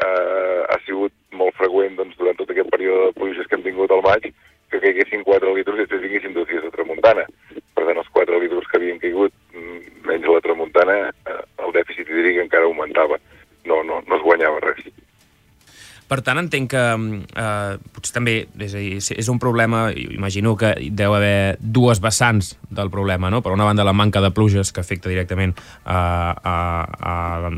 eh, 0.04 0.62
ha 0.68 0.78
sigut 0.86 1.14
molt 1.38 1.56
freqüent 1.58 1.96
doncs, 1.98 2.18
durant 2.18 2.38
tot 2.40 2.52
aquest 2.52 2.70
període 2.74 3.10
de 3.10 3.18
pluges 3.20 3.48
que 3.48 3.58
hem 3.58 3.66
tingut 3.66 3.94
al 3.94 4.04
maig 4.06 4.32
que 4.72 4.82
caiguessin 4.84 5.24
4 5.24 5.54
litres 5.56 5.78
i 5.78 5.86
després 5.86 6.04
vinguessin 6.04 6.36
dos 6.36 6.48
dies 6.50 6.64
de 6.64 6.72
tramuntana. 6.74 7.24
Tant, 7.88 8.02
els 8.02 8.10
4 8.12 8.40
litres 8.44 8.66
que 8.68 8.76
havien 8.82 8.98
caigut 9.00 9.32
mm, 9.56 9.78
menys 10.10 10.26
la 10.28 10.42
tramuntana, 10.44 10.96
eh, 11.32 11.36
el 11.64 11.72
dèficit 11.78 12.10
hídric 12.12 12.42
encara 12.42 12.68
augmentava. 12.68 13.16
No, 13.64 13.78
no, 13.88 14.02
no 14.04 14.18
es 14.18 14.26
guanyava 14.26 14.60
res. 14.66 14.82
Per 16.08 16.22
tant, 16.24 16.40
entenc 16.40 16.70
que 16.72 16.82
eh, 16.96 17.74
potser 17.92 18.14
també 18.16 18.36
és, 18.64 18.72
a 18.74 18.80
dir, 18.80 18.94
és- 19.02 19.28
un 19.28 19.40
problema, 19.44 19.90
imagino 19.92 20.54
que 20.56 20.70
deu 20.96 21.12
haver 21.18 21.58
dues 21.60 22.00
vessants 22.00 22.54
del 22.72 22.88
problema, 22.90 23.28
no? 23.30 23.42
Per 23.44 23.52
una 23.52 23.66
banda, 23.68 23.84
la 23.84 23.92
manca 23.92 24.22
de 24.24 24.32
pluges 24.32 24.72
que 24.72 24.80
afecta 24.80 25.10
directament 25.12 25.52
a, 25.84 25.98
a, 26.40 26.56
a, 27.12 27.52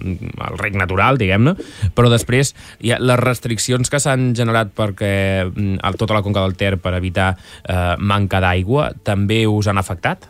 al 0.49 0.57
rec 0.57 0.73
natural, 0.73 1.19
diguem-ne, 1.21 1.53
però 1.93 2.09
després 2.09 2.55
hi 2.81 2.91
ha 2.95 2.97
les 2.99 3.21
restriccions 3.21 3.89
que 3.93 4.01
s'han 4.01 4.33
generat 4.33 4.73
perquè 4.73 5.45
mm, 5.45 5.77
a 5.85 5.93
tota 5.93 6.17
la 6.17 6.23
conca 6.25 6.41
del 6.41 6.57
Ter 6.57 6.77
per 6.81 6.95
evitar 6.97 7.35
eh, 7.37 7.95
manca 8.01 8.41
d'aigua 8.41 8.89
també 9.05 9.43
us 9.45 9.69
han 9.69 9.77
afectat? 9.77 10.25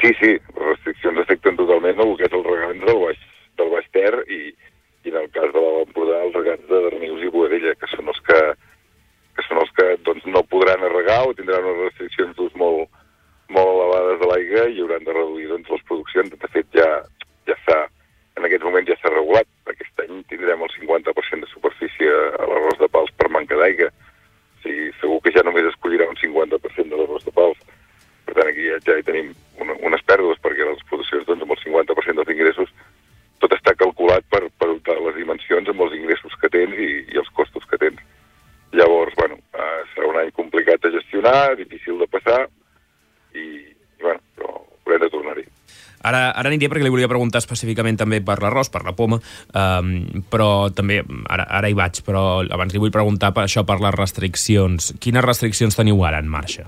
Sí, 0.00 0.10
sí, 0.20 0.32
restriccions 0.56 1.20
afecten 1.20 1.60
totalment 1.60 2.00
el 2.00 2.16
que 2.16 2.24
és 2.24 2.32
el 2.32 2.42
regament 2.48 2.80
del 2.88 2.98
Baix, 3.04 3.20
del 3.60 3.70
Baix 3.76 3.86
Ter 3.92 4.14
i, 4.32 4.40
i 5.04 5.12
en 5.12 5.20
el 5.20 5.30
cas 5.30 5.50
de 5.52 5.60
l'Alt 5.60 5.88
Empordà 5.88 6.20
els 6.24 6.36
regants 6.38 6.68
de 6.68 6.80
Darnius 6.86 7.24
i 7.24 7.30
Boadella, 7.32 7.74
que 7.80 7.88
són 7.92 8.08
els 8.08 8.20
que, 8.28 8.38
que, 9.36 9.44
són 9.46 9.60
els 9.60 9.72
que 9.76 9.88
doncs, 10.06 10.24
no 10.32 10.44
podran 10.48 10.84
arregar 10.86 11.20
o 11.28 11.34
tindran 11.36 11.66
unes 11.68 11.90
restriccions 11.90 12.32
d'ús 12.38 12.54
molt, 12.60 12.88
molt 13.52 13.72
elevades 13.74 14.22
de 14.22 14.30
l'aigua 14.30 14.64
i 14.72 14.80
hauran 14.80 15.04
de 15.04 15.16
reduir 15.16 15.50
doncs, 15.50 15.68
les 15.74 15.84
produccions. 15.90 16.32
De 16.32 16.50
fet, 16.56 16.70
ja, 16.78 16.88
ja 17.50 17.58
s'ha, 17.66 17.78
en 18.38 18.48
aquests 18.48 18.64
moments 18.64 18.88
ja 18.88 18.96
s'ha 19.02 19.12
regulat. 19.12 19.50
Aquest 19.74 20.04
any 20.06 20.24
tindrem 20.32 20.64
el 20.64 20.74
50% 20.78 21.44
de 21.44 21.52
superfície 21.52 22.16
a 22.40 22.48
l'arròs 22.48 22.80
de 22.80 22.90
pals 22.96 23.12
per 23.20 23.30
manca 23.36 23.60
d'aigua. 23.60 23.92
O 23.92 24.64
sigui, 24.64 24.90
segur 25.02 25.20
que 25.20 25.36
ja 25.36 25.44
només 25.44 25.68
es 25.68 25.78
collirà 25.84 26.08
un 26.08 26.20
50% 26.20 26.88
de 26.88 27.02
l'arròs 27.02 27.28
de 27.28 27.36
pals. 27.36 27.60
Per 28.24 28.38
tant, 28.40 28.48
aquí 28.48 28.70
ja, 28.70 28.80
ja 28.88 28.98
hi 28.98 29.04
tenim 29.04 29.34
una, 29.60 29.76
unes 29.84 30.02
pèrdues, 30.08 30.40
perquè 30.40 30.64
les 30.64 30.80
explotacions, 30.80 31.28
doncs, 31.28 31.44
amb 31.44 31.52
el 31.52 31.64
50% 31.68 32.22
dels 32.22 32.36
ingressos, 32.38 32.73
tot 33.44 33.54
està 33.58 33.76
calculat 33.76 34.24
per, 34.32 34.46
per 34.58 34.70
les 34.72 35.16
dimensions 35.20 35.68
amb 35.68 35.84
els 35.84 35.96
ingressos 35.98 36.34
que 36.40 36.50
tens 36.52 36.76
i, 36.80 36.90
i 37.12 37.20
els 37.20 37.30
costos 37.36 37.66
que 37.70 37.80
tens. 37.80 38.00
Llavors, 38.74 39.14
bueno, 39.20 39.38
eh, 39.54 39.80
serà 39.92 40.08
un 40.10 40.20
any 40.22 40.32
complicat 40.34 40.82
de 40.82 40.94
gestionar, 40.96 41.54
difícil 41.60 42.00
de 42.00 42.08
passar, 42.10 42.40
i, 43.36 43.44
i 43.44 44.02
bueno, 44.02 44.22
però 44.34 44.56
haurem 44.56 45.04
de 45.04 45.10
tornar-hi. 45.12 45.44
Ara, 46.04 46.26
ara 46.36 46.50
aniria 46.50 46.68
perquè 46.68 46.84
li 46.84 46.92
volia 46.92 47.08
preguntar 47.08 47.40
específicament 47.40 47.96
també 48.00 48.18
per 48.24 48.36
l'arròs, 48.42 48.68
per 48.72 48.82
la 48.84 48.92
poma, 48.96 49.20
um, 49.56 49.92
però 50.32 50.68
també, 50.76 51.00
ara, 51.32 51.46
ara 51.60 51.70
hi 51.70 51.76
vaig, 51.78 52.02
però 52.04 52.42
abans 52.44 52.74
li 52.74 52.82
vull 52.82 52.92
preguntar 52.92 53.32
per 53.36 53.46
això, 53.46 53.64
per 53.64 53.78
les 53.80 53.96
restriccions. 53.96 54.92
Quines 55.00 55.24
restriccions 55.24 55.78
teniu 55.78 56.04
ara 56.04 56.20
en 56.20 56.28
marxa? 56.28 56.66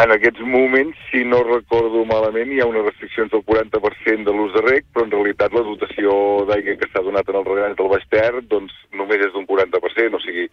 En 0.00 0.12
aquests 0.14 0.40
moments, 0.40 0.96
si 1.10 1.20
no 1.28 1.42
recordo 1.44 2.06
malament, 2.08 2.52
hi 2.54 2.60
ha 2.62 2.68
unes 2.68 2.86
restriccions 2.86 3.32
del 3.32 3.42
40% 3.48 4.24
de 4.24 4.32
l'ús 4.32 4.54
de 4.54 4.62
rec, 4.64 4.86
però 4.94 5.04
en 5.04 5.10
realitat 5.12 5.52
la 5.52 5.64
dotació 5.66 6.12
d'aigua 6.48 6.76
que 6.80 6.88
s'ha 6.88 7.02
donat 7.04 7.28
en 7.28 7.40
els 7.40 7.50
regants 7.50 7.76
del 7.76 7.90
Baix 7.92 8.06
Ter 8.14 8.30
doncs, 8.52 8.72
només 8.96 9.20
és 9.26 9.34
d'un 9.34 9.44
40%, 9.50 10.16
o 10.16 10.22
sigui, 10.24 10.46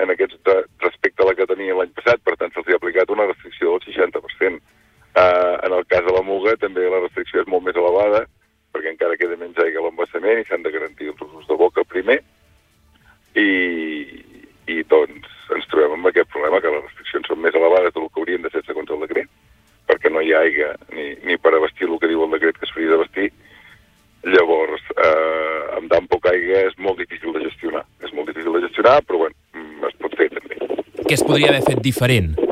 en 0.00 0.12
aquests 0.12 0.38
de, 0.48 0.56
respecte 0.84 1.22
a 1.22 1.28
la 1.28 1.34
que 1.36 1.48
tenia 1.50 1.76
l'any 1.76 1.92
passat, 1.98 2.22
per 2.24 2.36
tant 2.40 2.52
se'ls 2.54 2.68
ha 2.72 2.78
aplicat 2.80 3.12
una 3.12 3.26
restricció 3.28 3.55
podria 31.36 31.52
haver 31.52 31.66
fet 31.68 31.82
diferent? 31.84 32.45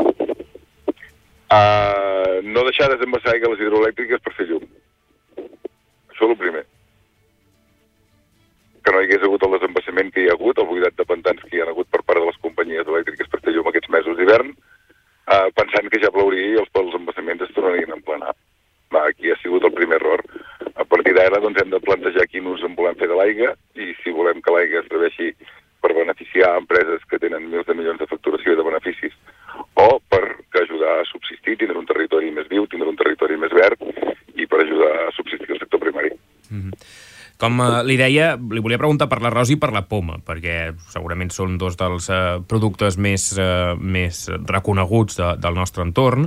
Com 37.54 37.62
eh, 37.62 37.84
li 37.86 37.94
deia, 38.00 38.32
li 38.34 38.62
volia 38.64 38.80
preguntar 38.80 39.06
per 39.10 39.20
l'arròs 39.22 39.52
i 39.54 39.56
per 39.62 39.70
la 39.74 39.84
poma, 39.86 40.16
perquè 40.26 40.72
segurament 40.90 41.30
són 41.30 41.54
dos 41.60 41.76
dels 41.78 42.08
eh, 42.10 42.40
productes 42.50 42.96
més, 42.98 43.28
eh, 43.38 43.74
més 43.78 44.24
reconeguts 44.48 45.20
de, 45.20 45.28
del 45.38 45.54
nostre 45.54 45.84
entorn. 45.86 46.26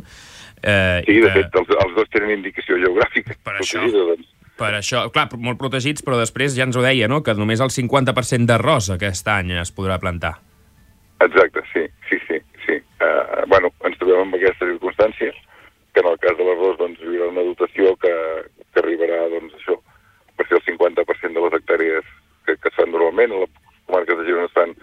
Eh, 0.63 1.03
Sí, 1.05 1.19
de 1.19 1.27
que- 1.27 1.33
fet, 1.41 1.57
els, 1.59 1.73
els 1.83 1.95
dos 1.97 2.07
tenen 2.13 2.31
indicació 2.37 2.79
geogràfica. 2.79 3.35
Per 3.43 3.57
això. 3.59 3.83
doncs. 3.91 4.29
Per 4.57 4.71
això, 4.73 5.03
clar, 5.13 5.27
molt 5.37 5.59
protegits, 5.59 6.01
però 6.01 6.15
després 6.17 6.55
ja 6.55 6.63
ens 6.65 6.77
ho 6.79 6.81
deia, 6.81 7.09
no?, 7.11 7.19
que 7.21 7.35
només 7.37 7.59
el 7.61 7.69
50% 7.69 8.47
d'arròs 8.49 8.87
aquest 8.95 9.27
any 9.29 9.51
es 9.59 9.69
podrà 9.75 9.99
plantar. 10.01 10.37
Exacte, 11.21 11.61
sí, 11.73 11.83
sí, 12.09 12.17
sí. 12.27 12.39
sí. 12.65 12.79
Uh, 13.03 13.43
bueno, 13.51 13.69
ens 13.85 13.99
trobem 13.99 14.23
amb 14.23 14.39
aquesta 14.39 14.65
circumstància, 14.65 15.29
que 15.93 16.01
en 16.01 16.09
el 16.09 16.17
cas 16.23 16.39
de 16.39 16.47
l'arròs 16.47 16.79
doncs, 16.79 17.03
hi 17.03 17.19
haurà 17.19 17.29
una 17.35 17.45
dotació 17.51 17.93
que, 18.01 18.13
que 18.73 18.81
arribarà, 18.81 19.27
doncs, 19.35 19.53
això, 19.59 19.77
per 20.37 20.45
ser 20.47 20.57
el 20.57 20.65
50% 20.65 21.33
de 21.37 21.41
les 21.45 21.55
hectàrees 21.57 22.09
que, 22.45 22.55
que 22.57 22.69
es 22.69 22.75
fan 22.77 22.91
normalment. 22.93 23.33
A 23.33 23.39
les 23.45 23.53
comarques 23.89 24.17
de 24.19 24.25
Girona 24.27 24.49
es 24.49 24.53
fan 24.57 24.73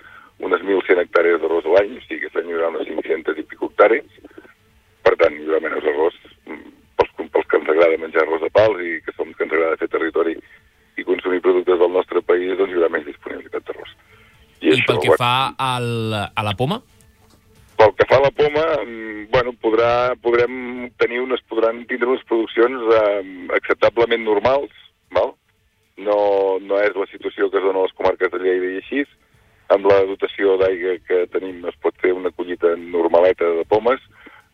unes 0.43 0.63
1.100 0.67 1.03
hectàrees 1.05 1.39
d'arròs 1.43 1.67
a 1.67 1.75
l'any, 1.77 1.93
o 1.99 2.03
sigui 2.07 2.23
que 2.25 2.31
aquest 2.31 2.41
any 2.43 2.51
hi 2.51 2.57
haurà 2.59 2.71
unes 2.75 2.91
500 2.91 3.39
i 3.39 3.47
pico 3.51 3.71
hectàrees. 3.71 4.19
Per 5.07 5.15
tant, 5.21 5.39
hi 5.39 5.47
haurà 5.47 5.61
menys 5.63 5.87
arròs 5.93 6.19
mm, 6.51 6.75
pels, 6.99 7.15
pels 7.37 7.47
que 7.51 7.61
ens 7.63 7.71
agrada 7.75 8.01
menjar 8.03 8.25
arròs 8.27 8.43
de 8.43 8.51
pals 8.59 8.83
i 8.83 8.97
que 9.07 9.15
som 9.15 9.31
que 9.31 9.47
ens 9.47 9.55
agrada 9.55 9.79
fer 9.79 9.91
territori 9.95 10.35
i 10.99 11.07
consumir 11.07 11.39
productes 11.55 11.79
del 11.79 11.95
nostre 11.95 12.25
país, 12.27 12.57
doncs 12.59 12.75
hi 12.75 12.81
haurà 12.81 12.91
menys 12.91 13.07
disponibilitat 13.13 13.71
d'arròs. 13.71 13.95
I, 14.61 14.75
això, 14.75 14.89
pel 14.91 15.01
que 15.05 15.13
bueno, 15.13 15.23
fa 15.23 15.35
al, 15.71 16.19
a 16.35 16.45
la 16.47 16.59
poma? 16.59 16.83
pel 17.75 17.95
que 17.99 18.07
fa 18.07 18.19
a 18.21 18.23
la 18.23 18.31
poma, 18.31 18.65
mm, 18.85 19.27
bueno, 19.33 19.53
podrà, 19.63 20.15
podrem 20.23 20.91
tenir 21.01 21.21
unes, 21.25 21.43
podran 21.51 21.83
tindre 21.91 22.13
unes 22.13 22.23
produccions 22.29 22.87
eh, 22.99 23.23
acceptablement 23.57 24.23
normals, 24.25 24.73
val? 25.15 25.35
No, 25.99 26.17
no 26.63 26.79
és 26.83 26.95
la 26.99 27.07
situació 27.11 27.51
que 27.51 27.61
es 27.61 27.67
dona 27.67 27.83
a 27.83 27.87
les 27.89 27.97
comarques 27.99 28.33
de 28.33 28.41
Lleida 28.43 28.71
i 28.73 28.81
així, 28.83 29.05
amb 29.75 29.87
la 29.91 30.01
dotació 30.09 30.57
d'aigua 30.61 30.97
que 31.09 31.25
tenim 31.35 31.65
es 31.71 31.77
pot 31.83 31.97
fer 32.03 32.13
una 32.15 32.33
collita 32.35 32.75
normaleta 32.79 33.51
de 33.59 33.67
pomes, 33.71 34.03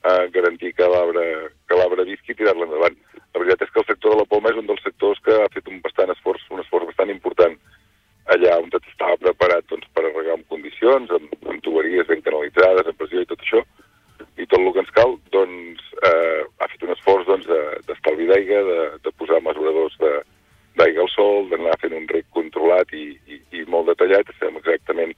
eh, 0.05 0.28
garantir 0.34 0.72
que 0.74 0.88
l'arbre 0.88 2.09
visqui 2.09 2.32
i 2.32 2.38
tirar-la 2.38 2.68
endavant. 2.68 2.96
La 3.34 3.42
veritat 3.42 3.66
és 3.66 3.74
que 3.74 3.80
el 3.82 3.88
sector 3.90 4.14
de 4.14 4.22
la 4.22 4.28
poma 4.30 4.51
és 4.51 4.59
un 4.59 4.66
dels 4.66 4.82
sectors 4.82 5.20
que 5.24 5.36
ha 5.36 5.51
fet 5.55 5.68
un 5.68 5.80
bastant 5.84 6.11
esforç, 6.14 6.46
un 6.51 6.62
esforç 6.64 6.88
bastant 6.90 7.12
important 7.12 7.57
allà 8.30 8.57
on 8.62 8.70
estava 8.70 9.16
preparat 9.18 9.66
doncs, 9.70 9.86
per 9.94 10.05
regar 10.07 10.36
en 10.36 10.44
condicions, 10.53 11.11
amb, 11.11 11.32
amb 11.48 11.62
tuberies 11.64 12.07
ben 12.11 12.22
canalitzades, 12.22 12.86
amb 12.86 12.98
pressió 12.98 13.22
i 13.22 13.28
tot 13.30 13.42
això, 13.42 13.62
i 14.38 14.46
tot 14.46 14.61
el 14.61 14.72
que 14.74 14.82
ens 14.84 14.92
cal, 14.96 15.16
doncs, 15.34 15.86
eh, 16.07 16.42
ha 16.61 16.68
fet 16.70 16.84
un 16.86 16.94
esforç 16.94 17.26
doncs, 17.26 17.48
de- 17.48 17.80
d'estalvi 17.88 18.28
d'aigua, 18.30 18.61
de, 18.68 18.78
de 19.07 19.12
posar 19.18 19.40
mesuradors 19.42 19.96
d'aigua 20.76 21.03
al 21.07 21.12
sol, 21.16 21.48
d'anar 21.51 21.78
fent 21.82 21.96
un 21.96 22.07
rec 22.09 22.28
controlat 22.36 22.92
i, 22.94 23.07
i, 23.26 23.40
i 23.59 23.64
molt 23.66 23.90
detallat, 23.90 24.30
sabem 24.38 24.61
exactament 24.61 25.14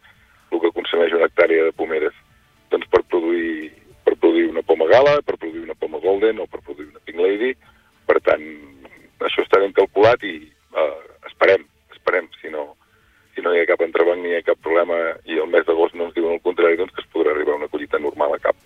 el 0.53 0.61
que 0.61 0.75
consumeix 0.79 1.13
una 1.17 1.29
hectàrea 1.29 1.69
de 1.69 1.77
pomeres 1.77 2.17
doncs, 2.73 2.89
per, 2.89 3.03
produir, 3.13 3.73
produir 4.23 4.49
una 4.51 4.63
poma 4.63 4.87
gala, 4.91 5.19
per 5.27 5.37
produir 5.37 5.67
una 5.67 5.79
poma 5.79 6.01
golden 6.03 6.41
o 6.43 6.47
per 6.47 6.63
produir 6.63 6.89
una 6.89 7.03
pink 7.05 7.19
lady. 7.21 7.53
Per 8.07 8.19
tant, 8.25 8.45
això 9.27 9.45
està 9.45 9.61
ben 9.63 9.75
calculat 9.77 10.23
i 10.27 10.37
eh, 10.47 11.01
esperem, 11.31 11.67
esperem, 11.95 12.31
si 12.41 12.53
no, 12.55 12.73
si 13.35 13.45
no 13.45 13.55
hi 13.55 13.63
ha 13.63 13.71
cap 13.71 13.83
entrebanc 13.85 14.23
ni 14.23 14.33
hi 14.33 14.39
ha 14.39 14.47
cap 14.47 14.61
problema 14.63 14.99
i 15.27 15.41
el 15.41 15.51
mes 15.51 15.67
d'agost 15.67 15.97
no 15.99 16.09
ens 16.09 16.17
diuen 16.17 16.39
el 16.39 16.45
contrari, 16.45 16.79
doncs 16.81 16.95
que 16.95 17.05
es 17.05 17.11
podrà 17.15 17.35
arribar 17.35 17.57
a 17.57 17.63
una 17.63 17.73
collita 17.73 18.01
normal 18.03 18.37
a 18.37 18.43
cap. 18.43 18.59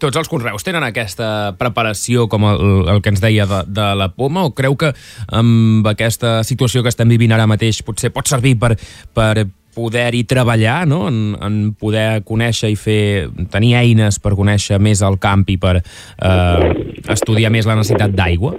Tots 0.00 0.16
els 0.16 0.30
conreus 0.32 0.64
tenen 0.64 0.84
aquesta 0.86 1.52
preparació 1.60 2.24
com 2.32 2.46
el, 2.48 2.62
el 2.88 3.02
que 3.04 3.12
ens 3.12 3.20
deia 3.20 3.44
de, 3.44 3.60
de 3.68 3.88
la 4.00 4.08
poma 4.16 4.46
o 4.48 4.54
creu 4.56 4.78
que 4.80 4.94
amb 5.28 5.84
aquesta 5.90 6.38
situació 6.48 6.80
que 6.80 6.88
estem 6.88 7.10
vivint 7.12 7.34
ara 7.36 7.48
mateix 7.50 7.82
potser 7.84 8.08
pot 8.14 8.30
servir 8.30 8.54
per, 8.62 8.72
per 9.12 9.44
poder-hi 9.74 10.24
treballar, 10.28 10.86
no? 10.88 11.06
en, 11.08 11.36
en 11.40 11.60
poder 11.78 12.22
conèixer 12.26 12.72
i 12.72 12.78
fer, 12.78 13.28
tenir 13.52 13.74
eines 13.80 14.18
per 14.22 14.34
conèixer 14.38 14.80
més 14.82 15.02
el 15.06 15.18
camp 15.22 15.46
i 15.50 15.56
per 15.60 15.78
eh, 15.80 16.70
estudiar 17.12 17.52
més 17.54 17.68
la 17.68 17.78
necessitat 17.78 18.14
d'aigua? 18.16 18.56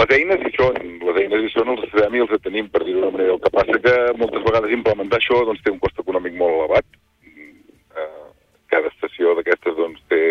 Les 0.00 0.12
eines 0.16 0.40
hi 0.42 0.50
són, 0.56 0.78
les 1.06 1.20
eines 1.22 1.44
hi 1.44 1.52
són, 1.52 1.70
els 1.74 1.86
sabem 1.92 2.16
i 2.16 2.24
els 2.24 2.32
tenim, 2.42 2.68
per 2.72 2.82
dir-ho 2.84 3.02
d'una 3.02 3.12
manera. 3.14 3.36
El 3.36 3.42
que 3.44 3.52
passa 3.54 3.78
que 3.84 3.94
moltes 4.18 4.42
vegades 4.46 4.74
implementar 4.74 5.20
això 5.20 5.42
doncs, 5.46 5.62
té 5.64 5.72
un 5.72 5.78
cost 5.82 6.00
econòmic 6.02 6.34
molt 6.38 6.56
elevat. 6.56 6.86
Eh, 7.26 8.26
cada 8.72 8.90
estació 8.90 9.36
d'aquestes 9.38 9.76
doncs, 9.78 10.02
té, 10.10 10.22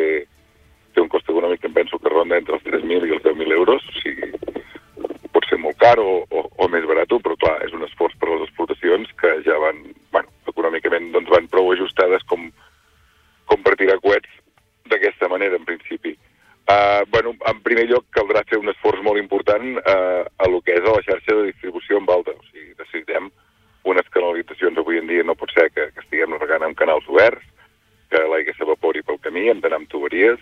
té 0.95 1.03
un 1.03 1.11
cost 1.11 1.30
econòmic 1.32 1.63
que 1.63 1.69
em 1.71 1.77
penso 1.77 1.99
que 2.01 2.11
ronda 2.11 2.39
entre 2.39 2.57
els 2.57 2.65
3.000 2.67 3.07
i 3.07 3.15
els 3.15 3.25
10.000 3.25 3.57
euros. 3.59 3.86
O 3.93 4.01
sigui, 4.01 4.32
pot 5.34 5.45
ser 5.49 5.59
molt 5.61 5.77
car 5.82 5.97
o, 6.01 6.23
o, 6.30 6.45
o 6.57 6.69
més 6.71 6.86
barat, 6.89 7.11
però 7.23 7.38
clar, 7.41 7.57
és 7.65 7.75
un 7.75 7.86
esforç 7.86 8.15
per 8.19 8.30
a 8.30 8.36
les 8.36 8.47
explotacions 8.47 9.11
que 9.19 9.36
ja 9.45 9.57
van, 9.61 9.84
bueno, 10.15 10.32
econòmicament 10.49 11.11
doncs, 11.15 11.32
van 11.34 11.49
prou 11.51 11.71
ajustades 11.73 12.25
com, 12.30 12.49
com 13.49 13.63
per 13.65 13.75
tirar 13.80 13.99
coets 14.03 14.30
d'aquesta 14.89 15.30
manera, 15.30 15.59
en 15.59 15.67
principi. 15.67 16.15
Uh, 16.69 17.01
bueno, 17.09 17.34
en 17.49 17.61
primer 17.65 17.88
lloc 17.89 18.05
caldrà 18.13 18.43
fer 18.49 18.59
un 18.61 18.69
esforç 18.69 19.01
molt 19.05 19.17
important 19.17 19.80
uh, 19.80 20.25
a 20.25 20.49
lo 20.49 20.59
que 20.61 20.75
és 20.77 20.86
a 20.86 20.93
la 20.93 21.05
xarxa 21.05 21.38
de 21.38 21.47
distribució 21.47 21.97
en 21.97 22.09
alta. 22.13 22.36
O 22.38 22.45
sigui, 22.51 22.75
necessitem 22.77 23.32
unes 23.89 24.11
canalitzacions 24.13 24.77
avui 24.77 24.99
en 25.01 25.09
dia, 25.09 25.25
no 25.25 25.38
pot 25.39 25.53
ser 25.55 25.69
que, 25.73 25.88
que 25.95 26.03
estiguem 26.03 26.38
regant 26.38 26.67
amb 26.67 26.77
canals 26.77 27.07
oberts, 27.09 27.45
que 28.09 28.21
l'aigua 28.30 28.53
s'evapori 28.57 29.01
pel 29.05 29.17
camí, 29.23 29.47
hem 29.49 29.61
d'anar 29.63 29.82
amb 29.82 29.89
tuberies, 29.89 30.41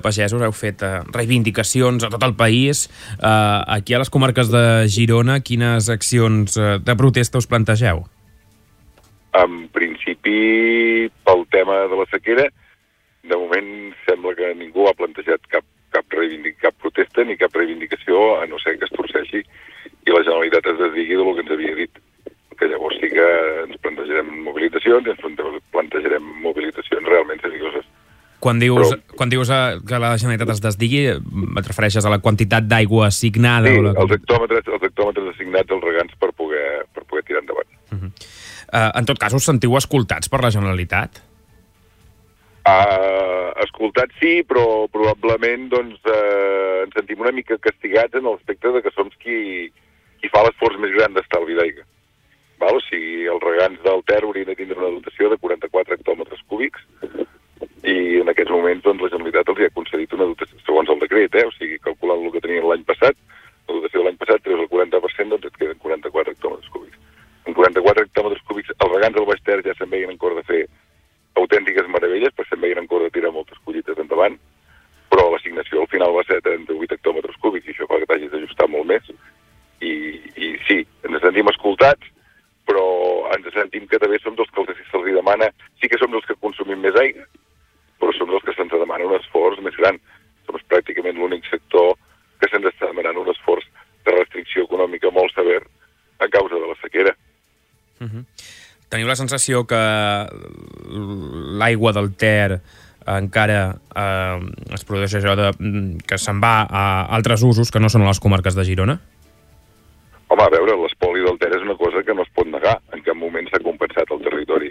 de 0.00 0.04
Pagesos 0.08 0.42
heu 0.42 0.54
fet 0.56 0.80
uh, 0.82 1.04
reivindicacions 1.12 2.08
a 2.08 2.10
tot 2.10 2.24
el 2.24 2.32
país. 2.40 2.88
Uh, 3.20 3.60
aquí 3.76 3.92
a 3.94 4.00
les 4.00 4.10
comarques 4.10 4.48
de 4.48 4.64
Girona, 4.88 5.40
quines 5.44 5.92
accions 5.92 6.56
uh, 6.56 6.78
de 6.80 6.96
protesta 6.96 7.38
us 7.38 7.48
plantegeu? 7.50 8.06
En 9.36 9.68
principi, 9.70 11.06
pel 11.22 11.44
tema 11.54 11.84
de 11.86 12.00
la 12.00 12.06
sequera, 12.10 12.48
de 13.22 13.36
moment 13.36 13.92
sembla 14.08 14.34
que 14.34 14.54
ningú 14.58 14.88
ha 14.88 14.96
plantejat 14.96 15.44
cap, 15.52 15.66
cap, 15.94 16.16
cap 16.64 16.74
protesta 16.82 17.22
ni 17.28 17.36
cap 17.38 17.54
reivindicació, 17.54 18.40
a 18.40 18.48
no 18.50 18.58
ser 18.58 18.78
que 18.80 18.88
es 18.88 18.96
torceixi 18.96 19.44
i 19.44 20.10
la 20.14 20.24
Generalitat 20.24 20.66
es 20.72 20.80
desdigui 20.80 21.18
del 21.18 21.34
que 21.36 21.44
ens 21.44 21.52
havia 21.54 21.76
dit. 21.78 22.00
Que 22.60 22.68
llavors 22.68 22.98
sí 23.00 23.08
que 23.08 23.26
ens 23.62 23.78
plantejarem 23.80 24.34
mobilitzacions 24.44 25.06
i 25.06 25.12
ens 25.14 25.22
plante- 25.22 25.62
plantejarem 25.72 26.26
mobilitzacions 26.44 27.08
realment 27.08 27.40
serioses. 27.40 27.86
Quan 28.40 28.58
dius, 28.60 28.94
quan 29.20 29.28
dius 29.28 29.50
uh, 29.52 29.76
que 29.84 29.98
la 30.00 30.14
Generalitat 30.16 30.54
es 30.54 30.62
desdigui, 30.64 31.00
et 31.12 31.66
refereixes 31.66 32.06
a 32.08 32.12
la 32.12 32.22
quantitat 32.24 32.64
d'aigua 32.64 33.10
assignada? 33.10 33.68
Sí, 33.68 33.80
o 33.80 33.84
la... 33.84 33.92
els 34.00 34.14
hectòmetres, 34.16 34.70
els 34.72 34.86
hectòmetres 34.88 35.26
assignats 35.34 35.74
als 35.76 35.84
regants 35.84 36.14
per 36.22 36.30
poder, 36.38 36.68
per 36.96 37.04
poder 37.04 37.26
tirar 37.28 37.42
endavant. 37.44 37.68
Uh, 37.90 38.88
en 38.96 39.08
tot 39.10 39.20
cas, 39.20 39.34
us 39.36 39.44
sentiu 39.44 39.76
escoltats 39.76 40.32
per 40.32 40.40
la 40.40 40.52
Generalitat? 40.54 41.20
Uh, 42.70 43.50
escoltat 43.66 44.12
sí, 44.22 44.40
però 44.48 44.86
probablement 44.94 45.68
doncs, 45.72 46.00
uh, 46.08 46.86
ens 46.86 46.96
sentim 46.96 47.20
una 47.20 47.34
mica 47.36 47.58
castigats 47.60 48.16
en 48.16 48.24
l'aspecte 48.24 48.72
de 48.72 48.80
que 48.84 48.92
som 48.94 49.10
qui, 49.20 49.68
qui 50.22 50.32
fa 50.32 50.46
l'esforç 50.46 50.80
més 50.80 50.96
gran 50.96 51.12
d'estalvi 51.18 51.58
d'aigua. 51.60 51.84
Val? 52.62 52.80
O 52.80 52.84
sigui, 52.86 53.26
els 53.32 53.44
regants 53.44 53.84
del 53.84 54.00
Ter 54.08 54.22
haurien 54.24 54.48
de 54.48 54.56
tindre 54.56 54.80
una 54.80 54.94
dotació 54.96 55.28
de 55.32 55.40
44 55.44 55.98
hectòmetres 55.98 56.40
cúbics 56.48 56.88
i 57.84 58.20
en 58.20 58.28
aquests 58.32 58.52
moments 58.52 58.84
doncs, 58.84 59.02
la 59.04 59.10
Generalitat 59.12 59.50
els 59.52 59.60
hi 59.60 59.66
ha 59.68 59.74
concedit 59.76 60.12
una 60.16 60.28
dotació, 60.30 60.58
segons 60.66 60.90
el 60.92 61.00
decret, 61.04 61.36
eh? 61.36 61.46
o 61.48 61.52
sigui, 61.56 61.78
calculant 61.84 62.24
el 62.24 62.34
que 62.34 62.42
tenien 62.44 62.68
l'any 62.68 62.84
passat, 62.88 63.16
la 63.68 63.76
dotació 63.76 64.00
de 64.00 64.06
l'any 64.06 64.20
passat 64.20 64.44
treus 64.44 64.62
el 64.64 64.70
40%, 64.72 65.32
doncs 65.32 65.48
et 65.48 65.58
queden 65.60 65.80
44 65.84 66.34
hectòmetres 66.34 66.70
cúbics. 66.74 67.00
En 67.48 67.56
44 67.56 68.06
hectòmetres 68.06 68.44
cúbics, 68.48 68.72
els 68.76 68.94
regants 68.94 69.16
del 69.16 69.28
Baix 69.28 69.42
Ter 69.46 69.58
ja 69.66 69.74
se'n 69.78 69.92
veien 69.92 70.12
en 70.12 70.20
cor 70.20 70.36
de 70.36 70.44
fer 70.48 70.62
autèntiques 71.40 71.88
meravelles, 71.88 72.32
però 72.36 72.48
se'n 72.48 72.62
veien 72.64 72.82
en 72.82 72.88
cor 72.90 73.04
de 73.04 73.12
tirar 73.14 73.32
moltes 73.34 73.60
collites 73.64 73.98
endavant, 74.02 74.38
però 75.10 75.26
l'assignació 75.32 75.82
al 75.82 75.90
final 75.92 76.14
va 76.16 76.24
ser 76.28 76.40
de 76.40 76.56
38 76.56 76.96
hectòmetres 76.98 77.38
cúbics 77.42 77.68
i 77.68 77.74
això 77.74 77.88
fa 77.90 78.00
que 78.00 78.08
t'hagis 78.10 78.32
d'ajustar 78.32 78.68
molt 78.70 78.88
més. 78.92 79.12
I, 79.80 79.92
I 80.36 80.54
sí, 80.68 80.82
ens 81.08 81.22
sentim 81.24 81.48
escoltats, 81.50 82.12
però 82.68 82.84
ens 83.34 83.48
sentim 83.54 83.88
que 83.90 83.98
també 83.98 84.20
som 84.20 84.36
dels 84.38 84.50
que 84.52 84.62
els 84.62 84.82
se'ls 84.92 85.14
demana, 85.16 85.48
sí 85.80 85.88
que 85.88 85.98
som 85.98 86.12
dels 86.12 86.26
que 86.28 86.38
consumim 86.44 86.82
més 86.84 86.98
aigua, 87.00 87.24
però 88.00 88.14
som 88.16 88.30
dels 88.32 88.46
que 88.46 88.56
se'ns 88.56 88.72
demana 88.72 89.06
un 89.06 89.18
esforç 89.18 89.60
més 89.64 89.76
gran. 89.78 90.00
Som 90.46 90.58
pràcticament 90.72 91.20
l'únic 91.20 91.46
sector 91.50 91.94
que 92.40 92.48
se'ns 92.48 92.70
està 92.72 92.88
demanant 92.88 93.20
un 93.20 93.30
esforç 93.32 93.68
de 94.06 94.16
restricció 94.16 94.64
econòmica 94.64 95.12
molt 95.12 95.34
sever 95.36 95.60
a 96.20 96.28
causa 96.32 96.56
de 96.56 96.66
la 96.68 96.76
sequera. 96.80 97.14
Teniu 98.90 99.06
la 99.06 99.18
sensació 99.18 99.66
que 99.68 99.80
l'aigua 101.60 101.92
del 101.92 102.14
Ter 102.18 102.60
encara 103.10 103.60
eh, 103.96 104.38
es 104.76 104.84
produeix 104.86 105.14
això 105.18 105.36
de, 105.38 105.50
que 106.06 106.18
se'n 106.20 106.40
va 106.42 106.54
a 106.64 106.84
altres 107.16 107.44
usos 107.46 107.70
que 107.72 107.80
no 107.80 107.88
són 107.92 108.04
a 108.04 108.10
les 108.10 108.20
comarques 108.20 108.56
de 108.56 108.64
Girona? 108.66 108.98
Home, 110.30 110.44
a 110.44 110.50
veure, 110.52 110.76
l'espoli 110.78 111.24
del 111.26 111.38
Ter 111.42 111.50
és 111.56 111.64
una 111.66 111.76
cosa 111.78 112.04
que 112.06 112.14
no 112.14 112.22
es 112.26 112.32
pot 112.36 112.48
negar. 112.48 112.76
En 112.94 113.02
cap 113.06 113.18
moment 113.18 113.48
s'ha 113.50 113.62
compensat 113.64 114.12
el 114.14 114.22
territori 114.26 114.70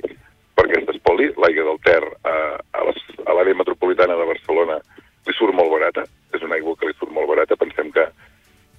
perquè 0.59 0.79
es 0.81 0.87
despoli. 0.87 1.29
L'aigua 1.39 1.67
del 1.69 1.79
Ter 1.87 2.03
a, 2.27 2.35
a, 2.75 2.85
l'àrea 3.31 3.57
metropolitana 3.57 4.17
de 4.19 4.27
Barcelona 4.27 4.79
li 5.27 5.35
surt 5.37 5.55
molt 5.55 5.71
barata, 5.71 6.05
és 6.35 6.43
una 6.45 6.57
aigua 6.57 6.75
que 6.79 6.89
li 6.89 6.95
surt 6.97 7.13
molt 7.15 7.29
barata. 7.31 7.57
Pensem 7.59 7.91
que, 7.95 8.05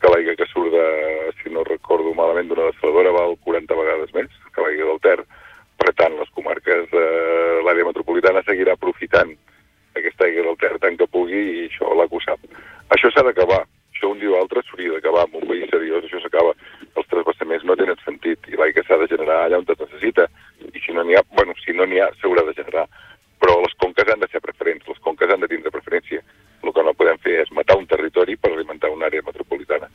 que 0.02 0.12
l'aigua 0.12 0.36
que 0.38 0.48
surt, 0.52 0.72
de, 0.74 0.86
si 1.40 1.52
no 1.54 1.64
recordo 1.68 2.12
malament, 2.16 2.50
d'una 2.50 2.68
desfiladora 2.70 3.14
val 3.16 3.36
40 3.46 3.78
vegades 3.80 4.12
més 4.16 4.32
que 4.54 4.64
l'aigua 4.64 4.92
del 4.92 5.04
Ter. 5.06 5.18
Per 5.80 5.94
tant, 5.96 6.16
les 6.20 6.32
comarques 6.36 6.90
de 6.92 7.04
l'àrea 7.64 7.88
metropolitana 7.88 8.44
seguirà 8.44 8.76
aprofitant 8.76 9.32
aquesta 9.96 10.26
aigua 10.26 10.50
del 10.50 10.58
Ter 10.60 10.74
tant 10.82 10.98
que 11.00 11.08
pugui 11.08 11.40
i 11.40 11.68
això 11.70 11.88
ho 11.88 12.24
sap. 12.24 12.42
Això 12.92 13.12
s'ha 13.14 13.24
d'acabar. 13.24 13.64
Això 13.94 14.10
un 14.12 14.20
dia 14.20 14.30
o 14.32 14.36
altre 14.36 14.62
s'hauria 14.64 14.92
d'acabar 14.96 15.24
amb 15.26 15.40
un 15.40 15.48
país 15.48 15.68
seriós. 15.72 16.04
Això 16.04 16.20
s'acaba. 16.20 16.52
Els 16.96 17.08
transvasaments 17.08 17.64
no 17.64 17.76
tenen 17.76 17.98
sentit 18.04 18.48
i 18.48 18.58
l'aigua 18.60 18.84
s'ha 18.84 19.00
de 19.00 19.08
generar 19.12 19.44
allà 19.46 19.60
on 19.60 19.68
es 19.68 19.80
necessita 19.86 20.28
i 20.68 20.82
si 20.84 20.92
no 20.96 21.04
n'hi 21.04 21.16
ha, 21.16 21.24
bueno, 21.36 21.54
si 21.64 21.72
no 21.76 21.86
n'hi 21.86 22.00
ha, 22.00 22.10
s'haurà 22.20 22.44
de 22.46 22.54
generar. 22.58 22.86
Però 23.40 23.56
les 23.62 23.74
conques 23.80 24.08
han 24.12 24.20
de 24.20 24.28
ser 24.28 24.42
preferents, 24.44 24.86
les 24.88 25.02
conques 25.04 25.30
han 25.30 25.40
de 25.40 25.48
tindre 25.48 25.72
preferència. 25.72 26.20
El 26.60 26.74
que 26.76 26.84
no 26.84 26.96
podem 26.96 27.20
fer 27.24 27.38
és 27.42 27.52
matar 27.56 27.78
un 27.80 27.86
territori 27.88 28.36
per 28.36 28.52
alimentar 28.52 28.92
una 28.92 29.08
àrea 29.08 29.24
metropolitana. 29.26 29.88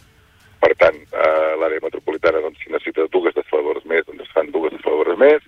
Per 0.66 0.74
tant, 0.82 0.98
eh, 0.98 1.54
l'àrea 1.62 1.84
metropolitana, 1.84 2.42
doncs, 2.42 2.58
si 2.64 2.72
necessita 2.74 3.06
dues 3.14 3.36
dessaladores 3.38 3.86
més, 3.86 4.06
doncs 4.08 4.26
es 4.26 4.34
fan 4.34 4.50
dues 4.56 4.74
dessaladores 4.74 5.20
més 5.22 5.46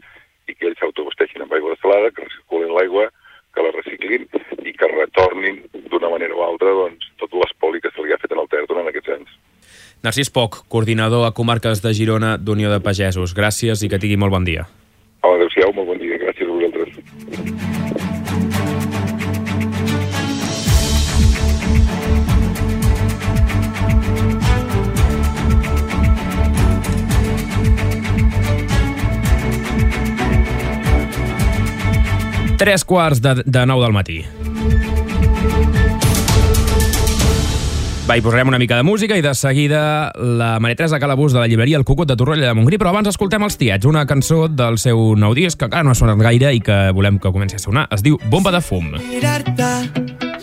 i 0.47 0.53
que 0.53 0.69
ells 0.69 0.77
s'autobusteixin 0.79 1.41
amb 1.41 1.57
aigua 1.57 1.73
dessalada, 1.73 2.13
que 2.13 2.27
recirculin 2.27 2.75
l'aigua, 2.77 3.09
que 3.53 3.65
la 3.65 3.73
reciclin 3.73 4.27
i 4.61 4.73
que 4.77 4.93
retornin 4.93 5.63
d'una 5.89 6.11
manera 6.13 6.37
o 6.37 6.45
altra 6.45 6.75
doncs, 6.83 7.09
tot 7.17 7.33
l'espoli 7.33 7.81
que 7.81 7.91
se 7.95 8.05
li 8.05 8.13
ha 8.13 8.21
fet 8.21 8.35
en 8.35 8.43
el 8.43 8.49
Ter 8.51 8.65
durant 8.69 8.89
aquests 8.91 9.15
anys. 9.17 9.37
Narcís 10.05 10.29
Poc, 10.29 10.61
coordinador 10.69 11.25
a 11.25 11.33
comarques 11.33 11.81
de 11.81 11.93
Girona 11.97 12.35
d'Unió 12.37 12.69
de 12.69 12.83
Pagesos. 12.85 13.33
Gràcies 13.33 13.81
i 13.81 13.89
que 13.89 13.97
tingui 13.97 14.21
molt 14.21 14.35
bon 14.37 14.45
dia. 14.45 14.67
Tres 32.67 32.83
quarts 32.83 33.21
de, 33.23 33.31
de 33.47 33.61
nou 33.63 33.79
del 33.79 33.93
matí. 33.95 34.17
Va, 38.03 38.17
hi 38.17 38.23
posarem 38.25 38.49
una 38.51 38.59
mica 38.59 38.75
de 38.75 38.83
música 38.83 39.15
i 39.15 39.23
de 39.23 39.31
seguida 39.39 40.11
la 40.19 40.49
Maria 40.59 40.75
Teresa 40.81 40.99
Calabús 40.99 41.31
de 41.31 41.39
la 41.39 41.47
llibreria 41.47 41.79
El 41.79 41.85
Cucut 41.87 42.11
de 42.11 42.17
Torroella 42.19 42.49
de 42.49 42.57
Montgrí, 42.59 42.75
però 42.75 42.91
abans 42.91 43.07
escoltem 43.07 43.45
els 43.47 43.55
tiets, 43.55 43.87
una 43.87 44.03
cançó 44.03 44.49
del 44.51 44.75
seu 44.83 45.15
nou 45.15 45.31
disc 45.31 45.55
que 45.55 45.69
encara 45.69 45.87
no 45.87 45.95
ha 45.95 45.99
sonat 46.01 46.19
gaire 46.19 46.51
i 46.51 46.59
que 46.59 46.75
volem 46.91 47.21
que 47.23 47.31
comenci 47.31 47.55
a 47.55 47.63
sonar. 47.63 47.85
Es 47.87 48.03
diu 48.03 48.19
Bomba 48.27 48.51
de 48.51 48.59
fum. 48.59 48.91
Mirar-te 48.99 49.71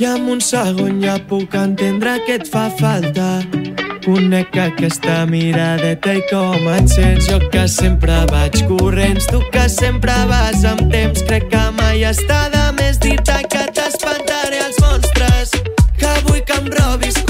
i 0.00 0.08
en 0.08 0.24
un 0.32 0.40
segon 0.40 1.04
ja 1.04 1.18
puc 1.28 1.52
entendre 1.60 2.16
que 2.24 2.40
et 2.40 2.48
fa 2.48 2.70
falta 2.80 3.34
Conec 4.04 4.52
aquesta 4.60 5.22
miradeta 5.24 6.12
i 6.12 6.20
com 6.28 6.66
et 6.74 6.90
sents. 6.92 7.24
Jo 7.30 7.38
que 7.48 7.62
sempre 7.72 8.18
vaig 8.28 8.58
corrents, 8.68 9.24
tu 9.32 9.40
que 9.54 9.64
sempre 9.72 10.12
vas 10.28 10.60
amb 10.68 10.92
temps. 10.92 11.24
Crec 11.24 11.48
que 11.48 11.64
mai 11.78 12.04
està 12.12 12.42
de 12.52 12.66
més 12.76 13.00
dir-te 13.00 13.40
que 13.48 13.64
t'espantaré 13.72 14.60
els 14.68 14.80
monstres. 14.84 15.56
Que 15.96 16.12
vull 16.28 16.44
que 16.44 16.60
em 16.60 16.68
robis 16.76 17.23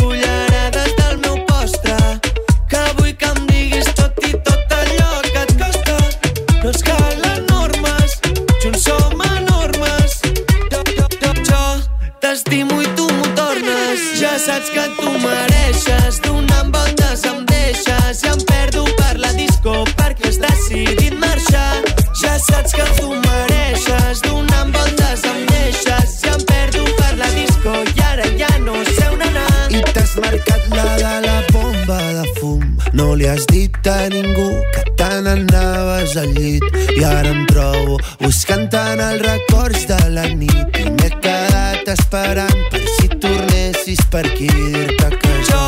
No 33.04 33.14
li 33.14 33.26
has 33.28 33.44
dit 33.52 33.86
a 33.86 34.08
ningú 34.08 34.46
que 34.72 34.82
tant 34.96 35.26
anaves 35.28 36.14
al 36.16 36.30
llit. 36.32 36.64
I 36.96 37.02
ara 37.04 37.32
em 37.34 37.42
trobo 37.50 37.98
buscant 38.22 38.64
tant 38.72 39.02
els 39.06 39.20
records 39.20 39.84
de 39.90 39.98
la 40.14 40.24
nit. 40.40 40.78
I 40.80 40.88
m'he 40.88 41.10
quedat 41.26 41.90
esperant 41.92 42.62
per 42.72 42.80
si 42.94 43.10
tornessis 43.24 44.00
per 44.14 44.24
aquí 44.30 44.48
dir-te 44.48 45.10
que 45.20 45.34
jo 45.50 45.66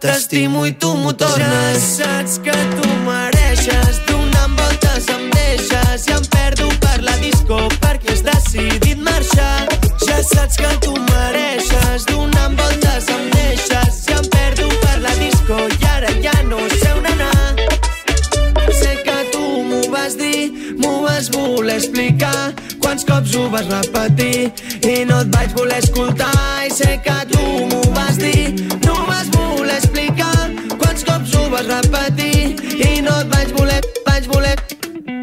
t'estimo 0.00 0.64
i 0.70 0.72
tu 0.80 0.94
m'ho 1.02 1.12
Ja 1.12 1.26
tornes 1.26 1.84
saps 1.98 2.38
que 2.46 2.56
tu 2.78 2.88
mereixes 3.04 4.00
donant 4.08 4.56
voltes 4.62 5.12
em 5.16 5.28
deixes. 5.36 6.08
I 6.08 6.16
em 6.16 6.24
perdo 6.38 6.70
per 6.86 7.02
la 7.04 7.18
disco 7.26 7.60
perquè 7.84 8.16
has 8.16 8.24
decidit 8.30 9.04
marxar. 9.10 9.68
Ja 10.06 10.22
saps 10.32 10.56
que 10.56 10.72
tu 10.88 10.96
mereixes 11.12 12.08
donant 12.14 12.56
voltes 12.64 13.12
em 13.18 13.28
deixes. 13.36 14.02
I 14.08 14.18
em 14.22 14.32
perdo 14.38 14.72
per 14.86 14.98
la 15.04 15.14
disco 15.20 15.62
i 15.68 15.92
ara 15.92 16.16
ja 16.24 16.36
no 16.48 16.67
vas 21.18 21.30
voler 21.30 21.74
explicar 21.74 22.54
Quants 22.80 23.04
cops 23.04 23.34
ho 23.34 23.48
vas 23.50 23.66
repetir 23.66 24.52
i 24.86 25.04
no 25.08 25.18
et 25.24 25.32
vaig 25.34 25.56
voler 25.56 25.80
escoltar 25.82 26.30
I 26.66 26.70
sé 26.70 27.00
que 27.02 27.16
tu 27.32 27.42
m'ho 27.72 27.82
vas 27.96 28.20
dir, 28.22 28.54
no 28.86 28.94
vas 29.10 29.26
voler 29.34 29.80
explicar 29.80 30.46
Quants 30.76 31.02
cops 31.10 31.34
ho 31.34 31.48
vas 31.50 31.66
repetir 31.72 32.54
i 32.78 33.02
no 33.02 33.18
et 33.24 33.34
vaig 33.34 33.52
voler, 33.58 33.82
vaig 34.06 34.30
voler, 34.30 34.56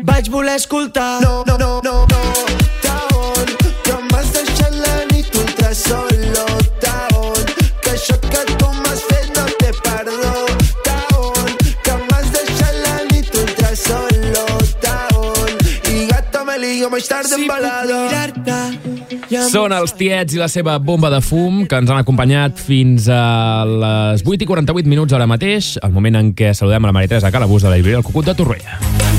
vaig 0.04 0.32
voler 0.32 0.60
escoltar. 0.60 1.22
No, 1.24 1.44
no, 1.48 1.58
no, 1.58 1.82
no, 1.84 2.00
no 2.12 2.65
més 16.96 17.10
tard 17.12 17.32
en 17.36 17.44
balada 17.50 17.98
Són 19.52 19.74
els 19.76 19.96
tiets 19.98 20.36
i 20.36 20.40
la 20.40 20.48
seva 20.52 20.78
bomba 20.80 21.12
de 21.12 21.20
fum 21.24 21.66
que 21.68 21.80
ens 21.82 21.92
han 21.92 22.00
acompanyat 22.00 22.56
fins 22.62 23.10
a 23.12 23.66
les 23.68 24.24
8 24.24 24.46
i 24.46 24.50
48 24.50 24.92
minuts 24.92 25.16
ara 25.18 25.28
mateix, 25.28 25.76
el 25.84 25.92
moment 25.96 26.22
en 26.22 26.32
què 26.38 26.54
saludem 26.56 26.88
a 26.88 26.94
la 26.94 26.96
Maria 26.96 27.16
Teresa 27.16 27.34
Calabús 27.36 27.68
de 27.68 27.74
la 27.74 27.80
llibreria 27.82 28.00
El 28.00 28.08
Cucut 28.08 28.32
de 28.32 28.38
Torroella. 28.38 29.15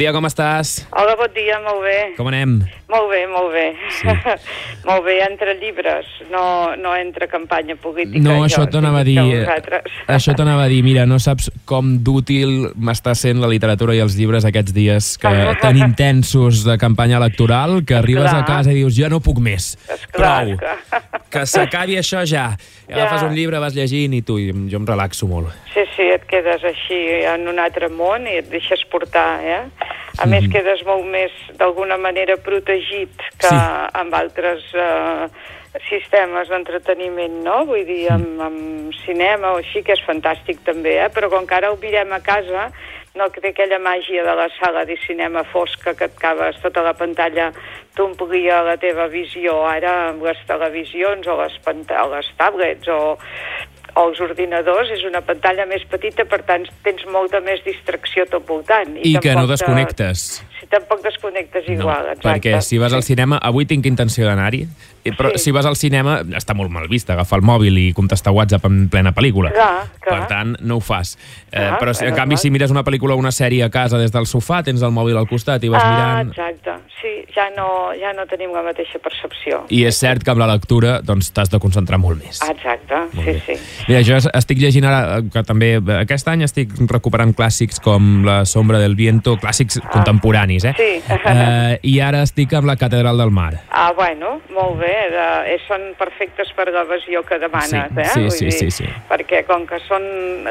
Dia, 0.00 0.12
com 0.16 0.24
estàs? 0.26 0.80
Hola, 0.96 1.14
bon 1.20 1.30
dia, 1.36 1.58
molt 1.64 1.82
bé. 1.84 1.98
Com 2.16 2.28
anem? 2.30 2.56
Molt 2.90 3.06
bé, 3.12 3.20
molt 3.30 3.52
bé. 3.54 3.64
Sí. 4.00 4.08
molt 4.88 5.04
bé, 5.06 5.18
entre 5.26 5.54
llibres, 5.60 6.08
no, 6.32 6.74
no 6.80 6.94
entre 6.98 7.28
campanya 7.30 7.76
política. 7.78 8.22
No, 8.24 8.40
això 8.46 8.64
t'anava 8.70 9.02
a 9.04 9.06
dir... 9.06 9.18
vosaltres. 9.20 9.92
Això 10.10 10.34
t'anava 10.38 10.64
a 10.66 10.70
dir, 10.72 10.80
mira, 10.86 11.04
no 11.06 11.20
saps 11.22 11.50
com 11.68 11.92
d'útil 12.02 12.72
m'està 12.74 13.14
sent 13.18 13.38
la 13.42 13.50
literatura 13.52 13.94
i 13.94 14.02
els 14.02 14.16
llibres 14.18 14.48
aquests 14.48 14.74
dies 14.74 15.12
que, 15.22 15.34
tan 15.62 15.78
intensos 15.78 16.64
de 16.66 16.78
campanya 16.82 17.20
electoral 17.20 17.80
que 17.86 17.94
arribes 18.00 18.26
Clar. 18.30 18.40
a 18.42 18.48
casa 18.48 18.72
i 18.74 18.80
dius, 18.80 18.96
ja 18.98 19.12
no 19.12 19.20
puc 19.22 19.38
més. 19.44 19.76
Clar, 20.16 20.40
Prou. 20.48 20.56
que- 20.58 21.06
Que 21.30 21.44
s'acabi 21.46 21.94
això 21.94 22.24
ja. 22.26 22.56
I 22.88 22.92
Ja. 22.96 23.04
agafes 23.04 23.22
un 23.22 23.36
llibre, 23.36 23.60
vas 23.62 23.70
llegint 23.76 24.16
i 24.16 24.22
tu, 24.26 24.34
i 24.42 24.48
jo 24.68 24.80
em 24.80 24.86
relaxo 24.88 25.28
molt. 25.30 25.52
Sí, 25.72 25.84
sí, 25.94 26.02
et 26.10 26.24
quedes 26.26 26.64
així 26.66 26.98
en 27.30 27.46
un 27.46 27.60
altre 27.62 27.86
món 27.88 28.26
i 28.26 28.40
et 28.40 28.48
deixes 28.50 28.82
portar, 28.90 29.38
eh? 29.46 29.60
A 30.18 30.26
Mhm. 30.26 30.30
més, 30.30 30.48
quedes 30.52 30.84
molt 30.84 31.04
més, 31.06 31.30
d'alguna 31.56 31.96
manera, 31.96 32.36
protegit 32.36 33.16
que 33.38 33.48
Sí. 33.48 33.54
amb 33.94 34.14
altres 34.14 34.62
eh, 34.74 35.28
sistemes 35.88 36.48
d'entreteniment, 36.48 37.42
no? 37.44 37.64
Vull 37.64 37.84
dir, 37.86 38.10
amb, 38.12 38.40
amb 38.40 38.92
cinema 39.04 39.52
o 39.52 39.58
així, 39.58 39.82
que 39.82 39.92
és 39.92 40.02
fantàstic 40.06 40.58
també, 40.64 40.96
eh? 40.98 41.08
Però 41.14 41.30
com 41.30 41.46
que 41.46 41.54
ara 41.54 41.70
ho 41.70 41.76
mirem 41.76 42.12
a 42.12 42.20
casa, 42.20 42.70
no 43.14 43.28
té 43.30 43.48
aquella 43.48 43.78
màgia 43.78 44.22
de 44.22 44.34
la 44.34 44.48
sala 44.60 44.84
de 44.84 44.96
cinema 45.06 45.42
fosca 45.44 45.94
que 45.94 46.04
et 46.04 46.16
acabes 46.16 46.60
tota 46.62 46.82
la 46.82 46.92
pantalla 46.94 47.52
t'omplia 47.96 48.62
la 48.62 48.76
teva 48.76 49.08
visió. 49.08 49.64
Ara 49.66 50.10
amb 50.10 50.22
les 50.22 50.38
televisions 50.46 51.26
o 51.26 51.36
les, 51.42 51.58
o 51.66 52.08
les 52.14 52.30
tablets 52.36 52.88
o, 52.88 53.18
o 53.94 54.06
els 54.08 54.20
ordinadors 54.20 54.90
és 54.94 55.02
una 55.08 55.20
pantalla 55.26 55.66
més 55.66 55.82
petita, 55.90 56.24
per 56.24 56.42
tant 56.48 56.66
tens 56.84 57.02
molta 57.12 57.40
més 57.40 57.62
distracció 57.64 58.26
tot 58.30 58.46
voltant. 58.46 58.96
I 59.02 59.16
que 59.18 59.34
no 59.34 59.46
te- 59.46 59.52
desconnectes. 59.56 60.44
Si 60.60 60.66
tampoc 60.70 61.02
desconnectes 61.02 61.68
igual, 61.68 62.10
exacte. 62.12 62.28
Perquè 62.28 62.60
si 62.62 62.78
vas 62.78 62.92
al 62.92 63.02
cinema, 63.02 63.38
avui 63.42 63.66
tinc 63.66 63.86
intenció 63.86 64.26
d'anar-hi, 64.28 64.66
però 65.16 65.30
Sí. 65.32 65.38
si 65.38 65.50
vas 65.50 65.66
al 65.66 65.76
cinema 65.76 66.20
està 66.22 66.54
molt 66.54 66.70
mal 66.70 66.86
vist 66.88 67.08
agafar 67.10 67.38
el 67.40 67.44
mòbil 67.44 67.78
i 67.78 67.92
contestar 67.92 68.32
WhatsApp 68.32 68.64
en 68.66 68.88
plena 68.88 69.12
pel·lícula. 69.14 69.50
Clar, 69.52 69.86
clar. 70.00 70.18
Per 70.20 70.26
tant, 70.28 70.56
no 70.60 70.76
ho 70.76 70.80
fas. 70.80 71.16
Eh, 71.50 71.56
Clar, 71.58 71.78
però 71.80 71.94
si, 71.94 72.04
en 72.04 72.14
canvi, 72.14 72.36
si 72.36 72.50
mires 72.50 72.70
una 72.70 72.84
pel·lícula 72.84 73.14
o 73.14 73.16
una 73.16 73.30
sèrie 73.32 73.64
a 73.64 73.70
casa 73.70 73.98
des 73.98 74.12
del 74.12 74.26
sofà, 74.26 74.62
tens 74.64 74.82
el 74.82 74.90
mòbil 74.92 75.16
al 75.16 75.26
costat 75.26 75.62
i 75.64 75.68
vas 75.68 75.82
ah, 75.84 75.90
mirant... 75.90 76.28
exacte. 76.30 76.70
Sí, 77.00 77.24
ja 77.34 77.48
no, 77.56 77.92
ja 77.98 78.12
no 78.12 78.26
tenim 78.26 78.52
la 78.52 78.62
mateixa 78.62 78.98
percepció. 79.00 79.64
I 79.70 79.84
és 79.88 79.96
cert 79.98 80.22
que 80.22 80.30
amb 80.30 80.40
la 80.40 80.46
lectura 80.52 81.00
doncs 81.02 81.32
t'has 81.32 81.48
de 81.50 81.58
concentrar 81.58 81.98
molt 81.98 82.18
més. 82.22 82.42
Ah, 82.42 82.50
exacte, 82.52 82.94
Molt 83.14 83.24
sí, 83.26 83.32
bé. 83.32 83.40
sí. 83.46 83.84
Mira, 83.88 84.02
jo 84.04 84.16
es- 84.16 84.28
estic 84.34 84.58
llegint 84.58 84.84
ara, 84.84 85.18
eh, 85.18 85.22
que 85.32 85.42
també 85.42 85.74
eh, 85.78 85.96
aquest 86.02 86.28
any 86.28 86.42
estic 86.44 86.70
recuperant 86.90 87.34
clàssics 87.34 87.80
com 87.80 88.24
La 88.24 88.44
sombra 88.44 88.78
del 88.78 88.94
viento, 88.94 89.36
clàssics 89.40 89.80
contemporanis, 89.90 90.64
eh? 90.64 90.74
Sí. 90.76 90.90
eh? 91.08 91.78
I 91.82 92.00
ara 92.04 92.22
estic 92.22 92.52
amb 92.54 92.66
La 92.68 92.76
catedral 92.76 93.16
del 93.18 93.30
mar. 93.30 93.62
Ah, 93.70 93.92
bueno, 93.96 94.40
molt 94.52 94.78
bé, 94.80 94.89
de, 95.12 95.26
eh, 95.54 95.58
són 95.66 95.90
perfectes 95.98 96.50
per 96.56 96.68
l'evasió 96.72 97.22
que 97.26 97.38
demanes, 97.42 97.90
Sí, 97.94 98.00
eh? 98.00 98.04
sí, 98.14 98.20
Vull 98.26 98.30
sí, 98.36 98.44
dir, 98.46 98.52
sí, 98.58 98.70
sí. 98.80 98.88
Perquè 99.10 99.44
com 99.48 99.66
que 99.66 99.78
són 99.86 100.04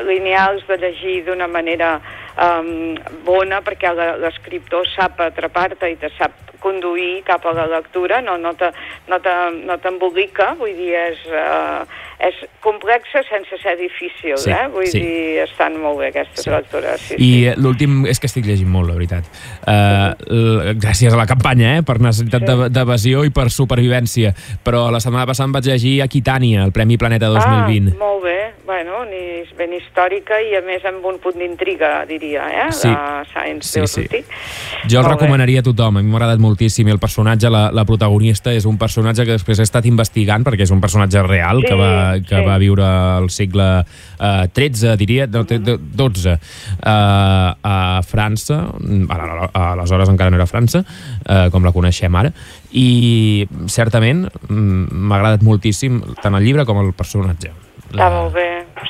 lineals 0.08 0.66
de 0.68 0.78
llegir 0.82 1.24
d'una 1.28 1.48
manera 1.48 2.00
um, 2.38 2.96
bona, 3.26 3.62
perquè 3.66 3.94
l'escriptor 4.22 4.88
sap 4.96 5.20
atrapar-te 5.20 5.90
i 5.92 5.96
te 6.00 6.12
sap 6.18 6.32
conduir 6.60 7.22
cap 7.24 7.46
a 7.48 7.54
la 7.56 7.66
lectura, 7.72 8.20
no, 8.22 8.38
no 8.38 8.52
te- 8.60 8.74
no 9.08 9.20
te- 9.24 9.64
no 9.64 9.78
t'embolica, 9.80 10.54
vull 10.60 10.74
dir, 10.76 10.92
és, 10.94 11.22
uh, 11.32 11.86
és 12.20 12.36
complexa 12.60 13.22
sense 13.30 13.56
ser 13.64 13.78
difícil, 13.80 14.36
Sí, 14.38 14.52
eh? 14.52 14.68
Vull 14.68 14.88
sí. 14.92 15.00
dir, 15.00 15.38
estan 15.46 15.78
molt 15.80 16.00
bé 16.02 16.10
aquestes 16.10 16.44
Sí. 16.44 16.50
lectures, 16.52 17.00
sí, 17.00 17.16
I 17.18 17.46
eh, 17.48 17.56
l'últim 17.56 18.06
és 18.06 18.20
que 18.20 18.28
estic 18.28 18.44
llegint 18.46 18.68
molt, 18.68 18.90
la 18.90 18.96
veritat. 19.00 19.24
Uh, 19.64 20.74
gràcies 20.76 21.14
a 21.14 21.18
la 21.18 21.26
campanya, 21.30 21.78
eh? 21.78 21.84
per 21.88 22.02
necessitat 22.04 22.44
sí. 22.44 22.70
d'evasió 22.76 23.24
i 23.24 23.32
per 23.32 23.48
supervivència. 23.50 24.34
Però 24.66 24.90
la 24.92 25.00
setmana 25.00 25.26
passada 25.30 25.48
em 25.48 25.54
vaig 25.56 25.64
llegir 25.72 26.02
Aquitània, 26.04 26.66
el 26.68 26.74
Premi 26.76 26.98
Planeta 26.98 27.28
2020. 27.32 27.94
Ah, 27.96 28.00
molt 28.04 28.24
bé, 28.28 28.38
bueno, 28.66 29.06
ni, 29.06 29.24
ben 29.56 29.72
històrica 29.80 30.42
i 30.44 30.56
a 30.56 30.62
més 30.62 30.84
amb 30.86 31.06
un 31.06 31.18
punt 31.24 31.40
d'intriga, 31.40 32.06
diria, 32.06 32.29
eh? 32.38 32.68
Sí. 32.72 32.88
La 32.90 33.24
Science 33.30 33.86
Sí, 33.88 34.08
sí. 34.10 34.24
Jo 34.90 35.00
el 35.00 35.06
Molt 35.06 35.08
bé. 35.08 35.14
recomanaria 35.16 35.60
a 35.60 35.64
tothom, 35.64 35.98
a 35.98 36.02
mi 36.02 36.10
m'ha 36.10 36.18
agradat 36.20 36.40
moltíssim 36.40 36.88
el 36.88 37.00
personatge, 37.00 37.50
la, 37.50 37.70
la 37.76 37.84
protagonista 37.86 38.54
és 38.54 38.66
un 38.70 38.78
personatge 38.78 39.26
que 39.26 39.36
després 39.38 39.60
he 39.60 39.66
estat 39.68 39.86
investigant 39.90 40.44
perquè 40.48 40.64
és 40.68 40.72
un 40.72 40.82
personatge 40.82 41.22
real 41.28 41.62
Sí, 41.62 41.68
que, 41.68 41.76
va, 41.76 41.92
que 42.20 42.36
sí. 42.40 42.46
va 42.48 42.58
viure 42.62 42.84
al 42.86 43.30
segle 43.30 43.68
eh, 43.84 44.48
13, 44.54 44.96
diria, 44.98 45.28
no, 45.28 45.46
tre- 45.46 45.60
de- 45.60 45.78
12 45.80 46.32
eh, 46.32 46.40
a 46.84 48.02
França 48.08 48.62
aleshores 49.54 50.10
encara 50.10 50.30
no 50.32 50.38
era 50.40 50.48
França 50.48 50.84
eh, 51.26 51.50
com 51.52 51.64
la 51.66 51.72
coneixem 51.76 52.16
ara 52.16 52.32
i 52.72 53.48
certament 53.68 54.26
mm, 54.48 54.92
m'ha 54.94 55.18
agradat 55.20 55.44
moltíssim 55.46 56.02
tant 56.22 56.36
el 56.38 56.44
llibre 56.46 56.66
com 56.70 56.80
el 56.84 56.94
personatge 56.94 57.52
Està 57.90 58.06
molt 58.14 58.36
bé. 58.36 58.46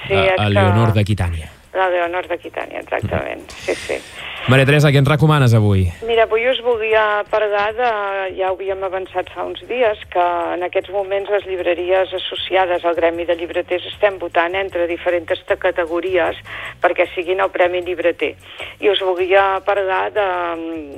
Sí, 0.09 0.13
a, 0.17 0.33
a 0.43 0.49
Leonor 0.51 0.91
d'Aquitània 0.93 1.47
La 1.79 1.87
Leonor 1.93 2.27
d'Aquitània, 2.27 2.83
exactament. 2.83 3.47
Sí, 3.63 3.75
sí. 3.87 3.99
Maria 4.49 4.65
Teresa, 4.65 4.89
què 4.89 4.97
ens 4.97 5.09
recomanes 5.09 5.53
avui? 5.53 5.83
Mira, 6.07 6.23
avui 6.25 6.45
us 6.49 6.57
volia 6.65 7.21
parlar 7.29 7.67
de... 7.77 7.89
Ja 8.37 8.49
ho 8.49 8.55
havíem 8.55 8.81
avançat 8.87 9.27
fa 9.33 9.43
uns 9.45 9.61
dies, 9.69 9.99
que 10.13 10.25
en 10.55 10.63
aquests 10.65 10.89
moments 10.95 11.29
les 11.29 11.45
llibreries 11.45 12.13
associades 12.17 12.85
al 12.87 12.97
Gremi 12.97 13.27
de 13.29 13.35
Llibreters 13.37 13.85
estem 13.91 14.17
votant 14.21 14.55
entre 14.57 14.87
diferents 14.89 15.43
categories 15.59 16.39
perquè 16.81 17.05
siguin 17.13 17.43
el 17.43 17.51
Premi 17.53 17.83
Llibreter. 17.85 18.31
I 18.79 18.89
us 18.89 19.03
volia 19.05 19.59
parlar 19.67 20.07
de, 20.15 20.27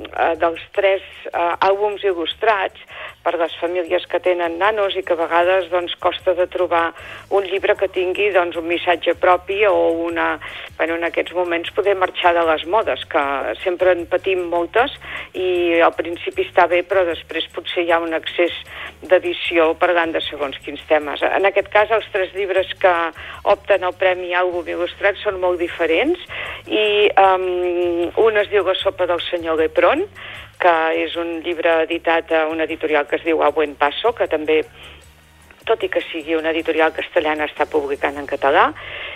eh, 0.08 0.32
dels 0.40 0.62
tres 0.72 1.02
eh, 1.28 1.66
àlbums 1.68 2.06
il·lustrats 2.08 2.80
per 3.22 3.36
les 3.38 3.54
famílies 3.60 4.06
que 4.10 4.20
tenen 4.22 4.58
nanos 4.58 4.96
i 4.98 5.02
que 5.06 5.14
a 5.14 5.20
vegades 5.20 5.68
doncs, 5.72 5.94
costa 6.02 6.34
de 6.38 6.46
trobar 6.50 6.92
un 7.30 7.46
llibre 7.48 7.76
que 7.78 7.90
tingui 7.92 8.30
doncs, 8.34 8.58
un 8.58 8.68
missatge 8.68 9.14
propi 9.14 9.62
o 9.66 9.76
una... 10.08 10.36
Bueno, 10.76 10.96
en 10.98 11.06
aquests 11.06 11.34
moments 11.36 11.70
poder 11.76 11.94
marxar 11.94 12.34
de 12.34 12.42
les 12.48 12.64
modes, 12.66 13.04
que 13.06 13.22
sempre 13.62 13.92
en 13.94 14.06
patim 14.10 14.48
moltes 14.50 14.94
i 15.38 15.78
al 15.84 15.94
principi 15.94 16.48
està 16.48 16.66
bé, 16.66 16.82
però 16.82 17.04
després 17.06 17.46
potser 17.54 17.86
hi 17.86 17.92
ha 17.94 18.00
un 18.02 18.16
excés 18.18 18.56
d'edició 19.08 19.72
parlant 19.80 20.12
de 20.14 20.20
segons 20.24 20.58
quins 20.64 20.80
temes. 20.88 21.22
En 21.26 21.46
aquest 21.48 21.68
cas, 21.72 21.90
els 21.94 22.06
tres 22.14 22.32
llibres 22.36 22.70
que 22.80 22.92
opten 23.50 23.84
al 23.84 23.96
Premi 23.98 24.32
Àlbum 24.38 24.68
Il·lustrat 24.70 25.18
són 25.22 25.40
molt 25.42 25.58
diferents 25.62 26.22
i 26.70 27.10
um, 27.18 27.48
un 28.22 28.38
es 28.38 28.50
diu 28.52 28.66
La 28.66 28.76
sopa 28.78 29.08
del 29.10 29.22
senyor 29.26 29.58
Lepron, 29.58 30.06
que 30.62 30.74
és 31.02 31.16
un 31.18 31.40
llibre 31.42 31.82
editat 31.82 32.30
a 32.32 32.46
una 32.48 32.64
editorial 32.68 33.08
que 33.10 33.18
es 33.18 33.26
diu 33.26 33.42
A 33.42 33.50
Buen 33.50 33.74
Paso, 33.74 34.14
que 34.14 34.30
també 34.30 34.62
tot 35.66 35.82
i 35.82 35.90
que 35.90 36.02
sigui 36.10 36.34
una 36.34 36.50
editorial 36.50 36.92
castellana, 36.94 37.46
està 37.46 37.66
publicant 37.70 38.18
en 38.18 38.26
català, 38.26 38.70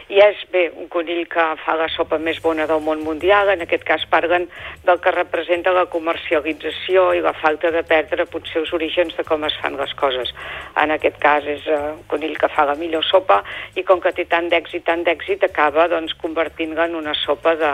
i 0.08 0.20
és, 0.22 0.38
bé, 0.52 0.68
un 0.78 0.86
conill 0.86 1.24
que 1.26 1.44
fa 1.64 1.74
la 1.74 1.88
sopa 1.90 2.18
més 2.22 2.38
bona 2.42 2.68
del 2.70 2.82
món 2.84 3.00
mundial, 3.02 3.48
en 3.50 3.64
aquest 3.64 3.82
cas 3.86 4.04
parlen 4.06 4.44
del 4.86 5.00
que 5.02 5.10
representa 5.10 5.72
la 5.74 5.86
comercialització 5.90 7.08
i 7.16 7.22
la 7.24 7.32
falta 7.34 7.72
de 7.74 7.82
perdre 7.86 8.28
potser 8.30 8.60
els 8.60 8.70
orígens 8.76 9.16
de 9.18 9.24
com 9.26 9.42
es 9.48 9.56
fan 9.62 9.74
les 9.80 9.94
coses. 9.98 10.30
En 10.78 10.94
aquest 10.94 11.18
cas 11.22 11.48
és 11.50 11.66
uh, 11.66 11.96
un 11.96 12.04
conill 12.12 12.36
que 12.38 12.50
fa 12.54 12.68
la 12.70 12.76
millor 12.78 13.02
sopa 13.08 13.40
i 13.74 13.82
com 13.88 14.02
que 14.02 14.14
té 14.14 14.28
tant 14.30 14.46
d'èxit, 14.52 14.84
tant 14.86 15.02
d'èxit, 15.06 15.42
acaba 15.48 15.88
doncs, 15.90 16.14
convertint-la 16.22 16.86
en 16.86 16.94
una 17.00 17.16
sopa 17.24 17.56
de, 17.58 17.72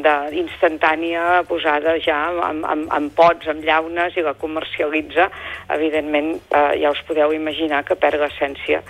de 0.00 0.16
instantània 0.40 1.42
posada 1.50 1.98
ja 2.00 2.22
en, 2.48 2.64
en, 2.64 2.88
en 2.88 3.12
pots, 3.12 3.52
en 3.52 3.60
llaunes 3.66 4.16
i 4.16 4.24
la 4.24 4.36
comercialitza, 4.40 5.28
evidentment 5.76 6.38
eh, 6.40 6.80
ja 6.80 6.96
us 6.96 7.04
podeu 7.04 7.36
imaginar 7.36 7.84
que 7.84 8.00
perd 8.00 8.24
l'essència 8.24 8.80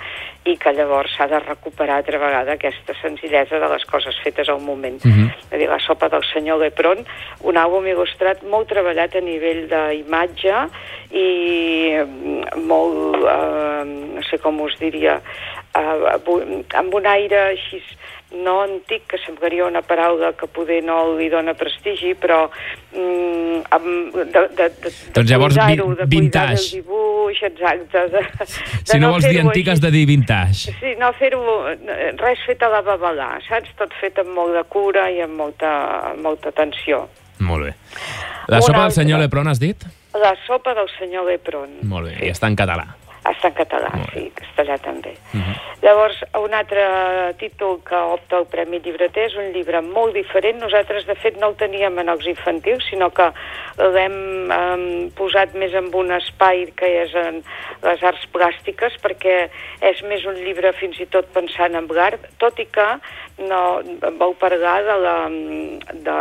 i 0.46 0.56
que 0.60 0.72
llavors 0.72 1.14
s'ha 1.16 1.26
de 1.30 1.40
recuperar 1.42 1.98
altra 2.00 2.18
vegada 2.22 2.54
aquesta 2.54 2.94
senzillesa 3.00 3.58
de 3.62 3.68
les 3.72 3.84
coses 3.90 4.18
fetes 4.22 4.48
al 4.48 4.60
moment. 4.60 5.04
Mm 5.04 5.12
-hmm. 5.12 5.28
És 5.50 5.52
a 5.52 5.56
dir, 5.56 5.68
la 5.68 5.78
sopa 5.78 6.08
del 6.08 6.24
senyor 6.32 6.58
Lepron, 6.58 7.04
un 7.40 7.56
àlbum 7.56 7.84
il·lustrat 7.86 8.42
molt 8.42 8.68
treballat 8.68 9.14
a 9.14 9.20
nivell 9.20 9.68
d'imatge 9.68 10.56
i 11.10 11.28
mm, 12.04 12.66
molt, 12.66 13.16
eh, 13.16 13.84
no 14.14 14.22
sé 14.22 14.38
com 14.38 14.60
us 14.60 14.78
diria, 14.78 15.20
eh, 15.74 16.18
amb 16.74 16.94
un 16.94 17.06
aire 17.06 17.38
així 17.52 17.82
no 18.32 18.60
antic, 18.62 19.06
que 19.06 19.18
semblaria 19.22 19.66
una 19.66 19.82
paraula 19.82 20.32
que 20.32 20.48
poder 20.50 20.82
no 20.84 20.98
li 21.16 21.28
dona 21.30 21.54
prestigi, 21.54 22.14
però 22.18 22.48
mm, 22.92 23.60
amb, 23.70 24.16
de, 24.16 24.42
de, 24.58 24.68
de, 24.82 24.92
Doncs 25.14 25.30
llavors, 25.30 25.54
cuidar-ho, 25.54 25.94
de 25.94 26.08
vintage. 26.10 26.10
cuidar 26.10 26.50
el 26.50 26.66
dibuix, 26.72 27.15
exacte. 27.42 28.06
De, 28.12 28.22
de 28.22 28.46
Si 28.48 28.98
no, 29.02 29.10
vols 29.14 29.26
dir 29.28 29.40
antic, 29.42 29.68
has 29.68 29.82
de 29.82 29.90
dir 29.94 30.06
vintage. 30.08 30.74
Sí, 30.80 30.94
no 31.00 31.12
fer-ho, 31.18 31.42
res 32.22 32.42
fet 32.46 32.62
a 32.62 32.70
la 32.72 32.82
babalà, 32.86 33.36
saps? 33.46 33.72
Tot 33.78 33.94
fet 34.00 34.18
amb 34.22 34.32
molt 34.36 34.56
de 34.56 34.64
cura 34.72 35.08
i 35.12 35.20
amb 35.24 35.36
molta, 35.38 35.72
amb 36.12 36.22
molta 36.26 36.52
atenció. 36.54 37.06
Molt 37.38 37.68
bé. 37.68 37.74
La 38.48 38.62
Un 38.62 38.68
sopa 38.68 38.84
del 38.86 38.94
senyor 38.96 39.20
Lepron, 39.20 39.48
has 39.50 39.60
dit? 39.60 39.84
La 40.16 40.32
sopa 40.46 40.72
del 40.74 40.88
senyor 40.98 41.26
Lepron. 41.28 41.82
Molt 41.84 42.08
bé, 42.08 42.16
i 42.24 42.32
està 42.32 42.48
en 42.48 42.56
català. 42.56 42.86
Està 43.26 43.50
en 43.50 43.56
català, 43.58 43.90
sí, 44.12 44.28
castellà 44.36 44.78
també. 44.78 45.16
Uh 45.34 45.40
-huh. 45.40 45.56
Llavors, 45.82 46.24
un 46.34 46.54
altre 46.54 46.82
títol 47.38 47.80
que 47.84 47.94
opta 47.94 48.38
al 48.38 48.46
Premi 48.46 48.80
Llibreter 48.82 49.26
és 49.26 49.34
un 49.36 49.52
llibre 49.52 49.80
molt 49.82 50.14
diferent. 50.14 50.58
Nosaltres, 50.58 51.06
de 51.06 51.14
fet, 51.14 51.36
no 51.40 51.48
el 51.48 51.56
teníem 51.60 51.98
en 51.98 52.08
els 52.08 52.26
infantils, 52.26 52.86
sinó 52.90 53.10
que 53.10 53.28
l'hem 53.78 54.50
um, 54.50 55.10
posat 55.18 55.54
més 55.54 55.74
en 55.74 55.90
un 55.94 56.10
espai 56.16 56.66
que 56.76 56.88
és 57.02 57.14
en 57.14 57.42
les 57.82 58.02
arts 58.02 58.26
plàstiques, 58.32 58.96
perquè 59.02 59.36
és 59.80 60.02
més 60.02 60.24
un 60.24 60.34
llibre 60.34 60.72
fins 60.72 60.98
i 61.00 61.06
tot 61.06 61.28
pensant 61.32 61.74
en 61.74 61.86
l'art, 61.86 62.24
tot 62.38 62.58
i 62.58 62.66
que 62.66 62.88
no, 63.38 63.60
vau 64.18 64.34
parlar 64.40 64.82
de 64.84 64.96
la... 65.04 65.16
De, 65.92 66.16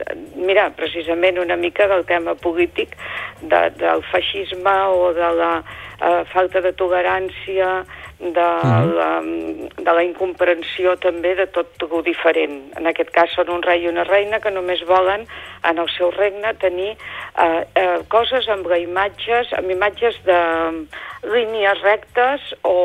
de, 0.00 0.18
mira, 0.36 0.68
precisament 0.76 1.38
una 1.38 1.56
mica 1.56 1.88
del 1.88 2.04
tema 2.04 2.34
polític 2.34 2.96
de, 3.40 3.70
del 3.80 4.04
feixisme 4.12 4.76
o 4.92 5.12
de 5.16 5.32
la 5.40 5.52
eh, 6.00 6.24
falta 6.32 6.60
de 6.60 6.72
tolerància, 6.72 7.84
de, 8.18 8.30
Mhm. 8.30 8.94
la, 8.94 9.20
de 9.76 9.92
la 9.92 10.02
incomprensió 10.04 10.96
també 10.96 11.34
de 11.34 11.46
tot 11.46 11.82
el 11.82 12.02
diferent. 12.02 12.72
En 12.78 12.86
aquest 12.86 13.10
cas 13.10 13.30
són 13.34 13.50
un 13.50 13.62
rei 13.62 13.82
i 13.82 13.88
una 13.88 14.04
reina 14.04 14.40
que 14.40 14.50
només 14.50 14.84
volen 14.86 15.26
en 15.64 15.78
el 15.78 15.88
seu 15.96 16.10
regne 16.10 16.54
tenir 16.54 16.96
eh, 17.38 17.64
eh, 17.74 17.98
coses 18.08 18.48
amb 18.48 18.66
la 18.66 18.78
imatges, 18.78 19.52
amb 19.52 19.70
imatges 19.70 20.16
de 20.24 20.40
línies 21.24 21.80
rectes 21.82 22.54
o, 22.62 22.76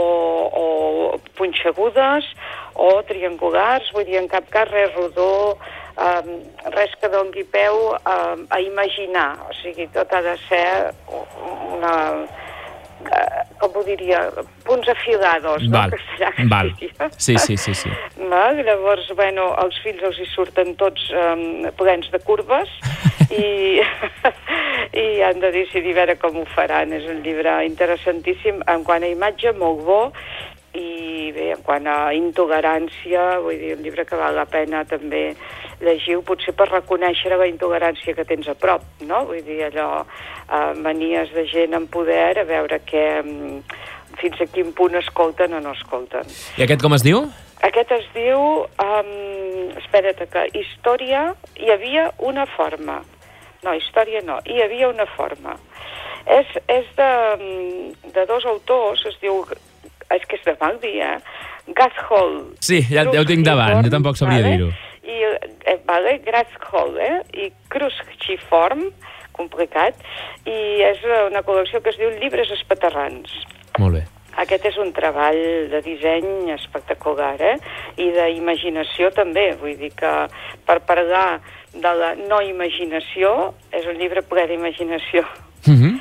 o 0.54 1.20
punxegudes 1.38 2.26
o 2.76 3.02
triangulars, 3.04 3.92
vull 3.94 4.06
dir, 4.06 4.18
en 4.18 4.28
cap 4.28 4.50
cas 4.50 4.70
res 4.72 4.94
rodó, 4.96 5.58
um, 6.00 6.30
res 6.72 6.94
que 7.02 7.10
dongui 7.12 7.44
peu 7.44 7.92
um, 7.98 8.46
a 8.50 8.60
imaginar. 8.64 9.38
O 9.50 9.54
sigui, 9.62 9.88
tot 9.94 10.12
ha 10.14 10.22
de 10.22 10.38
ser 10.48 10.94
una... 11.76 12.28
eh, 13.08 13.44
com 13.60 13.76
ho 13.76 13.84
diria, 13.88 14.22
punts 14.68 14.90
afilados, 14.92 15.66
Val, 15.72 15.92
no? 15.92 15.98
Que 15.98 16.44
es 16.44 16.50
val. 16.50 16.72
Sí, 17.18 17.38
sí, 17.38 17.58
sí, 17.58 17.74
sí. 17.76 17.90
No? 18.18 18.44
Llavors, 18.60 19.10
bueno, 19.16 19.50
els 19.64 19.80
fills 19.84 20.04
els 20.10 20.20
hi 20.20 20.28
surten 20.32 20.76
tots 20.80 21.10
um, 21.16 21.68
plens 21.80 22.12
de 22.14 22.22
curves 22.24 22.72
i, 23.44 23.82
i 25.04 25.08
han 25.26 25.42
de 25.44 25.52
decidir 25.56 25.96
a 25.98 26.02
veure 26.04 26.20
com 26.22 26.40
ho 26.42 26.46
faran. 26.56 26.94
És 26.96 27.08
un 27.10 27.24
llibre 27.26 27.60
interessantíssim 27.68 28.64
en 28.68 28.86
quant 28.88 29.04
a 29.04 29.12
imatge, 29.12 29.56
molt 29.60 29.84
bo, 29.88 30.02
i 30.78 31.32
bé, 31.34 31.50
en 31.56 31.64
quant 31.66 31.88
a 31.90 32.12
intolerància, 32.14 33.40
vull 33.44 33.58
dir, 33.58 33.74
un 33.78 33.84
llibre 33.86 34.06
que 34.06 34.20
val 34.20 34.38
la 34.38 34.46
pena 34.50 34.84
també 34.88 35.34
llegir 35.82 36.20
potser 36.28 36.54
per 36.58 36.70
reconèixer 36.70 37.36
la 37.38 37.48
intolerància 37.50 38.16
que 38.16 38.26
tens 38.28 38.48
a 38.52 38.56
prop, 38.56 38.84
no? 39.08 39.24
Vull 39.30 39.44
dir, 39.46 39.62
allò, 39.70 40.04
eh, 40.04 40.74
manies 40.76 41.32
de 41.34 41.46
gent 41.48 41.74
en 41.74 41.88
poder, 41.88 42.40
a 42.40 42.48
veure 42.48 42.82
què, 42.86 43.24
mm, 43.24 43.62
fins 44.20 44.42
a 44.42 44.48
quin 44.52 44.74
punt 44.74 44.96
escolten 44.96 45.54
o 45.54 45.62
no 45.64 45.72
escolten. 45.72 46.28
I 46.58 46.66
aquest 46.66 46.82
com 46.82 46.94
es 46.94 47.04
diu? 47.04 47.24
Aquest 47.62 47.92
es 47.92 48.06
diu, 48.16 48.40
um, 48.84 49.72
espera't, 49.82 50.22
que 50.32 50.46
història, 50.56 51.34
hi 51.60 51.72
havia 51.72 52.12
una 52.20 52.46
forma. 52.46 53.02
No, 53.64 53.74
història 53.76 54.22
no, 54.24 54.40
hi 54.46 54.62
havia 54.64 54.88
una 54.88 55.06
forma. 55.18 55.58
És, 56.26 56.48
és 56.68 56.86
de, 56.96 57.10
mm, 57.36 58.12
de 58.16 58.26
dos 58.26 58.46
autors, 58.46 59.06
es 59.06 59.18
diu, 59.22 59.44
és 60.10 60.24
que 60.26 60.40
és 60.40 60.46
de 60.46 60.56
mal 60.62 60.80
dir, 60.80 61.02
eh? 61.04 61.18
Gathol. 61.76 62.56
Sí, 62.64 62.80
ja, 62.90 63.04
ja 63.04 63.22
ho 63.22 63.28
tinc 63.28 63.46
davant, 63.46 63.84
jo 63.84 63.92
tampoc 63.94 64.18
sabria 64.18 64.42
vale? 64.42 64.56
dir-ho. 64.56 64.89
I, 65.10 65.18
eh, 65.66 65.80
vale, 65.88 66.20
Gathol, 66.26 66.98
eh? 67.02 67.18
I 67.34 67.50
Cruciform, 67.72 68.86
complicat, 69.40 69.98
i 70.46 70.60
és 70.86 71.04
una 71.30 71.42
col·lecció 71.48 71.82
que 71.82 71.94
es 71.94 72.00
diu 72.00 72.12
Llibres 72.20 72.52
espaterrans. 72.60 73.34
Molt 73.80 74.00
bé. 74.00 74.06
Aquest 74.40 74.68
és 74.70 74.78
un 74.80 74.92
treball 74.96 75.40
de 75.72 75.82
disseny 75.84 76.52
espectacular, 76.54 77.36
eh? 77.42 77.56
I 78.00 78.12
d'imaginació 78.16 79.10
també, 79.16 79.50
vull 79.60 79.76
dir 79.80 79.92
que 79.98 80.12
per 80.68 80.80
parlar 80.88 81.42
de 81.74 81.92
la 82.02 82.14
no 82.20 82.40
imaginació, 82.46 83.54
és 83.76 83.88
un 83.90 84.00
llibre 84.00 84.24
ple 84.24 84.46
d'imaginació. 84.48 85.26
Mm 85.68 85.76
-hmm. 85.76 86.00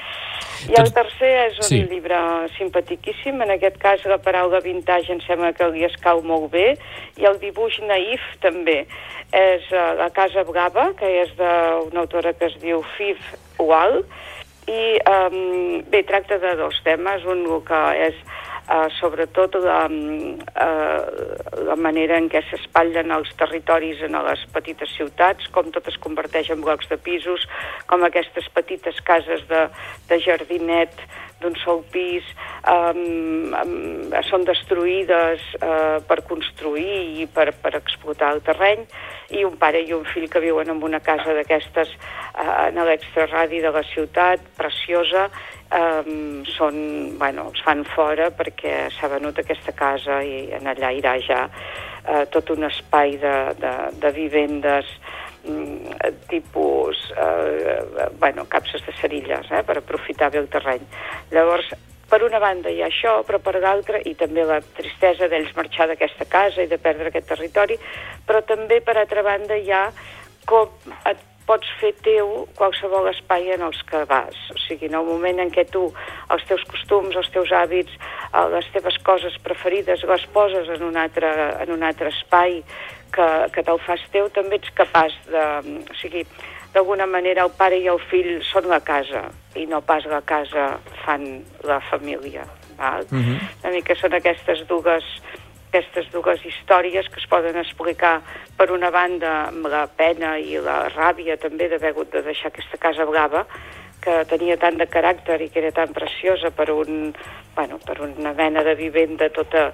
I 0.67 0.75
el 0.81 0.91
tercer 0.93 1.31
és 1.47 1.59
un 1.59 1.69
Sí. 1.69 1.83
llibre 1.87 2.19
simpaticíssim, 2.57 3.41
en 3.43 3.51
aquest 3.55 3.79
cas 3.79 4.05
la 4.05 4.19
paraula 4.19 4.61
vintage 4.61 5.13
em 5.13 5.21
sembla 5.21 5.53
que 5.53 5.69
li 5.71 5.85
escau 5.87 6.23
molt 6.23 6.51
bé, 6.51 6.77
i 7.17 7.25
el 7.25 7.39
dibuix 7.39 7.79
naïf 7.87 8.21
també. 8.43 8.87
És 9.33 9.63
uh, 9.71 9.95
La 9.99 10.11
Casa 10.11 10.43
Brava, 10.49 10.93
que 10.99 11.07
és 11.23 11.31
d'una 11.37 12.01
autora 12.01 12.33
que 12.33 12.47
es 12.47 12.57
diu 12.61 12.83
Fif 12.97 13.19
Wall, 13.59 14.03
i 14.69 14.99
um, 15.09 15.83
bé, 15.89 16.03
tracta 16.03 16.39
de 16.39 16.57
dos 16.57 16.77
temes, 16.85 17.25
un 17.25 17.47
que 17.65 17.83
és 18.09 18.15
uh, 18.69 18.87
sobretot 18.99 19.57
la, 19.65 19.81
uh, 19.89 21.63
la 21.69 21.77
manera 21.77 22.19
en 22.21 22.29
què 22.33 22.43
s'espatllen 22.47 23.13
els 23.15 23.33
territoris 23.41 24.03
en 24.07 24.19
les 24.29 24.45
petites 24.55 24.93
ciutats, 24.97 25.49
com 25.55 25.73
tot 25.75 25.89
es 25.91 25.99
converteix 26.05 26.53
en 26.55 26.63
blocs 26.65 26.91
de 26.93 27.01
pisos, 27.01 27.47
com 27.91 28.05
aquestes 28.05 28.49
petites 28.55 29.01
cases 29.09 29.45
de, 29.51 29.67
de 30.11 30.21
jardinet 30.25 30.95
d'un 31.43 31.55
sol 31.63 31.85
pis 31.93 32.27
um, 32.67 33.55
um, 33.55 34.15
són 34.27 34.47
destruïdes 34.49 35.45
uh, 35.61 35.99
per 36.09 36.21
construir 36.29 37.21
i 37.23 37.29
per, 37.31 37.53
per 37.63 37.77
explotar 37.79 38.33
el 38.37 38.43
terreny 38.47 38.85
i 39.39 39.45
un 39.47 39.59
pare 39.61 39.83
i 39.85 39.95
un 39.95 40.07
fill 40.09 40.29
que 40.33 40.43
viuen 40.43 40.71
en 40.73 40.83
una 40.83 41.01
casa 41.05 41.35
d'aquestes 41.37 41.93
uh, 41.95 42.67
en 42.69 42.81
l'extraradi 42.89 43.63
de 43.63 43.73
la 43.75 43.85
ciutat, 43.93 44.43
preciosa, 44.59 45.29
um, 45.75 46.43
són, 46.57 46.81
bueno, 47.21 47.49
els 47.53 47.63
fan 47.65 47.85
fora 47.95 48.31
perquè 48.35 48.89
s'ha 48.97 49.13
venut 49.13 49.39
aquesta 49.39 49.75
casa 49.77 50.23
i 50.25 50.49
en 50.59 50.67
allà 50.71 50.93
irà 50.97 51.19
ja 51.23 51.45
uh, 51.49 52.25
tot 52.33 52.51
un 52.57 52.67
espai 52.71 53.19
de, 53.23 53.37
de, 53.63 53.75
de 54.03 54.15
vivendes 54.17 54.91
tipus, 56.29 56.97
eh, 57.17 58.09
bueno, 58.19 58.47
capses 58.49 58.85
de 58.87 58.93
cerilles, 59.01 59.51
eh, 59.51 59.63
per 59.63 59.79
aprofitar 59.79 60.31
bé 60.31 60.39
el 60.39 60.49
terreny. 60.49 60.85
Llavors, 61.31 61.73
per 62.09 62.23
una 62.25 62.41
banda 62.41 62.71
hi 62.73 62.81
ha 62.83 62.89
això, 62.89 63.19
però 63.29 63.41
per 63.45 63.59
l'altra, 63.61 64.01
i 64.05 64.15
també 64.17 64.45
la 64.49 64.61
tristesa 64.61 65.29
d'ells 65.29 65.55
marxar 65.57 65.89
d'aquesta 65.91 66.25
casa 66.25 66.65
i 66.65 66.71
de 66.71 66.79
perdre 66.81 67.11
aquest 67.13 67.29
territori, 67.29 67.77
però 68.27 68.41
també 68.49 68.81
per 68.81 68.97
altra 68.97 69.23
banda 69.23 69.57
hi 69.57 69.73
ha 69.73 69.89
com 70.49 70.95
et 71.05 71.27
pots 71.49 71.69
fer 71.81 71.95
teu 72.05 72.45
qualsevol 72.59 73.09
espai 73.09 73.49
en 73.55 73.65
els 73.65 73.81
que 73.89 74.03
vas. 74.09 74.37
O 74.53 74.59
sigui, 74.67 74.91
en 74.91 74.99
el 74.99 75.07
moment 75.09 75.41
en 75.41 75.53
què 75.53 75.65
tu 75.73 75.87
els 76.35 76.45
teus 76.49 76.65
costums, 76.69 77.17
els 77.17 77.31
teus 77.33 77.53
hàbits, 77.57 77.95
eh, 78.29 78.45
les 78.53 78.69
teves 78.75 78.99
coses 79.05 79.39
preferides 79.45 80.05
les 80.09 80.27
poses 80.35 80.69
en 80.77 80.85
un 80.91 80.97
altre, 81.01 81.33
en 81.65 81.73
un 81.73 81.85
altre 81.89 82.13
espai 82.13 82.63
que, 83.15 83.29
que 83.55 83.65
te'l 83.65 83.81
fas 83.87 84.05
teu, 84.13 84.29
també 84.35 84.61
ets 84.61 84.71
capaç 84.77 85.17
de... 85.31 85.45
O 85.89 85.99
sigui, 86.01 86.25
d'alguna 86.75 87.07
manera 87.09 87.47
el 87.47 87.53
pare 87.57 87.79
i 87.81 87.89
el 87.89 88.01
fill 88.11 88.39
són 88.45 88.69
la 88.71 88.81
casa 88.85 89.29
i 89.57 89.67
no 89.67 89.81
pas 89.81 90.05
la 90.07 90.21
casa 90.23 90.77
fan 91.05 91.27
la 91.65 91.81
família. 91.91 92.45
Val? 92.79 93.07
Mhm. 93.11 93.39
Una 93.65 93.75
mica 93.75 93.97
són 93.99 94.15
aquestes 94.15 94.67
dues 94.69 95.05
aquestes 95.69 96.07
dues 96.13 96.41
històries 96.49 97.09
que 97.13 97.21
es 97.21 97.27
poden 97.29 97.59
explicar 97.61 98.23
per 98.57 98.71
una 98.73 98.89
banda 98.91 99.49
amb 99.51 99.67
la 99.69 99.83
pena 99.87 100.39
i 100.41 100.57
la 100.65 100.87
ràbia 100.95 101.37
també 101.37 101.69
d'haver 101.69 101.93
hagut 101.93 102.13
de 102.15 102.23
deixar 102.25 102.49
aquesta 102.49 102.81
casa 102.81 103.05
blava 103.05 103.45
que 104.01 104.25
tenia 104.31 104.57
tant 104.57 104.79
de 104.81 104.87
caràcter 104.89 105.37
i 105.43 105.51
que 105.53 105.61
era 105.61 105.73
tan 105.77 105.93
preciosa 105.93 106.51
per, 106.51 106.71
un, 106.73 107.13
bueno, 107.55 107.79
per 107.85 108.01
una 108.01 108.33
mena 108.33 108.65
de 108.65 108.75
vivenda 108.79 109.29
tota 109.29 109.73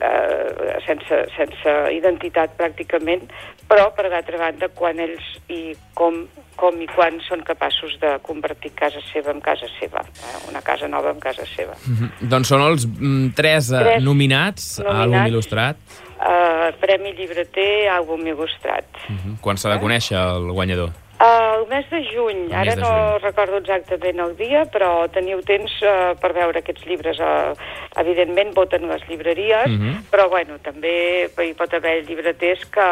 eh, 0.00 0.78
sense, 0.86 1.18
sense 1.36 1.74
identitat 1.94 2.54
pràcticament, 2.58 3.26
però 3.68 3.88
per 3.96 4.08
l'altra 4.12 4.38
banda 4.40 4.68
quan 4.76 5.00
ells 5.02 5.24
i 5.52 5.74
com, 5.98 6.22
com 6.60 6.80
i 6.82 6.88
quan 6.92 7.20
són 7.26 7.44
capaços 7.46 7.98
de 8.02 8.14
convertir 8.26 8.72
casa 8.78 9.02
seva 9.12 9.32
en 9.34 9.40
casa 9.44 9.68
seva, 9.78 10.04
eh? 10.04 10.38
una 10.50 10.62
casa 10.64 10.88
nova 10.88 11.12
en 11.12 11.20
casa 11.20 11.46
seva. 11.56 11.76
Mm 11.86 11.94
-hmm. 11.96 12.28
Doncs 12.32 12.48
són 12.48 12.62
els 12.62 12.86
mm, 12.86 13.34
tres, 13.34 13.72
eh, 13.72 13.78
Tres 13.82 14.02
nominats, 14.02 14.80
a 14.80 14.82
àlbum 14.84 15.18
nominats. 15.18 15.30
il·lustrat. 15.30 15.76
Uh, 16.22 16.70
Premi 16.78 17.12
Llibreter, 17.18 17.90
àlbum 17.90 18.20
il·lustrat. 18.26 18.86
Mm 19.08 19.16
-hmm. 19.16 19.40
Quan 19.40 19.56
s'ha 19.56 19.70
de 19.74 19.80
conèixer 19.80 20.16
el 20.16 20.52
guanyador? 20.52 21.01
Uh, 21.22 21.60
el 21.60 21.68
mes 21.70 21.86
de 21.88 22.00
juny, 22.10 22.48
El 22.48 22.54
ara 22.64 22.74
de 22.74 22.80
no 22.82 23.18
recordo 23.22 23.60
exactament 23.60 24.18
el 24.24 24.32
dia, 24.34 24.64
però 24.74 25.06
teniu 25.14 25.38
temps 25.46 25.70
uh, 25.86 26.16
per 26.18 26.32
veure 26.34 26.58
aquests 26.58 26.82
llibres. 26.88 27.20
Uh, 27.22 27.54
evidentment 28.02 28.50
voten 28.56 28.88
les 28.90 29.04
llibreries, 29.06 29.68
Mhm. 29.70 30.08
però 30.10 30.28
bueno, 30.32 30.58
també 30.64 31.28
hi 31.30 31.52
pot 31.54 31.72
haver 31.74 32.02
llibreters 32.08 32.64
que 32.74 32.88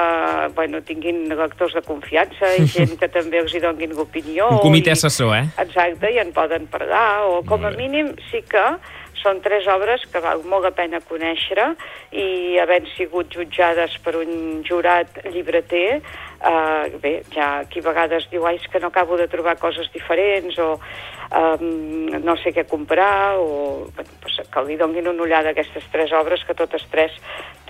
bueno, 0.55 0.81
tinguin 0.83 1.27
lectors 1.29 1.75
de 1.75 1.83
confiança 1.83 2.55
i 2.55 2.67
gent 2.77 2.95
que 3.01 3.09
també 3.09 3.41
els 3.43 3.53
hi 3.55 3.65
donguin 3.67 3.99
opinió. 3.99 4.47
Un 4.49 4.59
comitè 4.63 4.93
assessor, 4.93 5.35
eh? 5.35 5.45
Exacte, 5.59 6.13
i 6.15 6.19
en 6.23 6.31
poden 6.33 6.69
parlar, 6.71 7.25
o 7.27 7.43
com 7.43 7.65
a 7.67 7.71
mínim 7.75 8.15
sí 8.31 8.45
que 8.47 8.63
són 9.21 9.43
tres 9.45 9.67
obres 9.69 10.01
que 10.13 10.21
val 10.23 10.41
molt 10.49 10.65
la 10.65 10.71
pena 10.71 11.01
conèixer 11.05 11.75
i 12.17 12.57
havent 12.63 12.87
sigut 12.97 13.29
jutjades 13.35 13.99
per 14.05 14.15
un 14.17 14.63
jurat 14.65 15.19
llibreter, 15.33 16.01
eh, 16.41 16.99
bé, 17.03 17.23
ja 17.35 17.61
aquí 17.61 17.81
a 17.81 17.89
vegades 17.91 18.29
diu 18.31 18.47
ai, 18.47 18.57
és 18.57 18.69
que 18.73 18.81
no 18.81 18.89
acabo 18.89 19.17
de 19.17 19.29
trobar 19.29 19.57
coses 19.59 19.91
diferents 19.93 20.59
o 20.59 20.73
um, 21.31 22.07
no 22.25 22.37
sé 22.41 22.53
què 22.53 22.65
comprar 22.69 23.37
o 23.39 23.91
bueno, 23.95 24.11
pues, 24.23 24.41
que 24.51 24.65
li 24.67 24.77
donguin 24.77 25.09
una 25.09 25.23
ullada 25.23 25.51
a 25.51 25.53
aquestes 25.53 25.85
tres 25.93 26.13
obres 26.13 26.45
que 26.47 26.55
totes 26.55 26.85
tres 26.91 27.13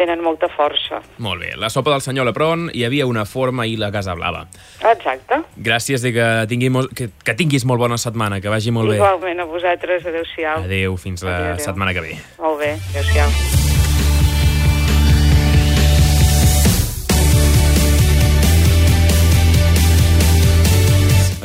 tenen 0.00 0.22
molta 0.24 0.48
força. 0.48 1.02
Molt 1.18 1.42
bé. 1.42 1.52
La 1.60 1.68
sopa 1.68 1.92
del 1.92 2.00
senyor 2.00 2.24
Lepron, 2.30 2.70
hi 2.72 2.86
havia 2.86 3.06
una 3.06 3.26
forma 3.28 3.66
i 3.68 3.76
la 3.76 3.90
Casa 3.92 4.14
Blava. 4.16 4.46
Exacte. 4.80 5.42
Gràcies 5.60 6.06
i 6.08 6.14
que, 6.16 6.28
tingui 6.48 6.70
molt, 6.72 6.94
que, 6.96 7.10
que 7.24 7.34
tinguis 7.36 7.66
molt 7.68 7.82
bona 7.82 7.98
setmana, 8.00 8.40
que 8.40 8.48
vagi 8.48 8.72
molt 8.72 8.88
bé. 8.94 8.96
Igualment 8.96 9.44
a 9.44 9.48
vosaltres, 9.50 10.06
adeu-siau. 10.08 10.64
Adéu, 10.64 10.96
fins 10.96 11.26
la 11.26 11.36
Adéu, 11.36 11.52
adéu. 11.58 11.66
setmana 11.66 11.92
que 11.92 12.06
ve. 12.06 12.16
Molt 12.40 12.64
bé, 12.64 12.72
adeu-siau. 12.94 13.69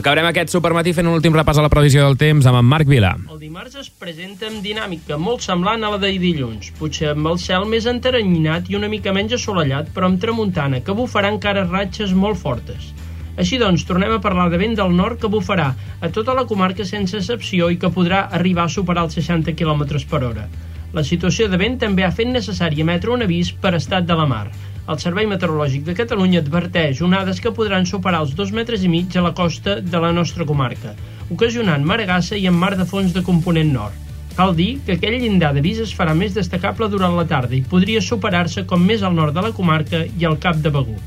Acabarem 0.05 0.27
aquest 0.29 0.51
supermatí 0.53 0.91
fent 0.93 1.07
un 1.09 1.15
últim 1.17 1.33
repàs 1.33 1.57
a 1.57 1.63
la 1.65 1.69
previsió 1.73 2.03
del 2.03 2.13
temps 2.21 2.45
amb 2.45 2.59
en 2.59 2.67
Marc 2.69 2.85
Vila. 2.85 3.15
El 3.33 3.39
dimarts 3.41 3.79
es 3.81 3.87
presenta 3.89 4.45
amb 4.45 4.59
dinàmica 4.61 5.17
molt 5.17 5.41
semblant 5.41 5.81
a 5.81 5.89
la 5.89 5.97
de 6.03 6.11
dilluns, 6.21 6.67
potser 6.77 7.07
amb 7.15 7.31
el 7.31 7.39
cel 7.41 7.65
més 7.71 7.87
enteranyinat 7.89 8.69
i 8.69 8.77
una 8.77 8.85
mica 8.91 9.15
menys 9.17 9.33
assolellat, 9.39 9.89
però 9.95 10.05
amb 10.05 10.21
tramuntana, 10.21 10.83
que 10.85 10.93
bufarà 10.93 11.31
encara 11.33 11.63
ratxes 11.71 12.13
molt 12.13 12.37
fortes. 12.37 12.91
Així 13.33 13.57
doncs, 13.57 13.87
tornem 13.89 14.13
a 14.13 14.21
parlar 14.21 14.45
de 14.53 14.61
vent 14.61 14.77
del 14.77 14.93
nord 14.93 15.17
que 15.23 15.33
bufarà 15.39 15.71
a 15.73 16.13
tota 16.19 16.37
la 16.37 16.45
comarca 16.45 16.85
sense 16.85 17.17
excepció 17.17 17.71
i 17.73 17.81
que 17.81 17.89
podrà 17.97 18.27
arribar 18.29 18.69
a 18.69 18.75
superar 18.77 19.07
els 19.09 19.17
60 19.17 19.57
km 19.57 20.05
per 20.05 20.21
hora. 20.29 20.45
La 20.93 21.01
situació 21.01 21.49
de 21.49 21.57
vent 21.57 21.81
també 21.81 22.05
ha 22.05 22.13
fet 22.13 22.29
necessari 22.29 22.85
emetre 22.85 23.09
un 23.17 23.25
avís 23.25 23.55
per 23.57 23.73
estat 23.81 24.05
de 24.05 24.21
la 24.21 24.29
mar. 24.29 24.45
El 24.85 24.99
Servei 25.01 25.25
Meteorològic 25.25 25.81
de 25.85 25.93
Catalunya 25.97 26.43
adverteix 26.43 26.99
onades 27.01 27.39
que 27.41 27.51
podran 27.59 27.87
superar 27.89 28.19
els 28.21 28.35
dos 28.37 28.51
metres 28.53 28.83
i 28.85 28.89
mig 28.91 29.15
a 29.17 29.23
la 29.25 29.31
costa 29.37 29.79
de 29.81 30.01
la 30.01 30.11
nostra 30.13 30.45
comarca, 30.45 30.91
ocasionant 31.33 31.87
maragassa 31.91 32.37
i 32.37 32.43
en 32.45 32.59
mar 32.63 32.75
de 32.77 32.85
fons 32.91 33.15
de 33.15 33.23
component 33.25 33.71
nord. 33.73 33.95
Cal 34.37 34.51
dir 34.59 34.67
que 34.85 34.93
aquell 34.99 35.15
llindar 35.23 35.55
d'avís 35.55 35.79
es 35.81 35.93
farà 35.97 36.13
més 36.19 36.35
destacable 36.37 36.89
durant 36.93 37.15
la 37.17 37.25
tarda 37.25 37.55
i 37.57 37.63
podria 37.71 38.03
superar-se 38.07 38.67
com 38.69 38.85
més 38.85 39.01
al 39.01 39.15
nord 39.17 39.33
de 39.33 39.43
la 39.47 39.51
comarca 39.57 40.03
i 40.05 40.27
al 40.29 40.37
cap 40.43 40.59
de 40.61 40.69
Begur. 40.75 40.99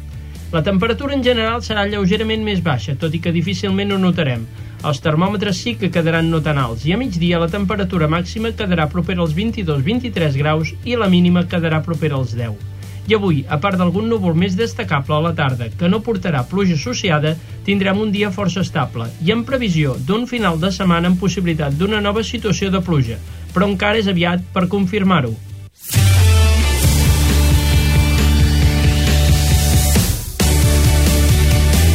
La 0.50 0.64
temperatura 0.66 1.14
en 1.14 1.22
general 1.22 1.62
serà 1.62 1.84
lleugerament 1.86 2.42
més 2.42 2.64
baixa, 2.64 2.96
tot 2.98 3.14
i 3.14 3.20
que 3.22 3.34
difícilment 3.36 3.94
ho 3.94 4.00
notarem. 4.02 4.42
Els 4.90 5.02
termòmetres 5.04 5.60
sí 5.62 5.76
que 5.78 5.92
quedaran 5.94 6.32
no 6.32 6.40
tan 6.42 6.58
alts 6.58 6.82
i 6.88 6.96
a 6.96 6.98
migdia 6.98 7.38
la 7.38 7.50
temperatura 7.52 8.10
màxima 8.10 8.50
quedarà 8.58 8.88
propera 8.90 9.22
als 9.22 9.38
22-23 9.38 10.40
graus 10.42 10.74
i 10.82 10.98
la 10.98 11.10
mínima 11.14 11.44
quedarà 11.46 11.78
propera 11.86 12.18
als 12.18 12.34
10. 12.34 12.77
I 13.08 13.14
avui, 13.16 13.38
a 13.48 13.56
part 13.56 13.80
d'algun 13.80 14.04
núvol 14.12 14.34
més 14.36 14.52
destacable 14.52 15.16
a 15.16 15.22
la 15.24 15.32
tarda, 15.32 15.70
que 15.80 15.88
no 15.88 16.02
portarà 16.04 16.42
pluja 16.44 16.74
associada, 16.76 17.32
tindrem 17.64 18.02
un 18.02 18.10
dia 18.12 18.28
força 18.28 18.60
estable 18.60 19.06
i 19.24 19.32
en 19.32 19.46
previsió 19.48 19.94
d'un 20.04 20.26
final 20.28 20.60
de 20.60 20.68
setmana 20.76 21.08
amb 21.08 21.16
possibilitat 21.16 21.72
d'una 21.80 22.02
nova 22.04 22.20
situació 22.20 22.68
de 22.68 22.82
pluja, 22.84 23.16
però 23.54 23.64
encara 23.70 23.96
és 24.02 24.10
aviat 24.12 24.44
per 24.52 24.68
confirmar-ho. 24.68 25.32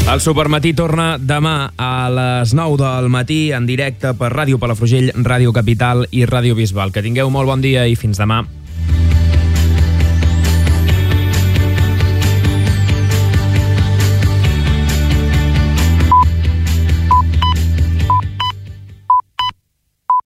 El 0.04 0.20
Supermatí 0.20 0.74
torna 0.74 1.14
demà 1.22 1.72
a 1.78 2.10
les 2.10 2.58
9 2.58 2.82
del 2.82 3.14
matí 3.14 3.54
en 3.54 3.70
directe 3.70 4.12
per 4.18 4.34
Ràdio 4.34 4.58
Palafrugell, 4.60 5.14
Ràdio 5.14 5.54
Capital 5.54 6.04
i 6.12 6.26
Ràdio 6.26 6.58
Bisbal. 6.58 6.92
Que 6.92 7.06
tingueu 7.06 7.30
molt 7.30 7.54
bon 7.54 7.62
dia 7.62 7.86
i 7.88 7.96
fins 7.96 8.18
demà. 8.20 8.42